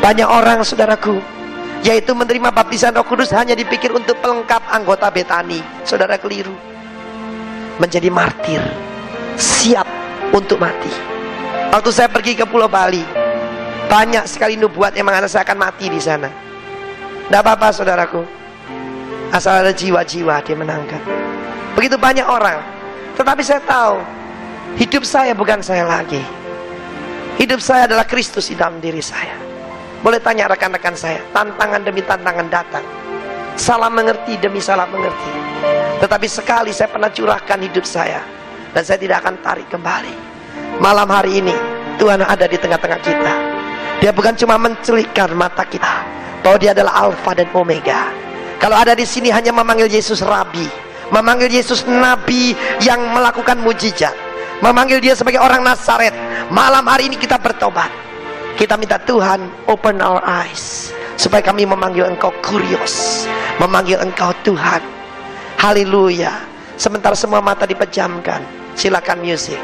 Banyak 0.00 0.28
orang 0.28 0.64
saudaraku 0.64 1.40
yaitu 1.80 2.12
menerima 2.12 2.52
baptisan 2.52 2.92
Roh 2.92 3.04
Kudus 3.08 3.32
hanya 3.32 3.56
dipikir 3.56 3.88
untuk 3.92 4.20
pelengkap 4.20 4.60
anggota 4.68 5.08
Betani. 5.08 5.60
Saudara 5.84 6.20
keliru. 6.20 6.52
Menjadi 7.80 8.12
martir, 8.12 8.60
siap 9.40 9.88
untuk 10.36 10.60
mati. 10.60 10.92
Waktu 11.72 11.88
saya 11.88 12.12
pergi 12.12 12.36
ke 12.36 12.44
Pulau 12.44 12.68
Bali, 12.68 13.00
banyak 13.88 14.28
sekali 14.28 14.60
nubuat 14.60 14.92
yang 14.92 15.08
mengatakan 15.08 15.32
saya 15.32 15.42
akan 15.48 15.58
mati 15.58 15.88
di 15.88 15.96
sana. 15.96 16.28
Tidak 16.28 17.40
apa-apa 17.40 17.72
saudaraku. 17.72 18.20
Asal 19.32 19.64
ada 19.64 19.72
jiwa-jiwa 19.72 20.44
dia 20.44 20.56
menangkan. 20.58 21.00
Begitu 21.78 21.96
banyak 21.96 22.26
orang. 22.26 22.60
Tetapi 23.16 23.40
saya 23.40 23.62
tahu 23.64 24.02
hidup 24.76 25.06
saya 25.06 25.32
bukan 25.32 25.62
saya 25.64 25.86
lagi. 25.86 26.20
Hidup 27.40 27.56
saya 27.56 27.88
adalah 27.88 28.04
Kristus 28.04 28.52
di 28.52 28.54
dalam 28.54 28.84
diri 28.84 29.00
saya. 29.00 29.32
Boleh 30.04 30.20
tanya 30.20 30.44
rekan-rekan 30.44 30.92
saya, 30.92 31.24
tantangan 31.32 31.80
demi 31.80 32.04
tantangan 32.04 32.52
datang. 32.52 32.84
salah 33.56 33.88
mengerti 33.92 34.40
demi 34.40 34.60
salah 34.60 34.84
mengerti. 34.88 35.32
Tetapi 36.00 36.26
sekali 36.28 36.72
saya 36.72 36.88
pernah 36.92 37.08
curahkan 37.12 37.60
hidup 37.60 37.84
saya 37.84 38.20
dan 38.72 38.80
saya 38.84 38.96
tidak 39.00 39.24
akan 39.24 39.36
tarik 39.40 39.68
kembali. 39.72 40.12
Malam 40.80 41.08
hari 41.08 41.44
ini 41.44 41.52
Tuhan 42.00 42.24
ada 42.24 42.44
di 42.44 42.56
tengah-tengah 42.56 43.00
kita. 43.04 43.34
Dia 44.00 44.12
bukan 44.12 44.32
cuma 44.36 44.56
mencelikkan 44.56 45.32
mata 45.36 45.64
kita, 45.64 46.04
bahwa 46.40 46.56
Dia 46.56 46.72
adalah 46.72 47.08
Alfa 47.08 47.36
dan 47.36 47.52
Omega. 47.52 48.08
Kalau 48.56 48.76
ada 48.76 48.96
di 48.96 49.04
sini 49.04 49.28
hanya 49.28 49.52
memanggil 49.52 49.92
Yesus 49.92 50.24
Rabi, 50.24 50.64
memanggil 51.12 51.52
Yesus 51.52 51.84
Nabi 51.84 52.56
yang 52.80 53.00
melakukan 53.12 53.60
mujizat, 53.60 54.16
memanggil 54.60 55.00
Dia 55.00 55.16
sebagai 55.16 55.40
orang 55.40 55.64
Nazaret. 55.64 56.12
Malam 56.52 56.84
hari 56.86 57.08
ini 57.12 57.16
kita 57.16 57.40
bertobat. 57.40 57.90
Kita 58.56 58.76
minta 58.76 59.00
Tuhan 59.00 59.68
open 59.72 60.04
our 60.04 60.20
eyes 60.20 60.92
supaya 61.16 61.40
kami 61.40 61.64
memanggil 61.64 62.08
Engkau 62.08 62.32
kurios, 62.44 63.24
memanggil 63.56 64.00
Engkau 64.00 64.32
Tuhan. 64.44 64.80
Haleluya. 65.60 66.32
Sementara 66.80 67.12
semua 67.12 67.44
mata 67.44 67.68
dipejamkan, 67.68 68.40
silakan 68.72 69.20
musik. 69.20 69.60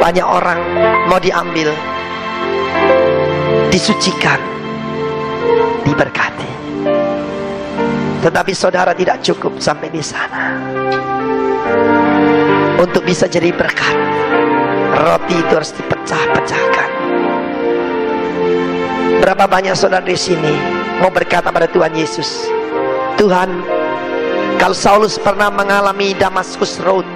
Banyak 0.00 0.24
orang 0.24 0.60
mau 1.12 1.20
diambil, 1.20 1.72
disucikan, 3.68 4.40
diberkati. 5.84 6.52
Tetapi 8.24 8.52
saudara 8.56 8.96
tidak 8.96 9.20
cukup 9.20 9.60
sampai 9.60 9.92
di 9.92 10.00
sana. 10.00 10.56
Untuk 12.76 13.08
bisa 13.08 13.24
jadi 13.24 13.52
berkat, 13.56 13.96
roti 15.00 15.36
itu 15.36 15.52
harus 15.56 15.72
dipecah-pecahkan. 15.72 16.90
Berapa 19.24 19.48
banyak 19.48 19.72
saudara 19.72 20.04
di 20.04 20.14
sini 20.14 20.52
mau 21.00 21.08
berkata 21.08 21.48
pada 21.48 21.64
Tuhan 21.66 21.96
Yesus, 21.96 22.44
Tuhan, 23.16 23.48
kalau 24.60 24.76
Saulus 24.76 25.16
pernah 25.16 25.48
mengalami 25.48 26.12
Damaskus 26.16 26.76
Road, 26.84 27.08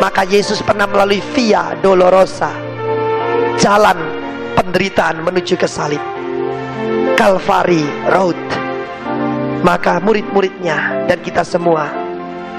maka 0.00 0.24
Yesus 0.24 0.64
pernah 0.64 0.88
melalui 0.88 1.20
Via 1.36 1.76
Dolorosa, 1.84 2.52
jalan 3.60 4.00
penderitaan 4.56 5.20
menuju 5.20 5.60
ke 5.60 5.68
salib. 5.68 6.00
Calvary 7.16 7.84
Road. 8.12 8.36
Maka 9.64 9.98
murid-muridnya 10.04 11.08
dan 11.08 11.18
kita 11.24 11.42
semua 11.42 11.88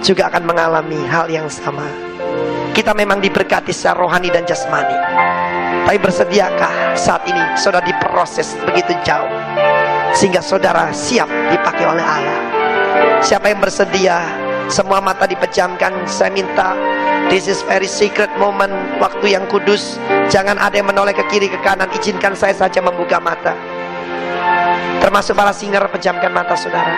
juga 0.01 0.33
akan 0.33 0.43
mengalami 0.49 0.97
hal 1.07 1.29
yang 1.29 1.45
sama. 1.45 1.85
Kita 2.77 2.93
memang 2.93 3.17
diberkati 3.17 3.73
secara 3.73 4.05
rohani 4.05 4.29
dan 4.29 4.45
jasmani. 4.45 4.93
Tapi 5.89 5.97
bersediakah 5.97 6.93
saat 6.93 7.25
ini 7.25 7.41
saudara 7.57 7.81
diproses 7.81 8.53
begitu 8.69 8.93
jauh 9.01 9.25
sehingga 10.13 10.45
saudara 10.45 10.93
siap 10.93 11.25
dipakai 11.49 11.89
oleh 11.89 12.05
Allah? 12.05 12.39
Siapa 13.25 13.49
yang 13.49 13.65
bersedia? 13.65 14.21
Semua 14.69 15.01
mata 15.01 15.25
dipejamkan. 15.25 16.05
Saya 16.05 16.29
minta 16.29 16.77
This 17.33 17.49
is 17.49 17.63
very 17.65 17.87
secret 17.87 18.29
moment 18.35 18.71
Waktu 18.99 19.35
yang 19.35 19.47
kudus 19.47 19.95
Jangan 20.27 20.59
ada 20.59 20.75
yang 20.75 20.91
menoleh 20.91 21.15
ke 21.15 21.23
kiri 21.31 21.47
ke 21.47 21.59
kanan 21.63 21.87
Izinkan 21.91 22.35
saya 22.35 22.51
saja 22.51 22.83
membuka 22.83 23.19
mata 23.19 23.55
Termasuk 24.99 25.39
para 25.39 25.55
singer 25.55 25.87
pejamkan 25.87 26.35
mata 26.35 26.55
saudara 26.55 26.95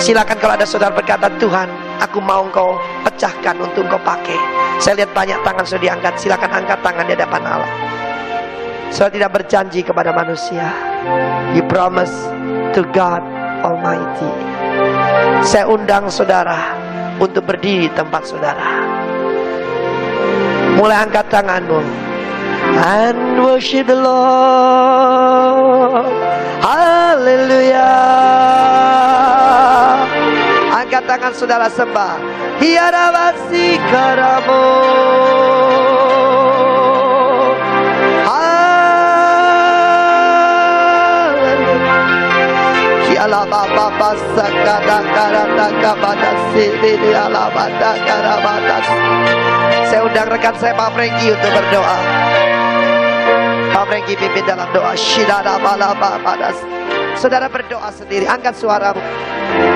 Silakan 0.00 0.36
kalau 0.40 0.56
ada 0.56 0.64
saudara 0.64 0.96
berkata 0.96 1.28
Tuhan 1.36 1.68
aku 2.00 2.20
mau 2.24 2.44
engkau 2.48 2.80
pecahkan 3.04 3.56
untuk 3.60 3.84
engkau 3.84 4.00
pakai 4.00 4.63
Saya 4.82 5.04
lihat 5.04 5.10
banyak 5.14 5.38
tangan 5.42 5.64
sudah 5.66 5.82
diangkat. 5.82 6.14
Silakan 6.18 6.50
angkat 6.50 6.78
tangan 6.82 7.04
di 7.06 7.12
hadapan 7.14 7.42
Allah. 7.46 7.70
Saudara 8.94 9.14
tidak 9.14 9.32
berjanji 9.42 9.80
kepada 9.82 10.14
manusia. 10.14 10.70
You 11.54 11.66
promise 11.66 12.14
to 12.78 12.86
God 12.94 13.22
Almighty. 13.66 14.30
Saya 15.44 15.68
undang 15.70 16.10
saudara 16.10 16.56
Untuk 17.14 17.46
berdiri 17.46 17.86
di 17.86 17.94
tempat 17.94 18.26
saudara. 18.26 18.66
Mulai 20.74 21.06
angkat 21.06 21.30
tanganmu. 21.30 21.78
And 22.74 23.38
worship 23.38 23.86
the 23.86 23.94
Lord. 23.94 25.34
Haleluya 26.58 27.94
Angkat 31.04 31.20
tangan 31.20 31.34
saudara 31.36 31.68
sembah. 31.68 32.16
Hiara 32.64 33.12
basi 33.12 33.76
karamu 33.92 34.64
Kiala 43.04 43.44
baba 43.44 43.92
basa 44.00 44.48
kada 44.48 44.98
karata 45.04 45.68
kabada 45.84 46.32
sini 46.56 46.96
alabada 47.12 48.00
karabatas 48.00 48.88
Saya 49.92 50.08
undang 50.08 50.32
rekan 50.32 50.56
saya 50.56 50.72
Pak 50.72 50.88
Franky 50.96 51.36
untuk 51.36 51.52
berdoa. 51.52 51.96
Pak 53.76 53.84
Franky 53.92 54.16
pimpin 54.16 54.48
dalam 54.48 54.72
doa. 54.72 54.96
Shidada 54.96 55.60
balaba 55.60 56.16
padas 56.24 56.56
Saudara 57.14 57.46
berdoa 57.46 57.90
sendiri 57.94 58.26
Angkat 58.26 58.58
suaramu. 58.58 59.00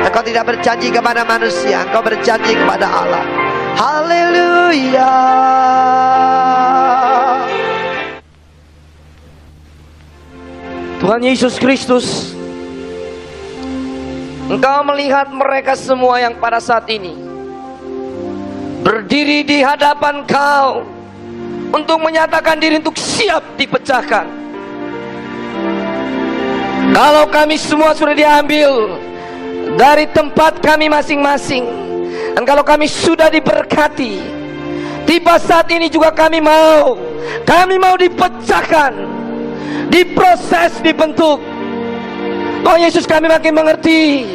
Engkau 0.05 0.23
tidak 0.27 0.45
berjanji 0.51 0.91
kepada 0.91 1.23
manusia 1.23 1.87
Engkau 1.87 2.03
berjanji 2.03 2.53
kepada 2.55 2.87
Allah. 2.87 3.25
Haleluya. 3.79 5.15
Tuhan 10.99 11.23
Yesus 11.23 11.57
Kristus 11.63 12.35
Engkau 14.51 14.83
melihat 14.83 15.31
mereka 15.31 15.79
semua 15.79 16.19
yang 16.19 16.35
pada 16.43 16.59
saat 16.59 16.91
ini 16.91 17.15
Berdiri 18.83 19.47
di 19.47 19.63
hadapan 19.63 20.27
kau 20.27 20.83
Untuk 21.71 22.03
menyatakan 22.03 22.59
diri 22.59 22.83
untuk 22.83 22.99
siap 22.99 23.45
dipecahkan 23.55 24.38
Kalau 26.93 27.25
kami 27.29 27.57
semua 27.61 27.93
sudah 27.93 28.17
diambil 28.17 28.97
Dari 29.77 30.09
tempat 30.11 30.59
kami 30.65 30.89
masing-masing 30.89 31.65
Dan 32.35 32.43
kalau 32.49 32.65
kami 32.65 32.89
sudah 32.89 33.29
diberkati 33.29 34.21
Tiba 35.05 35.41
saat 35.41 35.69
ini 35.73 35.89
juga 35.89 36.13
kami 36.13 36.41
mau 36.41 36.97
Kami 37.45 37.77
mau 37.81 37.97
dipecahkan 37.97 39.19
Diproses, 39.89 40.85
dibentuk. 40.85 41.41
Oh 42.67 42.77
Yesus 42.77 43.09
kami 43.09 43.31
makin 43.31 43.57
mengerti 43.57 44.29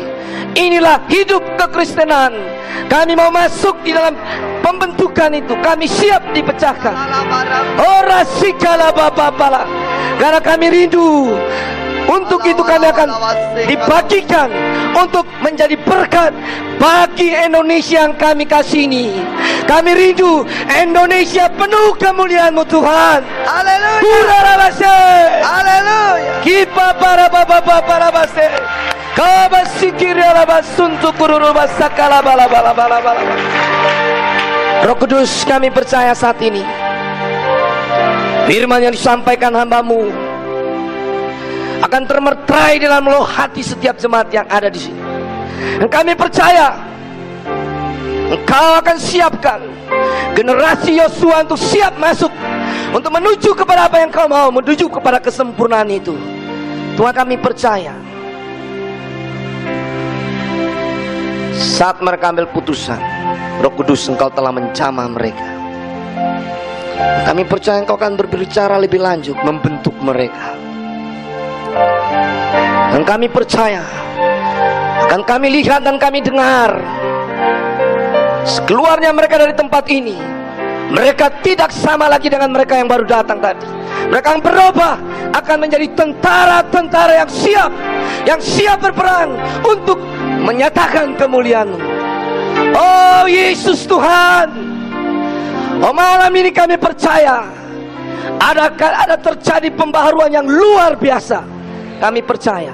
Inilah 0.54 1.01
hidup 1.10 1.41
kekristenan. 1.58 2.34
Kami 2.89 3.18
mau 3.18 3.34
masuk 3.34 3.74
di 3.82 3.93
dalam 3.93 4.14
pembentukan 4.62 5.34
itu. 5.34 5.54
Kami 5.62 5.86
siap 5.89 6.22
dipecahkan. 6.34 6.93
Oh 7.82 7.99
rasikala 8.06 8.93
bapapala 8.93 9.66
Karena 10.22 10.38
kami 10.41 10.70
rindu 10.70 11.34
untuk 12.08 12.41
itu 12.43 12.62
kami 12.64 12.88
akan 12.91 13.10
dibagikan 13.68 14.49
untuk 14.93 15.26
menjadi 15.39 15.76
berkat 15.84 16.32
bagi 16.78 17.32
Indonesia 17.34 18.08
yang 18.08 18.16
kami 18.16 18.43
kasih 18.47 18.86
ini. 18.88 19.24
Kami 19.64 19.95
rindu 19.95 20.43
Indonesia 20.68 21.47
penuh 21.47 21.95
kemuliaan-Mu 21.95 22.64
Tuhan. 22.68 23.20
Haleluya. 23.47 23.99
Haleluya. 25.43 26.34
Kipa 26.43 26.95
para 26.99 27.32
baba 27.32 27.60
para 27.64 28.10
base. 28.12 28.47
Kabasikiri 29.14 30.26
alabasuntu 30.26 31.14
kururu 31.16 31.54
basakala 31.54 32.26
bala 32.26 32.49
bala 32.49 32.74
bala 32.74 32.97
bala. 32.97 33.22
Roh 34.84 34.97
Kudus 34.99 35.47
kami 35.47 35.72
percaya 35.72 36.12
saat 36.12 36.36
ini 36.43 36.60
Firman 38.43 38.84
yang 38.84 38.91
disampaikan 38.91 39.56
hambamu 39.56 40.12
akan 41.84 42.01
termertrai 42.07 42.79
dalam 42.79 43.03
loh 43.03 43.27
hati 43.27 43.59
setiap 43.59 43.99
jemaat 43.99 44.31
yang 44.31 44.47
ada 44.47 44.71
di 44.71 44.79
sini. 44.79 45.01
Dan 45.84 45.88
kami 45.91 46.15
percaya 46.15 46.71
Engkau 48.34 48.81
akan 48.81 48.97
siapkan 48.97 49.61
generasi 50.34 50.97
Yosua 50.97 51.45
untuk 51.45 51.59
siap 51.59 51.93
masuk 51.99 52.31
untuk 52.95 53.11
menuju 53.13 53.51
kepada 53.53 53.86
apa 53.91 54.01
yang 54.01 54.09
kau 54.09 54.25
mau, 54.25 54.49
menuju 54.49 54.89
kepada 54.89 55.19
kesempurnaan 55.21 55.91
itu. 55.91 56.15
Tuhan 56.97 57.13
kami 57.13 57.36
percaya 57.38 57.93
saat 61.53 62.01
mereka 62.01 62.34
ambil 62.34 62.49
putusan, 62.49 63.01
Roh 63.61 63.73
Kudus 63.75 64.07
Engkau 64.09 64.31
telah 64.34 64.49
mencamah 64.49 65.09
mereka. 65.13 65.49
Kami 67.27 67.43
percaya 67.45 67.81
Engkau 67.81 67.99
akan 67.99 68.17
berbicara 68.17 68.79
lebih 68.81 69.01
lanjut, 69.03 69.38
membentuk 69.45 69.93
mereka. 70.01 70.62
Dan 72.93 73.01
kami 73.01 73.28
percaya 73.32 73.82
akan 75.13 75.21
kami 75.30 75.61
lihat 75.61 75.86
dan 75.86 76.01
kami 76.01 76.26
dengar 76.26 76.74
Sekeluarnya 78.45 79.13
mereka 79.13 79.38
dari 79.38 79.53
tempat 79.53 79.86
ini 79.89 80.17
Mereka 80.93 81.41
tidak 81.41 81.74
sama 81.74 82.05
lagi 82.05 82.30
dengan 82.30 82.53
mereka 82.53 82.78
yang 82.78 82.86
baru 82.86 83.01
datang 83.09 83.41
tadi. 83.41 83.65
Mereka 84.13 84.28
yang 84.38 84.43
berubah 84.45 84.95
akan 85.34 85.57
menjadi 85.65 85.89
tentara-tentara 85.97 87.26
yang 87.26 87.30
siap, 87.34 87.71
yang 88.30 88.38
siap 88.38 88.78
berperang 88.78 89.34
untuk 89.65 89.97
menyatakan 90.45 91.17
kemuliaan. 91.17 91.74
Oh 92.78 93.26
Yesus 93.26 93.89
Tuhan, 93.89 94.53
oh 95.82 95.93
malam 95.97 96.30
ini 96.30 96.53
kami 96.53 96.78
percaya 96.78 97.49
ada 98.38 98.69
ada 98.78 99.17
terjadi 99.17 99.74
pembaharuan 99.74 100.30
yang 100.30 100.45
luar 100.45 100.93
biasa. 100.93 101.53
Kami 102.01 102.21
percaya. 102.25 102.73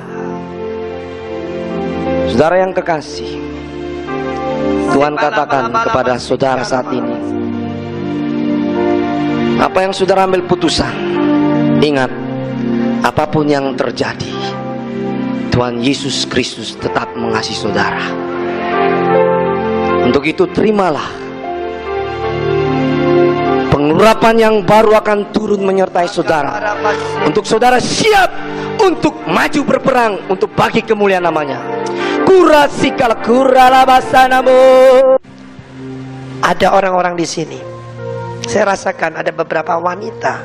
Saudara 2.30 2.62
yang 2.62 2.72
kekasih, 2.72 3.32
Tuhan 4.96 5.14
katakan 5.18 5.74
kepada 5.74 6.14
saudara 6.22 6.64
saat 6.64 6.88
ini, 6.94 7.16
apa 9.60 9.84
yang 9.84 9.94
sudah 9.94 10.16
ambil 10.24 10.48
putusan, 10.48 10.94
ingat, 11.84 12.08
apa 13.04 13.28
pun 13.28 13.50
yang 13.50 13.76
terjadi, 13.76 14.34
Tuhan 15.52 15.84
Yesus 15.84 16.24
Kristus 16.30 16.80
tetap 16.80 17.12
mengasihi 17.18 17.60
saudara. 17.60 18.06
Untuk 20.08 20.26
itu 20.26 20.48
terimalah 20.50 21.29
pengurapan 23.80 24.36
yang 24.36 24.56
baru 24.68 25.00
akan 25.00 25.32
turun 25.32 25.64
menyertai 25.64 26.12
saudara. 26.12 26.76
Untuk 27.24 27.48
saudara 27.48 27.80
siap 27.80 28.28
untuk 28.84 29.16
maju 29.24 29.62
berperang 29.64 30.28
untuk 30.28 30.52
bagi 30.52 30.84
kemuliaan 30.84 31.24
namanya. 31.24 31.64
Kurasikal 32.28 33.24
kuralabasanamu. 33.24 34.60
Ada 36.44 36.76
orang-orang 36.76 37.16
di 37.16 37.24
sini 37.24 37.60
saya 38.50 38.74
rasakan 38.74 39.22
ada 39.22 39.30
beberapa 39.30 39.78
wanita 39.78 40.42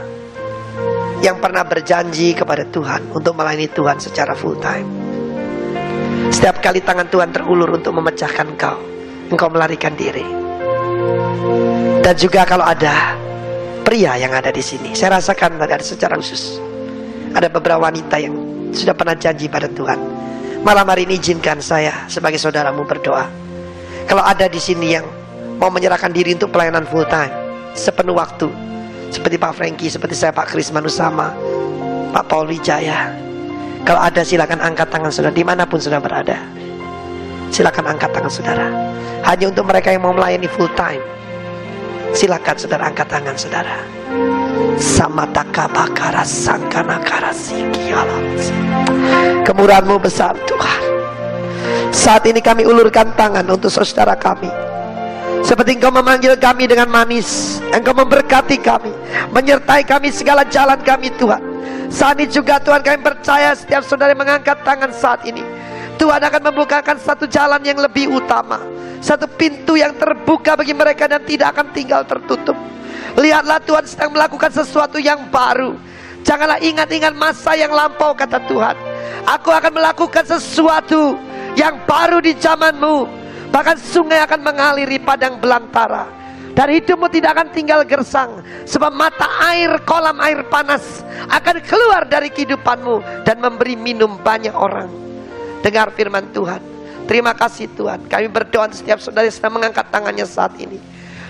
yang 1.24 1.40
pernah 1.40 1.64
berjanji 1.64 2.36
kepada 2.36 2.68
Tuhan 2.68 3.16
untuk 3.16 3.32
melayani 3.32 3.66
Tuhan 3.72 3.96
secara 3.96 4.36
full 4.36 4.60
time. 4.60 4.84
Setiap 6.28 6.60
kali 6.60 6.84
tangan 6.84 7.08
Tuhan 7.08 7.32
terulur 7.32 7.72
untuk 7.72 7.96
memecahkan 7.96 8.44
engkau, 8.44 8.76
engkau 9.32 9.48
melarikan 9.48 9.96
diri. 9.96 10.26
Dan 12.04 12.14
juga 12.20 12.44
kalau 12.44 12.68
ada 12.68 13.23
pria 13.84 14.16
yang 14.16 14.32
ada 14.32 14.48
di 14.48 14.64
sini, 14.64 14.96
saya 14.96 15.20
rasakan 15.20 15.60
ada 15.60 15.76
secara 15.84 16.16
khusus. 16.16 16.58
Ada 17.36 17.52
beberapa 17.52 17.84
wanita 17.84 18.16
yang 18.16 18.34
sudah 18.72 18.96
pernah 18.96 19.14
janji 19.14 19.46
pada 19.46 19.68
Tuhan. 19.68 20.00
Malam 20.64 20.88
hari 20.88 21.04
ini 21.04 21.20
izinkan 21.20 21.60
saya 21.60 22.08
sebagai 22.08 22.40
saudaramu 22.40 22.88
berdoa. 22.88 23.28
Kalau 24.08 24.24
ada 24.24 24.48
di 24.48 24.56
sini 24.56 24.96
yang 24.96 25.04
mau 25.60 25.68
menyerahkan 25.68 26.08
diri 26.10 26.32
untuk 26.32 26.48
pelayanan 26.56 26.88
full 26.88 27.04
time, 27.04 27.30
sepenuh 27.76 28.16
waktu 28.16 28.48
seperti 29.12 29.36
Pak 29.38 29.52
Franky, 29.54 29.86
seperti 29.92 30.16
saya 30.18 30.32
Pak 30.34 30.50
Kris 30.50 30.72
Manusama, 30.72 31.30
Pak 32.10 32.24
Paul 32.26 32.50
Wijaya. 32.50 33.14
Kalau 33.84 34.00
ada 34.00 34.24
silakan 34.24 34.64
angkat 34.64 34.88
tangan 34.88 35.12
saudara 35.12 35.36
di 35.36 35.44
mana 35.44 35.68
pun 35.68 35.78
sudah 35.78 36.00
berada. 36.00 36.40
Silakan 37.52 37.94
angkat 37.94 38.10
tangan 38.10 38.32
saudara. 38.32 38.66
Hanya 39.22 39.52
untuk 39.52 39.68
mereka 39.68 39.92
yang 39.92 40.02
mau 40.02 40.16
melayani 40.16 40.48
full 40.48 40.72
time. 40.72 40.98
Silakan 42.14 42.54
saudara 42.54 42.86
angkat 42.86 43.10
tangan 43.10 43.34
saudara. 43.34 43.76
Samataka 44.78 45.66
bakara 45.66 46.22
sangkana 46.22 47.02
karasiki 47.02 47.90
Kemurahanmu 49.42 49.98
besar 49.98 50.38
Tuhan. 50.46 50.82
Saat 51.90 52.30
ini 52.30 52.38
kami 52.38 52.62
ulurkan 52.70 53.10
tangan 53.18 53.42
untuk 53.50 53.66
saudara 53.66 54.14
kami 54.14 54.46
seperti 55.44 55.76
engkau 55.76 55.92
memanggil 55.92 56.40
kami 56.40 56.64
dengan 56.64 56.88
manis 56.88 57.60
Engkau 57.68 57.92
memberkati 57.92 58.56
kami 58.64 58.88
Menyertai 59.28 59.84
kami 59.84 60.08
segala 60.08 60.40
jalan 60.48 60.80
kami 60.80 61.12
Tuhan 61.20 61.42
Saat 61.92 62.16
ini 62.16 62.32
juga 62.32 62.56
Tuhan 62.56 62.80
kami 62.80 63.04
percaya 63.04 63.52
Setiap 63.52 63.84
saudara 63.84 64.16
mengangkat 64.16 64.64
tangan 64.64 64.88
saat 64.88 65.20
ini 65.28 65.44
Tuhan 65.96 66.22
akan 66.22 66.42
membukakan 66.52 66.96
satu 66.98 67.24
jalan 67.30 67.62
yang 67.62 67.78
lebih 67.78 68.10
utama 68.10 68.60
Satu 68.98 69.28
pintu 69.28 69.78
yang 69.78 69.94
terbuka 69.94 70.58
bagi 70.58 70.74
mereka 70.74 71.06
Dan 71.06 71.22
tidak 71.22 71.54
akan 71.54 71.66
tinggal 71.70 72.02
tertutup 72.02 72.56
Lihatlah 73.14 73.62
Tuhan 73.62 73.84
sedang 73.86 74.10
melakukan 74.10 74.50
sesuatu 74.50 74.98
yang 74.98 75.30
baru 75.30 75.78
Janganlah 76.24 76.58
ingat-ingat 76.58 77.14
masa 77.14 77.54
yang 77.54 77.70
lampau 77.70 78.16
kata 78.16 78.42
Tuhan 78.48 78.76
Aku 79.28 79.54
akan 79.54 79.72
melakukan 79.76 80.24
sesuatu 80.26 81.16
yang 81.54 81.78
baru 81.86 82.18
di 82.18 82.34
zamanmu 82.34 83.24
Bahkan 83.54 83.78
sungai 83.78 84.18
akan 84.26 84.42
mengaliri 84.42 84.98
padang 84.98 85.38
belantara. 85.38 86.10
Dan 86.58 86.74
hidupmu 86.74 87.06
tidak 87.06 87.38
akan 87.38 87.48
tinggal 87.54 87.86
gersang. 87.86 88.42
Sebab 88.66 88.90
mata 88.90 89.30
air, 89.46 89.78
kolam 89.86 90.18
air 90.18 90.42
panas 90.50 91.06
akan 91.30 91.62
keluar 91.62 92.02
dari 92.02 92.34
kehidupanmu. 92.34 93.22
Dan 93.22 93.38
memberi 93.38 93.78
minum 93.78 94.18
banyak 94.18 94.50
orang. 94.50 95.03
Dengar 95.64 95.88
firman 95.96 96.28
Tuhan. 96.28 96.60
Terima 97.08 97.32
kasih 97.32 97.72
Tuhan. 97.72 98.04
Kami 98.04 98.28
berdoa 98.28 98.68
setiap 98.68 99.00
saudara 99.00 99.24
yang 99.24 99.36
sedang 99.36 99.56
mengangkat 99.56 99.88
tangannya 99.88 100.28
saat 100.28 100.52
ini. 100.60 100.76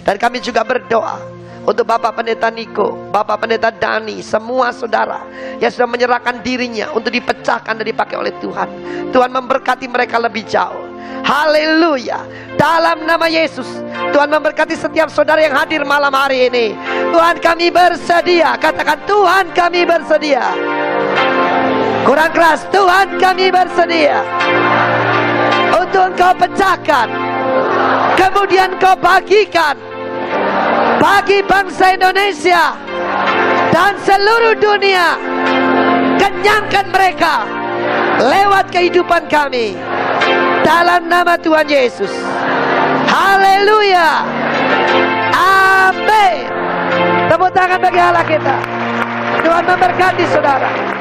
Dan 0.03 0.19
kami 0.19 0.43
juga 0.43 0.67
berdoa 0.67 1.23
untuk 1.65 1.89
Bapak 1.89 2.21
Pendeta 2.21 2.53
Niko, 2.53 3.09
Bapak 3.09 3.47
Pendeta 3.47 3.73
Dani, 3.73 4.21
semua 4.21 4.69
saudara 4.75 5.25
yang 5.63 5.73
sudah 5.73 5.89
menyerahkan 5.89 6.45
dirinya 6.45 6.93
untuk 6.93 7.09
dipecahkan 7.09 7.81
dan 7.81 7.87
dipakai 7.87 8.21
oleh 8.21 8.35
Tuhan. 8.43 8.69
Tuhan 9.15 9.31
memberkati 9.33 9.89
mereka 9.89 10.21
lebih 10.21 10.45
jauh. 10.45 10.85
Haleluya. 11.25 12.21
Dalam 12.61 13.09
nama 13.09 13.33
Yesus, 13.33 13.67
Tuhan 14.13 14.29
memberkati 14.29 14.77
setiap 14.77 15.09
saudara 15.09 15.41
yang 15.41 15.57
hadir 15.57 15.81
malam 15.89 16.13
hari 16.13 16.53
ini. 16.53 16.77
Tuhan 17.11 17.41
kami 17.41 17.73
bersedia. 17.73 18.61
Katakan 18.61 19.01
Tuhan 19.09 19.49
kami 19.57 19.89
bersedia. 19.89 20.45
Kurang 22.03 22.35
keras, 22.35 22.67
Tuhan 22.75 23.23
kami 23.23 23.55
bersedia. 23.55 24.27
Untuk 25.71 26.11
engkau 26.11 26.35
pecahkan. 26.35 27.07
Kemudian 28.19 28.75
kau 28.83 28.99
bagikan. 28.99 29.79
Bagi 30.99 31.47
bangsa 31.47 31.95
Indonesia. 31.95 32.75
Dan 33.71 33.95
seluruh 34.03 34.59
dunia. 34.59 35.15
Kenyangkan 36.19 36.91
mereka. 36.91 37.47
Lewat 38.19 38.71
kehidupan 38.71 39.27
kami 39.27 39.75
dalam 40.63 41.11
nama 41.11 41.35
Tuhan 41.37 41.67
Yesus. 41.67 42.11
Haleluya. 43.11 44.23
Amin. 45.35 46.47
Tepuk 47.27 47.51
tangan 47.51 47.79
bagi 47.83 48.01
Allah 48.01 48.25
kita. 48.25 48.57
Tuhan 49.43 49.65
memberkati 49.67 50.25
saudara. 50.31 50.94